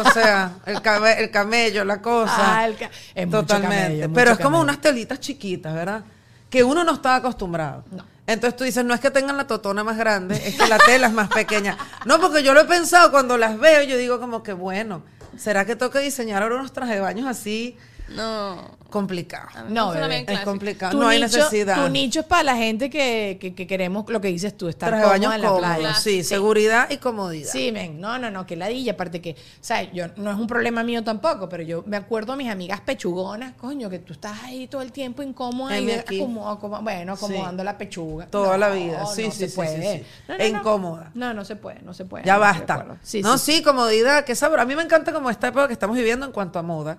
O 0.07 0.11
sea, 0.12 0.53
el, 0.66 0.80
cabe- 0.82 1.18
el 1.20 1.30
camello, 1.30 1.84
la 1.84 2.01
cosa. 2.01 2.59
Ah, 2.61 2.66
el 2.66 2.76
ca- 2.76 2.90
es 3.14 3.26
mucho 3.26 3.40
Totalmente. 3.42 3.76
camello, 3.76 4.12
pero 4.14 4.30
mucho 4.30 4.32
es 4.32 4.44
como 4.44 4.57
camello. 4.59 4.62
unas 4.62 4.80
telitas 4.80 5.20
chiquitas, 5.20 5.74
¿verdad? 5.74 6.03
Que 6.49 6.62
uno 6.62 6.84
no 6.84 6.92
estaba 6.94 7.16
acostumbrado. 7.16 7.84
Entonces 8.28 8.57
tú 8.57 8.64
dices, 8.64 8.84
no 8.84 8.94
es 8.94 9.01
que 9.01 9.11
tengan 9.11 9.36
la 9.36 9.47
totona 9.47 9.82
más 9.84 9.97
grande, 9.97 10.36
es 10.47 10.57
que 10.57 10.66
la 10.68 10.78
tela 10.78 11.09
es 11.09 11.12
más 11.12 11.28
pequeña. 11.28 11.76
No, 12.05 12.20
porque 12.20 12.42
yo 12.42 12.55
lo 12.55 12.61
he 12.61 12.64
pensado 12.64 13.11
cuando 13.11 13.36
las 13.38 13.59
veo, 13.59 13.82
yo 13.82 13.97
digo 13.97 14.18
como 14.20 14.42
que 14.42 14.53
bueno, 14.53 15.03
¿será 15.36 15.64
que 15.64 15.74
toca 15.76 15.99
diseñar 15.99 16.42
ahora 16.42 16.57
unos 16.57 16.72
trajes 16.72 16.94
de 16.97 17.01
baños 17.01 17.26
así? 17.26 17.76
No. 18.09 18.76
Complicado. 18.90 19.48
No, 19.68 19.90
bebé, 19.90 20.24
Es 20.28 20.40
complicado. 20.40 20.92
Tu 20.92 20.98
no 20.98 21.09
hay 21.09 21.20
nicho- 21.20 21.36
necesidad. 21.38 21.84
Tu 21.84 21.90
nicho 21.90 22.20
es 22.20 22.26
para 22.26 22.44
la 22.44 22.57
gente 22.57 22.88
que, 22.88 23.36
que- 23.40 23.52
que 23.54 23.66
queremos 23.66 24.09
lo 24.09 24.20
que 24.20 24.28
dices 24.28 24.57
tú, 24.57 24.68
estar 24.68 24.90
Traje 24.90 25.16
en 25.16 25.22
la 25.22 25.36
cómodos, 25.48 25.59
playa. 25.59 25.94
sí, 25.94 26.22
seguridad 26.22 26.88
y 26.88 26.98
comodidad. 26.98 27.50
Sí, 27.50 27.72
men, 27.72 28.00
no, 28.00 28.16
no, 28.18 28.30
no, 28.30 28.46
que 28.46 28.54
ladilla, 28.54 28.92
aparte 28.92 29.20
que, 29.20 29.32
o 29.32 29.34
sea, 29.61 29.82
yo, 29.92 30.07
no 30.16 30.30
es 30.30 30.36
un 30.38 30.46
problema 30.46 30.84
mío 30.84 31.02
tampoco, 31.02 31.48
pero 31.48 31.64
yo 31.64 31.82
me 31.86 31.96
acuerdo 31.96 32.34
a 32.34 32.36
mis 32.36 32.48
amigas 32.48 32.80
pechugonas, 32.80 33.54
coño, 33.54 33.90
que 33.90 33.98
tú 33.98 34.12
estás 34.12 34.40
ahí 34.44 34.68
todo 34.68 34.82
el 34.82 34.92
tiempo 34.92 35.22
incómoda 35.22 35.78
y 35.78 35.90
acomodo- 35.90 36.48
acomodo- 36.50 36.82
bueno, 36.82 37.14
acomodando 37.14 37.64
la 37.64 37.76
pechuga. 37.76 38.26
Toda 38.28 38.52
No, 38.52 38.57
la 38.59 38.70
vida, 38.70 39.04
sí, 39.07 39.24
no 39.26 39.32
sí, 39.32 39.38
se 39.38 39.48
sí, 39.48 39.57
puede. 39.57 39.82
sí, 39.98 39.98
sí. 39.98 40.07
No, 40.28 40.34
E 40.36 40.38
no, 40.38 40.52
no. 40.54 40.59
incómoda. 40.61 41.11
No, 41.14 41.34
no 41.34 41.44
se 41.44 41.57
puede, 41.57 41.82
no 41.82 41.92
se 41.92 42.04
puede. 42.04 42.24
Ya 42.24 42.38
basta. 42.38 42.86
Sí, 43.02 43.20
no, 43.20 43.36
sí, 43.36 43.54
sí, 43.57 43.62
comodidad, 43.62 44.24
que 44.24 44.34
sabor. 44.36 44.61
A 44.61 44.64
mí 44.64 44.76
me 44.76 44.82
encanta 44.82 45.12
como 45.12 45.28
esta 45.28 45.48
época 45.48 45.66
que 45.66 45.72
estamos 45.72 45.96
viviendo 45.96 46.24
en 46.24 46.32
cuanto 46.32 46.59
a 46.59 46.62
moda, 46.62 46.98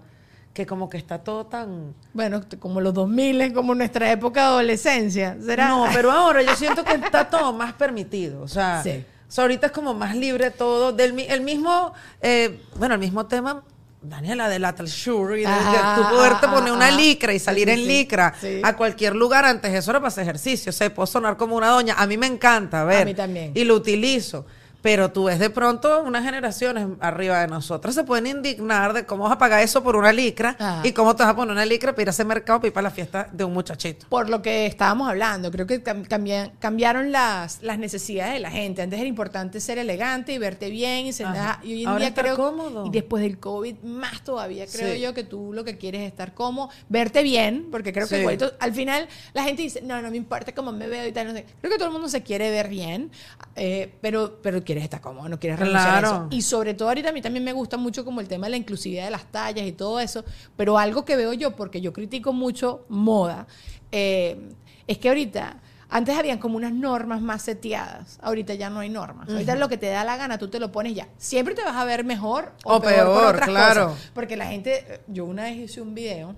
que 0.58 0.66
como 0.66 0.90
que 0.90 0.98
está 0.98 1.20
todo 1.20 1.46
tan... 1.46 1.94
Bueno, 2.14 2.42
como 2.60 2.82
los 2.82 2.92
2000, 2.96 3.54
como 3.54 3.76
nuestra 3.76 4.12
época 4.12 4.42
de 4.42 4.48
adolescencia, 4.48 5.38
¿será? 5.40 5.68
No, 5.68 5.86
pero 5.94 6.12
ahora 6.12 6.42
yo 6.42 6.56
siento 6.56 6.84
que 6.84 6.94
está 6.94 7.30
todo 7.30 7.54
más 7.54 7.74
permitido. 7.74 8.42
O 8.42 8.48
sea, 8.48 8.82
Sí. 8.82 9.06
o 9.28 9.32
sea, 9.32 9.44
ahorita 9.44 9.68
es 9.68 9.72
como 9.72 9.94
más 9.94 10.16
libre 10.16 10.50
todo. 10.50 10.94
Del, 10.94 11.20
el 11.20 11.42
mismo, 11.42 11.94
eh, 12.24 12.60
bueno, 12.76 12.96
el 12.96 13.00
mismo 13.00 13.28
tema, 13.28 13.62
Daniela, 14.02 14.50
de 14.50 14.58
la 14.58 14.74
Sure, 14.88 15.36
y 15.40 15.44
de, 15.44 15.48
de 15.48 15.54
Ajá, 15.54 15.96
tú 15.96 16.16
poderte 16.16 16.48
ajá, 16.48 16.56
poner 16.56 16.74
una 16.74 16.88
ajá. 16.88 16.98
licra 16.98 17.34
y 17.36 17.40
salir 17.40 17.68
sí, 17.68 17.74
en 17.76 17.80
sí. 17.80 17.86
licra 17.86 18.34
a 18.64 18.76
cualquier 18.76 19.16
lugar. 19.16 19.46
Antes 19.46 19.72
eso 19.76 19.92
era 19.92 20.00
para 20.00 20.08
hacer 20.08 20.24
ejercicio. 20.24 20.72
O 20.72 20.74
sea, 20.74 20.92
puedo 20.92 21.06
sonar 21.06 21.38
como 21.38 21.56
una 21.56 21.68
doña. 21.68 21.94
A 22.00 22.08
mí 22.08 22.18
me 22.18 22.26
encanta, 22.26 22.82
a 22.82 22.86
ver. 22.86 23.06
mí 23.06 23.14
también. 23.14 23.52
Y 23.54 23.64
lo 23.64 23.76
utilizo. 23.76 24.48
Pero 24.82 25.12
tú 25.12 25.26
ves 25.26 25.40
de 25.40 25.50
pronto 25.50 26.04
unas 26.04 26.24
generaciones 26.24 26.88
arriba 27.00 27.42
de 27.42 27.48
nosotras 27.48 27.96
se 27.96 28.04
pueden 28.04 28.28
indignar 28.28 28.94
de 28.94 29.06
cómo 29.06 29.24
vas 29.24 29.34
a 29.34 29.38
pagar 29.38 29.62
eso 29.62 29.84
por 29.84 29.96
una 29.96 30.14
licra 30.14 30.56
Ajá. 30.60 30.82
y 30.88 30.92
cómo 30.94 31.16
te 31.16 31.24
vas 31.24 31.34
a 31.34 31.36
poner 31.36 31.52
una 31.52 31.66
licra 31.66 31.92
para 31.94 32.04
ir 32.04 32.08
a 32.10 32.12
ese 32.12 32.24
mercado 32.26 32.60
para 32.60 32.68
ir 32.68 32.74
para 32.74 32.84
la 32.84 32.92
fiesta 32.92 33.28
de 33.32 33.44
un 33.44 33.54
muchachito. 33.54 34.06
por 34.10 34.30
lo 34.30 34.42
que 34.42 34.66
estábamos 34.68 35.10
hablando, 35.10 35.52
creo 35.52 35.66
que 35.68 35.84
cambian- 35.84 36.52
cambiaron 36.60 37.12
las, 37.12 37.62
las 37.64 37.80
necesidades 37.80 38.34
de 38.34 38.40
la 38.40 38.52
gente. 38.52 38.82
Antes 38.82 39.00
era 39.00 39.08
importante 39.08 39.60
ser 39.60 39.78
elegante 39.80 40.32
y 40.34 40.38
verte 40.38 40.70
bien 40.70 41.08
y, 41.08 41.14
se- 41.14 41.26
Ajá. 41.26 41.60
y 41.64 41.74
hoy 41.74 41.82
en 41.84 41.88
Ahora 41.90 42.00
día 42.06 42.14
creo 42.14 42.36
cómodo. 42.38 42.86
y 42.86 42.90
después 42.92 43.24
del 43.24 43.40
COVID 43.40 43.80
más 43.84 44.24
todavía 44.24 44.66
creo 44.68 44.94
Sí. 44.94 45.02
yo 45.02 45.14
que 45.14 45.24
tú 45.24 45.52
lo 45.54 45.64
que 45.64 45.78
quieres 45.78 46.02
es 46.02 46.08
estar 46.08 46.34
cómodo, 46.34 46.70
verte 46.88 47.24
bien, 47.24 47.68
porque 47.72 47.92
creo 47.94 48.08
que 48.08 48.18
Sí. 48.38 48.46
al 48.60 48.74
final 48.74 49.08
la 49.34 49.44
gente 49.44 49.64
dice, 49.64 49.82
no, 49.82 50.02
no 50.02 50.12
me 50.12 50.18
importa 50.18 50.54
cómo 50.54 50.72
me 50.72 50.88
veo 50.88 51.06
y 51.08 51.12
tal, 51.12 51.28
no 51.28 51.34
sé. 51.34 51.46
Creo 51.62 51.72
que 51.72 51.78
todo 51.78 51.88
el 51.88 51.94
mundo 51.94 52.08
se 52.10 52.22
quiere 52.24 52.50
ver 52.52 52.70
bien, 52.70 53.12
eh, 53.56 53.94
pero, 54.02 54.40
pero 54.42 54.64
quieres 54.68 54.84
estar 54.84 55.02
cómodo, 55.02 55.28
no 55.28 55.40
quieres 55.40 55.58
renunciar 55.58 56.06
a 56.06 56.08
eso. 56.08 56.28
Y 56.30 56.44
sobre 56.44 56.76
todo 56.76 56.90
ahorita 56.90 57.10
a 57.10 57.12
mí 57.12 57.22
también 57.24 57.44
me 57.44 57.54
gusta 57.54 57.78
mucho 57.78 58.06
como 58.06 58.22
el 58.22 58.28
tema 58.28 58.46
de 58.46 58.52
la 58.52 58.58
inclusividad 58.58 59.06
de 59.06 59.12
las 59.12 59.26
tallas 59.32 59.66
y 59.66 59.72
todo 59.72 60.00
eso, 60.00 60.24
pero 60.56 60.78
algo 60.78 61.04
que 61.06 61.16
veo 61.16 61.34
yo, 61.34 61.56
porque 61.56 61.82
yo 61.82 61.92
critico 61.94 62.34
mucho 62.34 62.86
moda, 62.90 63.48
eh, 63.92 64.38
es 64.86 65.00
que 65.00 65.10
ahorita... 65.10 65.62
Antes 65.90 66.18
habían 66.18 66.38
como 66.38 66.58
unas 66.58 66.74
normas 66.74 67.22
más 67.22 67.44
seteadas. 67.44 68.20
Ahorita 68.22 68.54
ya 68.56 68.70
no 68.70 68.82
hay 68.82 68.90
normas. 68.90 69.30
Ahorita 69.30 69.56
lo 69.56 69.70
que 69.70 69.78
te 69.78 69.88
da 69.88 70.04
la 70.04 70.18
gana, 70.18 70.38
tú 70.38 70.50
te 70.50 70.60
lo 70.60 70.70
pones 70.70 70.94
ya. 70.94 71.08
Siempre 71.16 71.56
te 71.56 71.64
vas 71.64 71.78
a 71.78 71.86
ver 71.86 72.04
mejor 72.04 72.52
o, 72.66 72.76
O 72.76 72.82
peor, 72.82 73.06
por 73.06 73.16
peor, 73.16 73.36
otras 73.36 73.48
claro. 73.48 73.88
cosas. 73.92 74.12
Porque 74.14 74.36
la 74.36 74.48
gente, 74.48 75.00
yo 75.08 75.24
una 75.24 75.44
vez 75.44 75.56
hice 75.56 75.80
un 75.80 75.96
video 75.96 76.36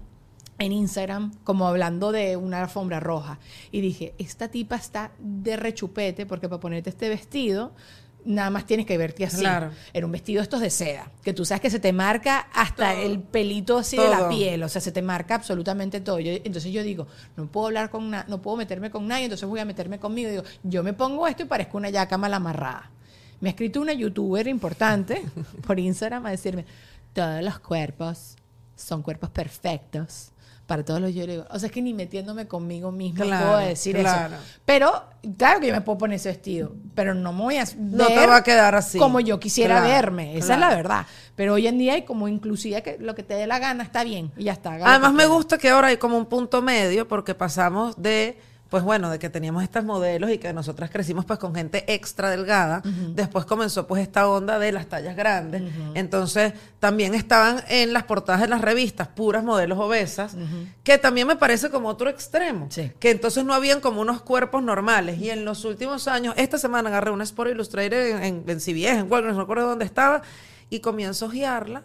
en 0.59 0.71
Instagram 0.73 1.32
como 1.43 1.67
hablando 1.67 2.11
de 2.11 2.38
una 2.38 2.61
alfombra 2.61 2.99
roja 2.99 3.39
y 3.71 3.82
dije, 3.82 4.13
esta 4.17 4.49
tipa 4.49 4.75
está 4.75 5.11
de 5.17 5.57
rechupete 5.57 6.25
porque 6.25 6.47
para 6.47 6.59
ponerte 6.59 6.89
este 6.89 7.09
vestido 7.09 7.71
nada 8.26 8.49
más 8.49 8.65
tienes 8.65 8.86
que 8.86 8.97
verte 8.97 9.26
así. 9.26 9.39
Claro. 9.39 9.72
Era 9.93 10.05
un 10.05 10.11
vestido 10.11 10.41
estos 10.41 10.59
de 10.61 10.70
seda, 10.70 11.09
que 11.24 11.34
tú 11.34 11.45
sabes 11.45 11.61
que 11.61 11.70
se 11.70 11.80
te 11.80 11.93
marca 11.93 12.47
hasta 12.53 12.93
el 12.93 13.20
pelito 13.20 13.78
así 13.78 13.97
de 13.97 14.07
la 14.09 14.30
piel, 14.30 14.61
o 14.63 14.70
sea, 14.70 14.82
se 14.82 14.91
te 14.91 15.01
marca 15.01 15.36
absolutamente 15.36 16.01
todo. 16.01 16.20
Yo- 16.20 16.32
entonces 16.32 16.72
yo 16.72 16.84
digo, 16.84 17.07
no 17.38 17.47
puedo 17.47 17.67
hablar 17.67 17.89
con 17.89 18.09
na- 18.09 18.26
no 18.28 18.41
puedo 18.41 18.57
meterme 18.57 18.91
con 18.91 19.07
nadie, 19.07 19.24
entonces 19.26 19.47
voy 19.47 19.59
a 19.59 19.65
meterme 19.65 19.99
conmigo. 19.99 20.30
Digo, 20.30 20.43
yo 20.63 20.84
me 20.84 20.93
pongo 20.93 21.28
esto 21.28 21.43
y 21.43 21.45
parezco 21.45 21.78
una 21.78 21.89
yaca 21.89 22.17
mal 22.17 22.34
amarrada. 22.34 22.91
Me 23.41 23.49
ha 23.49 23.51
escrito 23.51 23.80
una 23.82 23.93
youtuber 23.93 24.47
importante 24.47 25.24
por 25.65 25.80
Instagram 25.80 26.26
a 26.26 26.32
decirme, 26.32 26.65
todos 27.13 27.41
los 27.41 27.59
cuerpos 27.59 28.36
son 28.76 29.01
cuerpos 29.01 29.30
perfectos. 29.30 30.32
Para 30.70 30.86
todos 30.86 31.01
los 31.01 31.15
yo 31.15 31.26
le 31.26 31.32
digo, 31.32 31.45
o 31.49 31.57
sea, 31.57 31.65
es 31.65 31.72
que 31.74 31.82
ni 31.82 31.95
metiéndome 31.95 32.47
conmigo 32.47 32.91
misma 32.91 33.26
Claro, 33.26 33.47
puedo 33.47 33.57
decir 33.57 33.97
claro. 33.97 34.36
eso. 34.36 34.43
Pero, 34.65 35.03
claro 35.36 35.59
que 35.59 35.65
yo 35.65 35.74
me 35.74 35.82
puedo 35.82 35.97
poner 35.97 36.17
ese 36.17 36.30
vestido, 36.30 36.76
pero 36.93 37.15
no 37.15 37.34
me 37.34 37.41
voy 37.41 37.57
a 37.57 37.65
No 37.76 38.05
te 38.05 38.28
va 38.28 38.36
a 38.36 38.43
quedar 38.43 38.76
así. 38.76 38.99
como 38.99 39.20
yo 39.20 39.39
quisiera 39.39 39.78
Claro, 39.78 39.89
verme. 39.89 40.38
Esa 40.38 40.53
es 40.53 40.59
la 40.59 40.70
verdad. 40.70 41.07
Pero 41.36 41.55
hoy 41.55 41.65
en 41.65 41.80
día 41.80 41.93
hay 41.93 42.03
como 42.03 42.28
inclusive 42.28 42.84
que 42.84 42.97
lo 42.99 43.15
que 43.15 43.24
te 43.24 43.34
dé 43.34 43.47
la 43.47 43.57
gana 43.57 43.84
está 43.84 44.03
bien 44.03 44.32
y 44.38 44.43
ya 44.43 44.53
está. 44.53 44.74
Además 44.76 45.11
me 45.11 45.26
gusta 45.26 45.57
que 45.57 45.70
ahora 45.70 45.88
hay 45.88 45.97
como 45.97 46.20
un 46.20 46.28
punto 46.28 46.61
medio 46.61 47.07
porque 47.07 47.34
pasamos 47.34 47.99
de, 47.99 48.38
pues 48.70 48.84
bueno, 48.84 49.09
de 49.09 49.17
que 49.17 49.30
teníamos 49.30 49.63
estas 49.63 49.84
modelos 49.84 50.30
y 50.30 50.38
que 50.38 50.53
nosotras 50.53 50.91
crecimos 50.91 51.26
pues 51.26 51.39
con 51.39 51.55
gente 51.55 51.91
extra 51.91 52.30
delgada. 52.30 52.84
Después 53.15 53.45
comenzó 53.45 53.88
pues 53.88 54.01
esta 54.03 54.28
onda 54.30 54.59
de 54.59 54.72
las 54.72 54.86
tallas 54.86 55.15
grandes. 55.15 55.63
Entonces 55.95 56.53
también 56.80 57.15
estaban 57.15 57.63
en 57.67 57.93
las 57.93 58.03
portadas 58.03 58.41
de 58.41 58.47
las 58.47 58.61
revistas 58.61 59.07
puras 59.07 59.43
modelos 59.43 59.80
obesas, 59.80 60.36
que 60.84 60.99
también 60.99 61.28
me 61.28 61.36
parece 61.36 61.72
como 61.72 61.89
otro 61.89 62.09
extremo. 62.09 62.67
Sí. 62.70 62.91
Que 62.99 63.09
entonces 63.09 63.43
no 63.43 63.55
habían 63.55 63.82
como 63.82 64.01
unos 64.01 64.22
cuerpos 64.22 64.61
normales. 64.61 65.20
Y 65.20 65.32
en 65.32 65.45
los 65.45 65.65
últimos 65.65 66.07
años, 66.07 66.36
esta 66.38 66.59
semana 66.59 66.89
agarré 66.89 67.09
una 67.09 67.24
Sport 67.24 67.51
Illustrated 67.51 68.17
en, 68.17 68.24
en, 68.24 68.43
en 68.47 68.59
CBS, 68.59 68.99
en 68.99 69.11
Walgreens, 69.11 69.36
no 69.36 69.41
recuerdo 69.41 69.67
dónde 69.67 69.86
estaba, 69.86 70.22
y 70.70 70.80
comienzo 70.80 71.26
a 71.26 71.28
ojearla. 71.30 71.84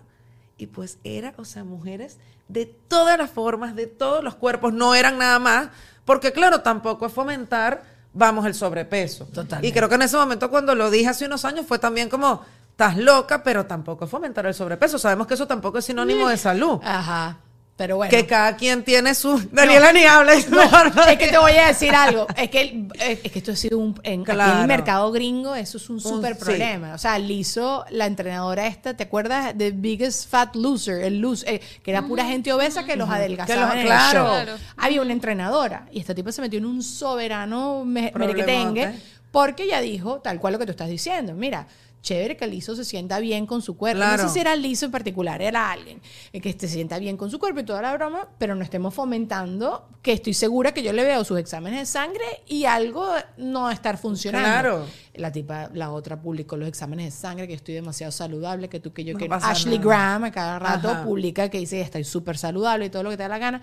Y 0.59 0.67
pues 0.67 0.99
era, 1.03 1.35
o 1.39 1.45
sea, 1.45 1.65
mujeres 1.65 2.19
de 2.49 2.67
todas 2.67 3.19
las 3.19 3.31
formas, 3.31 3.75
de 3.75 3.87
todos 3.87 4.23
los 4.23 4.35
cuerpos, 4.35 4.73
no 4.73 4.95
eran 4.95 5.19
nada 5.19 5.39
más, 5.39 5.69
porque 6.05 6.33
claro, 6.33 6.61
tampoco 6.61 7.07
es 7.07 7.13
fomentar 7.13 7.95
vamos, 8.15 8.47
el 8.47 8.55
sobrepeso. 8.55 9.27
Totalmente. 9.27 9.67
Y 9.67 9.73
creo 9.73 9.89
que 9.89 9.97
en 9.97 10.03
ese 10.03 10.17
momento 10.17 10.49
cuando 10.49 10.75
lo 10.75 10.91
dije 10.91 11.09
hace 11.09 11.27
unos 11.27 11.45
años 11.45 11.67
fue 11.67 11.79
también 11.79 12.09
como, 12.09 12.43
estás 12.71 12.97
loca, 12.97 13.43
pero 13.43 13.67
tampoco 13.67 14.07
es 14.07 14.11
fomentar 14.11 14.47
el 14.47 14.55
sobrepeso. 14.55 14.99
Sabemos 14.99 15.27
que 15.27 15.35
eso 15.35 15.47
tampoco 15.47 15.79
es 15.79 15.85
sinónimo 15.85 16.29
de 16.29 16.39
salud. 16.39 16.81
Ajá. 16.83 17.39
Pero 17.77 17.97
bueno. 17.97 18.09
Que 18.09 18.25
cada 18.25 18.55
quien 18.57 18.85
tiene 18.85 19.17
su... 19.17 19.37
Daniela 19.51 19.93
ni 19.93 20.05
habla. 20.05 20.35
es 20.35 20.49
mejor 20.49 20.95
no 20.95 21.05
es 21.07 21.19
que 21.19 21.27
te 21.27 21.39
voy 21.39 21.53
a 21.57 21.67
decir 21.67 21.93
algo. 21.93 22.25
Es 22.37 22.49
que, 22.49 22.87
es 23.01 23.19
que 23.33 23.39
esto 23.41 23.51
ha 23.51 23.57
sido 23.57 23.79
un. 23.79 23.99
En, 24.05 24.21
aquí 24.21 24.31
en 24.31 24.37
Claro. 24.37 24.61
el 24.61 24.67
mercado 24.69 25.11
gringo, 25.11 25.57
eso 25.57 25.79
es 25.79 25.91
un 25.91 26.01
súper 26.01 26.37
sí. 26.37 26.45
problema. 26.45 26.95
O 26.95 26.99
sea, 26.99 27.19
Lizo, 27.19 27.85
la 27.91 28.07
entrenadora 28.07 28.69
esta, 28.69 28.97
¿te 28.97 29.03
acuerdas 29.03 29.59
de 29.59 29.73
Biggest 29.73 30.31
Fat 30.31 30.55
Loser? 30.55 31.03
El 31.03 31.19
loser, 31.19 31.55
eh, 31.55 31.61
que 31.83 31.91
era 31.91 32.03
pura 32.03 32.25
gente 32.25 32.53
obesa 32.53 32.85
que 32.85 32.95
los 32.95 33.11
adelgazaba 33.11 33.73
Que 33.73 33.75
los- 33.75 33.81
en 33.81 33.87
claro. 33.87 34.07
el 34.07 34.15
show. 34.15 34.45
Claro. 34.45 34.59
Había 34.77 35.03
una 35.03 35.13
entrenadora 35.13 35.87
y 35.91 35.99
esta 35.99 36.15
tipa 36.15 36.31
se 36.31 36.43
metió 36.43 36.61
en 36.61 36.67
un 36.67 36.81
soberano 36.81 37.85
me- 37.85 38.13
merequetengue 38.15 38.95
porque 39.33 39.65
ella 39.65 39.81
dijo, 39.81 40.21
tal 40.21 40.39
cual 40.39 40.53
lo 40.53 40.59
que 40.61 40.67
tú 40.67 40.71
estás 40.71 40.89
diciendo, 40.89 41.35
mira. 41.35 41.67
Chévere 42.05 42.37
que 42.37 42.47
Lizo 42.47 42.77
se 42.77 42.85
sienta 42.85 43.19
bien 43.19 43.47
con 43.47 43.63
su 43.63 43.79
cuerpo. 43.79 43.97
Claro. 43.97 44.23
No 44.23 44.29
sé 44.29 44.35
si 44.35 44.41
era 44.41 44.55
Lizo 44.55 44.85
en 44.85 44.93
particular, 44.93 45.41
era 45.41 45.71
alguien 45.71 46.03
eh, 46.35 46.41
que 46.43 46.53
se 46.53 46.69
sienta 46.69 46.99
bien 46.99 47.17
con 47.17 47.31
su 47.31 47.39
cuerpo 47.39 47.61
y 47.61 47.65
toda 47.65 47.81
la 47.81 47.95
broma, 47.95 48.29
pero 48.39 48.55
no 48.55 48.63
estemos 48.63 48.93
fomentando 48.93 49.89
que 50.03 50.13
estoy 50.13 50.35
segura 50.35 50.75
que 50.75 50.83
yo 50.83 50.93
le 50.93 51.03
veo 51.03 51.25
sus 51.25 51.39
exámenes 51.39 51.81
de 51.81 51.87
sangre 51.87 52.25
y 52.47 52.67
algo 52.67 53.07
no 53.39 53.71
estar 53.71 53.97
funcionando. 53.97 54.47
Claro. 54.47 54.87
La 55.15 55.33
tipa, 55.33 55.71
la 55.73 55.93
otra 55.93 56.21
publicó 56.21 56.59
los 56.59 56.69
exámenes 56.69 57.07
de 57.07 57.11
sangre, 57.19 57.49
que 57.49 57.55
estoy 57.55 57.75
demasiado 57.75 58.13
saludable, 58.13 58.69
que 58.69 58.81
tú, 58.81 58.93
que 58.93 59.03
yo, 59.03 59.15
No 59.15 59.19
que 59.19 59.29
Ashley 59.31 59.79
nada. 59.79 59.89
Graham 59.89 60.25
a 60.25 60.31
cada 60.31 60.59
rato 60.59 60.91
Ajá. 60.91 61.05
publica 61.05 61.49
que 61.49 61.59
dice 61.59 61.81
estoy 61.81 62.05
súper 62.05 62.37
saludable 62.37 62.85
y 62.85 62.91
todo 62.91 63.03
lo 63.03 63.09
que 63.11 63.17
te 63.17 63.23
da 63.23 63.31
la 63.31 63.39
gana. 63.39 63.63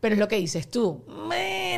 Pero 0.00 0.14
es 0.14 0.18
lo 0.20 0.28
que 0.28 0.36
dices 0.36 0.70
tú. 0.70 1.02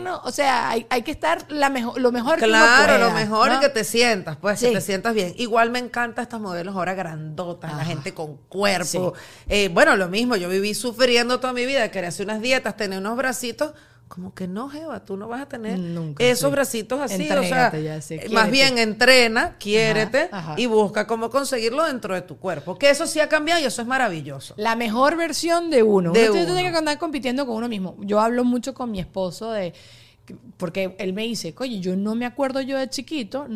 Bueno, 0.00 0.20
o 0.24 0.32
sea, 0.32 0.70
hay, 0.70 0.86
hay 0.88 1.02
que 1.02 1.10
estar 1.10 1.44
la 1.50 1.68
mejor, 1.68 2.00
lo 2.00 2.10
mejor 2.10 2.38
que 2.38 2.46
uno 2.46 2.54
Claro, 2.56 2.98
lo 2.98 3.10
mejor 3.10 3.48
¿no? 3.48 3.54
es 3.54 3.60
que 3.60 3.68
te 3.68 3.84
sientas, 3.84 4.36
pues, 4.40 4.58
que 4.58 4.68
Sí. 4.68 4.72
te 4.72 4.80
sientas 4.80 5.12
bien. 5.14 5.34
Igual 5.36 5.70
me 5.70 5.78
encantan 5.78 6.22
estas 6.22 6.40
modelos 6.40 6.74
ahora 6.74 6.94
grandotas, 6.94 7.74
la 7.76 7.84
gente 7.84 8.14
con 8.14 8.36
cuerpo. 8.48 9.12
Eh, 9.48 9.68
bueno, 9.72 9.96
lo 9.96 10.08
mismo, 10.08 10.36
yo 10.36 10.48
viví 10.48 10.72
sufriendo 10.74 11.38
toda 11.38 11.52
mi 11.52 11.66
vida, 11.66 11.90
quería 11.90 12.08
hacer 12.08 12.24
unas 12.26 12.40
dietas, 12.40 12.76
tener 12.76 12.98
unos 12.98 13.16
bracitos. 13.16 13.72
Como 14.10 14.34
que 14.34 14.48
no, 14.48 14.68
Jeva, 14.68 15.04
tú 15.04 15.16
no 15.16 15.28
vas 15.28 15.40
a 15.42 15.46
tener 15.48 15.78
Nunca, 15.78 16.24
esos 16.24 16.50
sí. 16.50 16.52
bracitos 16.52 17.00
así. 17.00 17.14
o 17.14 17.26
sea, 17.28 17.36
Entrégate 17.36 17.82
ya, 17.84 18.00
sí, 18.02 18.14
eh, 18.20 18.28
más 18.30 18.50
bien 18.50 18.76
entrena, 18.76 19.56
quiérete 19.60 20.28
ajá. 20.32 20.54
y 20.58 20.66
busca 20.66 21.06
cómo 21.06 21.30
conseguirlo 21.30 21.84
dentro 21.84 22.12
de 22.16 22.22
tu 22.22 22.36
cuerpo. 22.36 22.76
Que 22.76 22.90
eso 22.90 23.06
sí 23.06 23.20
ha 23.20 23.28
cambiado 23.28 23.60
y 23.60 23.66
eso 23.66 23.80
es 23.82 23.86
maravilloso. 23.86 24.54
La 24.56 24.74
mejor 24.74 25.16
versión 25.16 25.70
de 25.70 25.84
uno. 25.84 26.10
De 26.10 26.24
uno 26.24 26.32
tiene- 26.32 26.46
uno. 26.46 26.54
tiene 26.56 26.72
que 26.72 26.78
andar 26.78 26.98
compitiendo 26.98 27.46
con 27.46 27.54
uno 27.54 27.68
mismo. 27.68 27.96
Yo 28.00 28.18
hablo 28.18 28.42
mucho 28.42 28.74
con 28.74 28.90
mi 28.90 28.98
esposo 28.98 29.52
de 29.52 29.72
porque 30.56 30.94
él 30.98 31.12
me 31.12 31.22
dice, 31.22 31.54
oye, 31.58 31.80
yo 31.80 31.96
no 31.96 32.14
me 32.14 32.26
acuerdo 32.26 32.60
yo 32.60 32.78
de 32.78 32.88
chiquito 32.88 33.46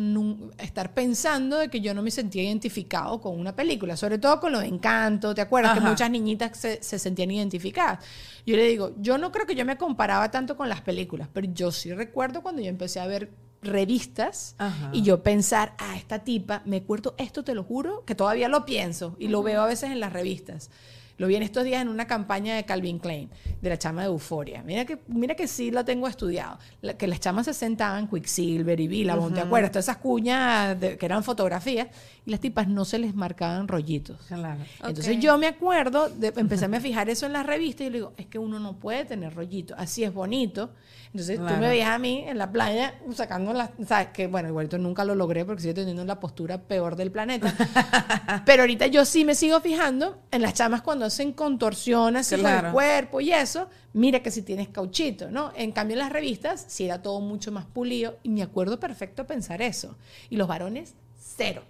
estar 0.57 0.93
pensando 0.93 1.57
de 1.57 1.69
que 1.69 1.81
yo 1.81 1.93
no 1.93 2.01
me 2.01 2.11
sentía 2.11 2.43
identificado 2.43 3.21
con 3.21 3.39
una 3.39 3.55
película, 3.55 3.95
sobre 3.97 4.17
todo 4.17 4.39
con 4.39 4.51
lo 4.51 4.59
de 4.59 4.67
Encanto, 4.67 5.33
¿te 5.35 5.41
acuerdas? 5.41 5.73
Que 5.73 5.79
Ajá. 5.79 5.89
muchas 5.89 6.09
niñitas 6.09 6.57
se, 6.57 6.81
se 6.81 6.99
sentían 6.99 7.31
identificadas. 7.31 8.03
Yo 8.45 8.55
le 8.55 8.67
digo, 8.67 8.93
yo 8.99 9.17
no 9.17 9.31
creo 9.31 9.45
que 9.45 9.55
yo 9.55 9.65
me 9.65 9.77
comparaba 9.77 10.31
tanto 10.31 10.57
con 10.57 10.69
las 10.69 10.81
películas, 10.81 11.29
pero 11.31 11.47
yo 11.53 11.71
sí 11.71 11.93
recuerdo 11.93 12.41
cuando 12.41 12.61
yo 12.61 12.69
empecé 12.69 12.99
a 12.99 13.07
ver 13.07 13.31
revistas 13.65 14.55
Ajá. 14.57 14.91
y 14.93 15.01
yo 15.01 15.23
pensar, 15.23 15.73
ah, 15.77 15.97
esta 15.97 16.19
tipa, 16.19 16.61
me 16.65 16.77
acuerdo 16.77 17.15
esto, 17.17 17.43
te 17.43 17.53
lo 17.53 17.63
juro, 17.63 18.05
que 18.05 18.15
todavía 18.15 18.47
lo 18.47 18.65
pienso 18.65 19.15
y 19.19 19.27
lo 19.27 19.43
veo 19.43 19.61
a 19.61 19.65
veces 19.65 19.91
en 19.91 19.99
las 19.99 20.13
revistas. 20.13 20.69
Lo 21.17 21.27
vi 21.27 21.35
en 21.35 21.43
estos 21.43 21.63
días 21.63 21.81
en 21.81 21.87
una 21.87 22.07
campaña 22.07 22.55
de 22.55 22.65
Calvin 22.65 22.99
Klein, 22.99 23.29
de 23.61 23.69
la 23.69 23.77
chama 23.77 24.01
de 24.01 24.07
Euforia. 24.07 24.63
Mira 24.63 24.83
que, 24.85 24.99
mira 25.07 25.33
que 25.35 25.47
sí 25.47 25.71
lo 25.71 25.85
tengo 25.85 26.07
estudiado. 26.07 26.59
La- 26.81 26.95
que 26.97 27.07
las 27.07 27.19
chamas 27.21 27.45
se 27.45 27.53
sentaban, 27.53 28.07
Quicksilver 28.09 28.79
y 28.79 28.87
Billabong, 28.87 29.33
¿te 29.33 29.39
acuerdas? 29.39 29.71
Todas 29.71 29.85
esas 29.85 29.97
cuñas 29.97 30.79
de- 30.79 30.97
que 30.97 31.05
eran 31.05 31.23
fotografías, 31.23 31.87
y 32.25 32.31
las 32.31 32.39
tipas 32.41 32.67
no 32.67 32.83
se 32.83 32.99
les 32.99 33.15
marcaban 33.15 33.67
rollitos. 33.67 34.17
Claro. 34.27 34.59
Entonces 34.85 35.17
yo 35.19 35.37
me 35.37 35.47
acuerdo, 35.47 36.09
de, 36.09 36.33
empecé 36.35 36.65
a 36.65 36.79
fijar 36.81 37.07
eso 37.09 37.25
en 37.25 37.33
las 37.33 37.45
revistas 37.45 37.87
y 37.87 37.89
le 37.91 37.97
digo, 37.99 38.13
es 38.17 38.25
que 38.25 38.37
uno 38.37 38.59
no 38.59 38.73
puede 38.77 39.05
tener 39.05 39.33
rollito, 39.33 39.73
así 39.77 40.03
es 40.03 40.13
bonito. 40.13 40.71
Entonces 41.15 41.37
tú 41.37 41.43
Claro. 41.45 41.61
me 41.61 41.69
veías 41.69 41.91
a 41.91 41.97
mí 41.97 42.25
en 42.27 42.37
la 42.37 42.51
playa 42.51 42.93
sacando 43.13 43.53
las, 43.53 43.69
sabes 43.87 44.09
que 44.09 44.27
bueno, 44.27 44.49
igualito 44.49 44.77
nunca 44.77 45.05
lo 45.05 45.15
logré 45.15 45.45
porque 45.45 45.61
sigo 45.61 45.73
teniendo 45.73 46.03
la 46.03 46.19
postura 46.19 46.57
peor 46.57 46.97
del 46.97 47.09
planeta. 47.09 47.53
Pero 48.45 48.63
ahorita 48.63 48.87
yo 48.87 49.05
sí 49.05 49.23
me 49.23 49.33
sigo 49.33 49.61
fijando 49.61 50.17
en 50.31 50.41
las 50.41 50.55
chamas 50.55 50.81
cuando 50.81 51.05
hacen 51.05 51.31
contorsiones 51.31 52.27
así 52.33 52.35
con 52.41 52.51
el 52.51 52.59
Claro. 52.59 52.73
cuerpo 52.73 53.21
y 53.21 53.31
eso, 53.31 53.69
mira 53.93 54.19
que 54.19 54.29
si 54.29 54.41
tienes 54.41 54.67
cauchito, 54.67 55.31
¿no? 55.31 55.53
En 55.55 55.71
cambio 55.71 55.93
en 55.95 55.99
las 55.99 56.11
revistas 56.11 56.65
sí 56.67 56.83
era 56.83 57.01
todo 57.01 57.21
mucho 57.21 57.49
más 57.49 57.63
pulido 57.65 58.17
y 58.21 58.27
me 58.27 58.43
acuerdo 58.43 58.77
perfecto 58.77 59.25
pensar 59.25 59.61
eso. 59.61 59.95
Y 60.29 60.35
los 60.35 60.49
varones, 60.49 60.95
cero. 61.17 61.63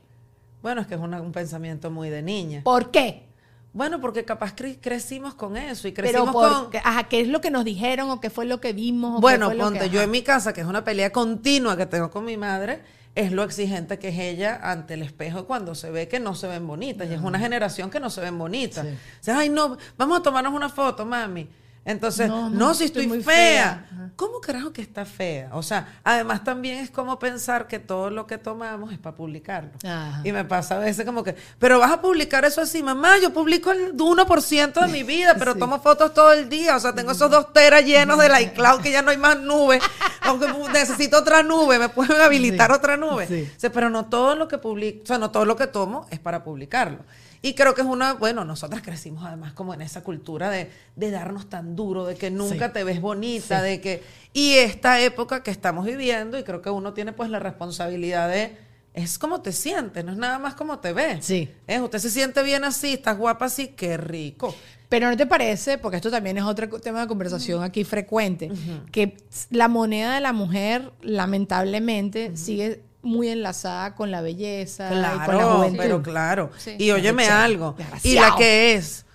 Bueno, 0.63 0.81
es 0.81 0.87
que 0.87 0.95
es 0.95 0.99
una- 0.99 1.21
un 1.21 1.31
pensamiento 1.31 1.91
muy 1.91 2.09
de 2.09 2.23
niña. 2.23 2.61
¿Por 2.63 2.89
qué? 2.89 3.27
Bueno, 3.75 3.99
porque 3.99 4.23
capaz 4.23 4.55
cre- 4.55 4.79
crecimos 4.81 5.35
con 5.35 5.57
eso 5.57 5.87
y 5.87 5.91
Pero 5.91 6.07
crecimos 6.09 6.31
por, 6.33 6.71
con... 6.71 6.81
ajá, 6.81 7.03
¿qué 7.09 7.19
es 7.19 7.27
lo 7.27 7.41
que 7.41 7.51
nos 7.51 7.65
dijeron 7.65 8.09
o 8.09 8.21
qué 8.21 8.29
fue 8.29 8.45
lo 8.45 8.61
que 8.61 8.71
vimos? 8.71 9.11
o 9.11 9.15
qué 9.17 9.21
Bueno, 9.21 9.53
lo 9.53 9.63
ponte, 9.65 9.79
que- 9.81 9.89
yo 9.89 10.01
en 10.01 10.09
mi 10.09 10.21
casa, 10.23 10.53
que 10.53 10.61
es 10.61 10.67
una 10.67 10.83
pelea 10.85 11.11
continua 11.11 11.75
que 11.75 11.85
tengo 11.85 12.09
con 12.09 12.23
mi 12.23 12.37
madre, 12.37 12.81
es 13.15 13.33
lo 13.33 13.43
exigente 13.43 13.99
que 13.99 14.07
es 14.09 14.17
ella 14.19 14.59
ante 14.63 14.93
el 14.93 15.01
espejo 15.01 15.45
cuando 15.45 15.75
se 15.75 15.91
ve 15.91 16.07
que 16.07 16.19
no 16.21 16.35
se 16.35 16.47
ven 16.47 16.65
bonitas. 16.65 17.09
Y 17.09 17.13
es 17.15 17.21
una 17.21 17.37
generación 17.37 17.89
que 17.89 17.99
no 17.99 18.09
se 18.09 18.21
ven 18.21 18.37
bonitas. 18.37 18.85
Sí. 18.85 18.93
O 18.93 19.23
sea, 19.23 19.39
ay, 19.39 19.49
no, 19.49 19.77
vamos 19.97 20.19
a 20.19 20.23
tomarnos 20.23 20.53
una 20.53 20.69
foto, 20.69 21.05
mami. 21.05 21.47
Entonces, 21.85 22.27
No, 22.27 22.49
no, 22.49 22.57
no, 22.57 22.73
si 22.73 22.85
estoy 22.85 23.03
estoy, 23.03 23.17
muy 23.17 23.23
fea. 23.23 23.85
¿Cómo 24.15 24.39
carajo 24.41 24.73
que 24.73 24.81
está 24.81 25.05
fea? 25.05 25.49
O 25.53 25.61
sea, 25.61 25.99
además 26.03 26.43
también 26.43 26.77
es 26.79 26.89
como 26.89 27.19
pensar 27.19 27.67
que 27.67 27.77
todo 27.77 28.09
lo 28.09 28.25
que 28.25 28.39
tomamos 28.39 28.91
es 28.91 28.97
para 28.97 29.15
publicarlo. 29.15 29.69
Ajá. 29.83 30.21
Y 30.23 30.31
me 30.31 30.43
pasa 30.45 30.77
a 30.77 30.79
veces 30.79 31.05
como 31.05 31.23
que, 31.23 31.35
pero 31.59 31.77
vas 31.77 31.91
a 31.91 32.01
publicar 32.01 32.43
eso 32.43 32.59
así, 32.61 32.81
mamá, 32.81 33.17
yo 33.21 33.31
publico 33.31 33.71
el 33.71 33.93
1% 33.95 34.81
de 34.81 34.87
mi 34.87 35.03
vida, 35.03 35.35
pero 35.37 35.53
Sí. 35.53 35.59
tomo 35.59 35.79
fotos 35.79 36.11
todo 36.13 36.33
el 36.33 36.49
día, 36.49 36.75
o 36.75 36.79
sea, 36.79 36.95
tengo 36.95 37.11
esos 37.11 37.29
dos 37.29 37.53
teras 37.53 37.83
llenos 37.85 38.17
de 38.17 38.29
la 38.29 38.41
iCloud 38.41 38.81
que 38.81 38.91
ya 38.91 39.03
no 39.03 39.11
hay 39.11 39.17
más 39.17 39.39
nube, 39.39 39.79
aunque 40.21 40.47
necesito 40.73 41.19
otra 41.19 41.43
nube, 41.43 41.77
me 41.77 41.89
pueden 41.89 42.19
habilitar 42.19 42.71
Sí. 42.71 42.75
otra 42.77 42.97
nube. 42.97 43.27
Sí. 43.27 43.47
O 43.55 43.59
sea, 43.59 43.71
pero 43.71 43.91
no 43.91 44.05
todo 44.05 44.35
lo 44.35 44.47
que 44.47 44.57
publico, 44.57 45.03
o 45.03 45.05
sea, 45.05 45.19
no 45.19 45.29
todo 45.29 45.45
lo 45.45 45.55
que 45.55 45.67
tomo 45.67 46.07
es 46.09 46.19
para 46.19 46.43
publicarlo. 46.43 46.99
Y 47.47 47.53
creo 47.53 47.75
que 47.75 47.81
es 47.81 47.87
una, 47.87 48.13
bueno, 48.13 48.43
nosotras 48.43 48.81
crecimos 48.81 49.23
además 49.23 49.53
como 49.53 49.73
en 49.75 49.81
esa 49.81 50.01
cultura 50.03 50.49
de, 50.49 50.71
de 50.95 51.11
darnos 51.11 51.47
tan 51.47 51.75
duro, 51.75 52.05
de 52.05 52.15
que 52.15 52.31
nunca 52.31 52.67
Sí. 52.67 52.73
te 52.73 52.83
ves 52.83 52.99
bonita, 53.01 53.59
Sí. 53.59 53.65
de 53.69 53.81
que... 53.81 54.03
Y 54.33 54.53
esta 54.53 54.99
época 54.99 55.43
que 55.43 55.51
estamos 55.51 55.85
viviendo, 55.85 56.39
y 56.39 56.43
creo 56.43 56.61
que 56.63 56.71
uno 56.71 56.93
tiene 56.93 57.13
pues 57.13 57.29
la 57.29 57.37
responsabilidad 57.39 58.29
de... 58.29 58.57
Es 58.95 59.19
como 59.19 59.41
te 59.41 59.51
sientes, 59.51 60.03
no 60.05 60.13
es 60.13 60.17
nada 60.17 60.39
más 60.39 60.55
como 60.55 60.79
te 60.79 60.93
ves. 60.93 61.23
Sí. 61.25 61.49
¿Eh? 61.67 61.81
Usted 61.81 61.99
se 61.99 62.09
siente 62.09 62.41
bien 62.43 62.63
así, 62.63 62.93
estás 62.93 63.17
guapa 63.17 63.45
así, 63.45 63.67
qué 63.67 63.97
rico. 63.97 64.55
Pero 64.87 65.09
no 65.09 65.17
te 65.17 65.25
parece, 65.25 65.77
porque 65.77 65.97
esto 65.97 66.09
también 66.09 66.37
es 66.37 66.45
otro 66.45 66.67
tema 66.79 67.01
de 67.01 67.07
conversación 67.07 67.61
aquí 67.61 67.83
frecuente, 67.83 68.49
que 68.91 69.17
la 69.49 69.67
moneda 69.67 70.15
de 70.15 70.21
la 70.21 70.31
mujer, 70.31 70.93
lamentablemente, 71.01 72.37
sigue 72.37 72.81
muy 73.05 73.29
enlazada 73.29 73.95
con 73.95 74.11
la 74.11 74.21
belleza, 74.21 74.87
y 74.87 74.89
con 74.89 75.01
la 75.01 75.11
Claro, 75.25 75.57
juventud. 75.57 75.77
pero 75.77 76.01
claro. 76.03 76.49
Sí. 76.57 76.75
Y 76.77 76.91
óyeme 76.91 77.27
algo. 77.29 77.75
Y 78.03 78.15
la 78.15 78.35
que 78.37 78.73
es 78.73 79.05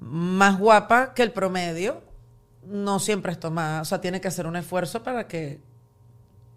más 0.00 0.58
guapa 0.58 1.14
que 1.14 1.22
el 1.22 1.32
promedio, 1.32 2.02
no 2.66 2.98
siempre 2.98 3.32
es 3.32 3.40
tomada. 3.40 3.80
O 3.80 3.84
sea, 3.84 4.00
tiene 4.00 4.20
que 4.20 4.28
hacer 4.28 4.46
un 4.46 4.56
esfuerzo 4.56 5.02
para 5.02 5.26
que 5.26 5.60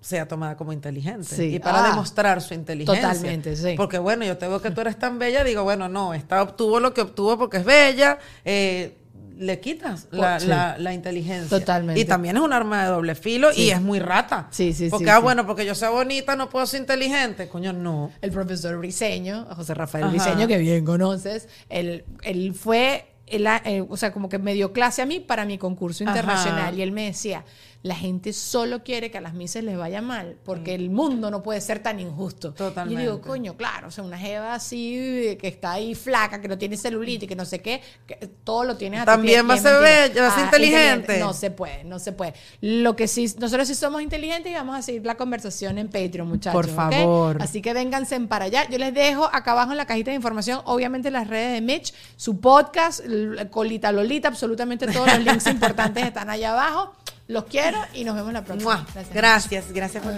sea 0.02 0.28
tomada 0.28 0.58
como 0.58 0.74
inteligente. 0.74 1.36
Sí. 1.36 1.56
Y 1.56 1.60
para 1.60 1.86
Ah, 1.86 1.89
demostrar 1.89 2.42
su 2.42 2.54
inteligencia. 2.56 3.02
totalmente, 3.10 3.56
sí. 3.56 3.76
Porque 3.78 4.00
bueno, 4.00 4.26
yo 4.26 4.38
te 4.38 4.48
veo 4.48 4.62
que 4.62 4.72
tú 4.72 4.82
eres 4.82 4.98
tan 4.98 5.20
bella, 5.20 5.44
digo, 5.44 5.64
bueno, 5.64 5.88
no, 5.89 6.14
esta 6.14 6.42
obtuvo 6.42 6.80
lo 6.80 6.94
que 6.94 7.02
obtuvo 7.02 7.38
porque 7.38 7.58
es 7.58 7.66
bella. 7.66 8.18
eh, 8.44 8.98
le 9.38 9.60
quitas 9.60 10.08
la, 10.12 10.40
Sí. 10.40 10.48
la- 10.48 10.78
la 10.78 10.94
inteligencia. 10.94 11.60
Totalmente. 11.60 12.00
Y 12.00 12.06
también 12.06 12.38
es 12.38 12.44
un 12.44 12.54
arma 12.54 12.84
de 12.84 12.90
doble 12.90 13.16
filo 13.16 13.52
Sí. 13.54 13.64
y 13.64 13.72
es 13.72 13.82
muy 13.82 14.00
rata. 14.00 14.48
Sí, 14.52 14.74
sí, 14.74 14.90
Porque, 14.90 15.06
sí, 15.06 15.12
ah, 15.12 15.18
sí. 15.18 15.22
bueno, 15.24 15.46
porque 15.48 15.66
yo 15.66 15.76
sea 15.76 15.90
bonita, 15.90 16.36
no 16.36 16.50
puedo 16.50 16.66
ser 16.66 16.82
inteligente. 16.82 17.48
Coño, 17.48 17.74
no. 17.74 18.12
el 18.22 18.32
profesor 18.32 18.78
Briseño, 18.78 19.46
José 19.56 19.74
Rafael 19.74 20.04
Ajá. 20.06 20.12
Briseño, 20.12 20.48
que 20.48 20.58
bien 20.58 20.86
conoces, 20.86 21.48
él, 21.70 22.04
él 22.24 22.54
fue, 22.54 23.06
él, 23.28 23.48
eh, 23.66 23.86
o 23.88 23.98
sea, 23.98 24.12
como 24.12 24.30
que 24.30 24.38
me 24.40 24.54
dio 24.54 24.74
clase 24.74 25.02
a 25.02 25.06
mí 25.06 25.20
para 25.20 25.46
mi 25.46 25.58
concurso 25.58 26.04
Ajá. 26.04 26.12
internacional 26.12 26.78
y 26.78 26.82
él 26.82 26.92
me 26.92 27.06
decía, 27.06 27.44
la 27.84 27.96
gente 27.96 28.32
solo 28.32 28.84
quiere 28.84 29.10
que 29.10 29.18
a 29.18 29.22
las 29.22 29.34
mises 29.34 29.64
les 29.64 29.76
vaya 29.76 30.02
mal, 30.02 30.38
porque 30.44 30.76
el 30.76 30.92
mundo 30.92 31.32
no 31.32 31.42
puede 31.42 31.62
ser 31.62 31.80
tan 31.80 32.00
injusto. 32.00 32.54
Totalmente. 32.54 33.02
Y 33.02 33.06
digo, 33.06 33.22
coño, 33.22 33.58
claro, 33.58 33.88
o 33.88 33.92
sea, 33.92 34.04
una 34.04 34.20
jeva 34.20 34.54
así, 34.54 35.36
que 35.40 35.48
está 35.48 35.74
ahí 35.74 35.96
flaca, 35.96 36.42
que 36.42 36.48
no 36.48 36.58
tiene 36.60 36.78
celulitis, 36.78 37.28
que 37.28 37.36
no 37.36 37.46
sé 37.46 37.60
qué, 37.60 37.82
que 38.06 38.16
todo 38.44 38.66
lo 38.66 38.78
tiene 38.78 39.00
a 39.00 39.06
También 39.06 39.50
va 39.50 39.56
a 39.56 39.58
ser 39.58 39.82
bella, 39.82 40.22
va 40.22 40.28
a 40.28 40.36
ser 40.36 40.46
inteligente. 40.46 41.20
No 41.20 41.34
se 41.34 41.50
puede, 41.50 41.84
no 41.84 41.98
se 41.98 42.12
puede. 42.12 42.36
Lo 42.62 42.96
que 42.96 43.08
sí, 43.08 43.34
nosotros 43.40 43.68
sí 43.68 43.74
somos 43.74 44.02
inteligentes 44.04 44.52
y 44.52 44.56
vamos 44.56 44.78
a 44.78 44.84
seguir 44.84 45.04
la 45.04 45.16
conversación 45.16 45.80
en 45.80 45.88
Patreon, 45.88 46.28
muchachos. 46.28 46.54
Por 46.54 46.68
favor. 46.68 47.42
Así 47.42 47.64
que 47.64 47.74
vénganse 47.74 48.20
para 48.22 48.46
allá. 48.46 48.70
Yo 48.70 48.78
les 48.78 48.94
dejo 48.94 49.26
acá 49.26 49.54
abajo 49.54 49.72
en 49.72 49.78
la 49.78 49.86
cajita 49.86 50.12
de 50.12 50.16
información, 50.16 50.62
obviamente 50.66 51.10
las 51.10 51.28
redes 51.28 51.54
de 51.54 51.62
Mitch, 51.62 51.94
su 52.16 52.40
podcast, 52.40 53.02
Colita 53.50 53.92
Lolita, 53.92 54.28
absolutamente 54.28 54.86
todos 54.86 55.08
los 55.08 55.20
links 55.20 55.48
importantes 55.52 56.06
están 56.06 56.30
allá 56.30 56.52
abajo. 56.52 56.94
Los 57.28 57.45
quiero 57.45 57.80
y 57.93 58.03
nos 58.03 58.15
vemos 58.15 58.34
la 58.34 58.43
próxima. 58.43 58.78
Mua. 58.78 59.03
Gracias, 59.13 59.72
gracias 59.72 60.03
por... 60.03 60.13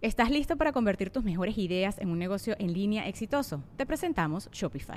¿Estás 0.00 0.30
listo 0.30 0.56
para 0.56 0.72
convertir 0.72 1.10
tus 1.10 1.22
mejores 1.22 1.56
ideas 1.58 1.98
en 1.98 2.10
un 2.10 2.18
negocio 2.18 2.56
en 2.58 2.72
línea 2.72 3.06
exitoso? 3.06 3.62
Te 3.76 3.86
presentamos 3.86 4.50
Shopify. 4.50 4.96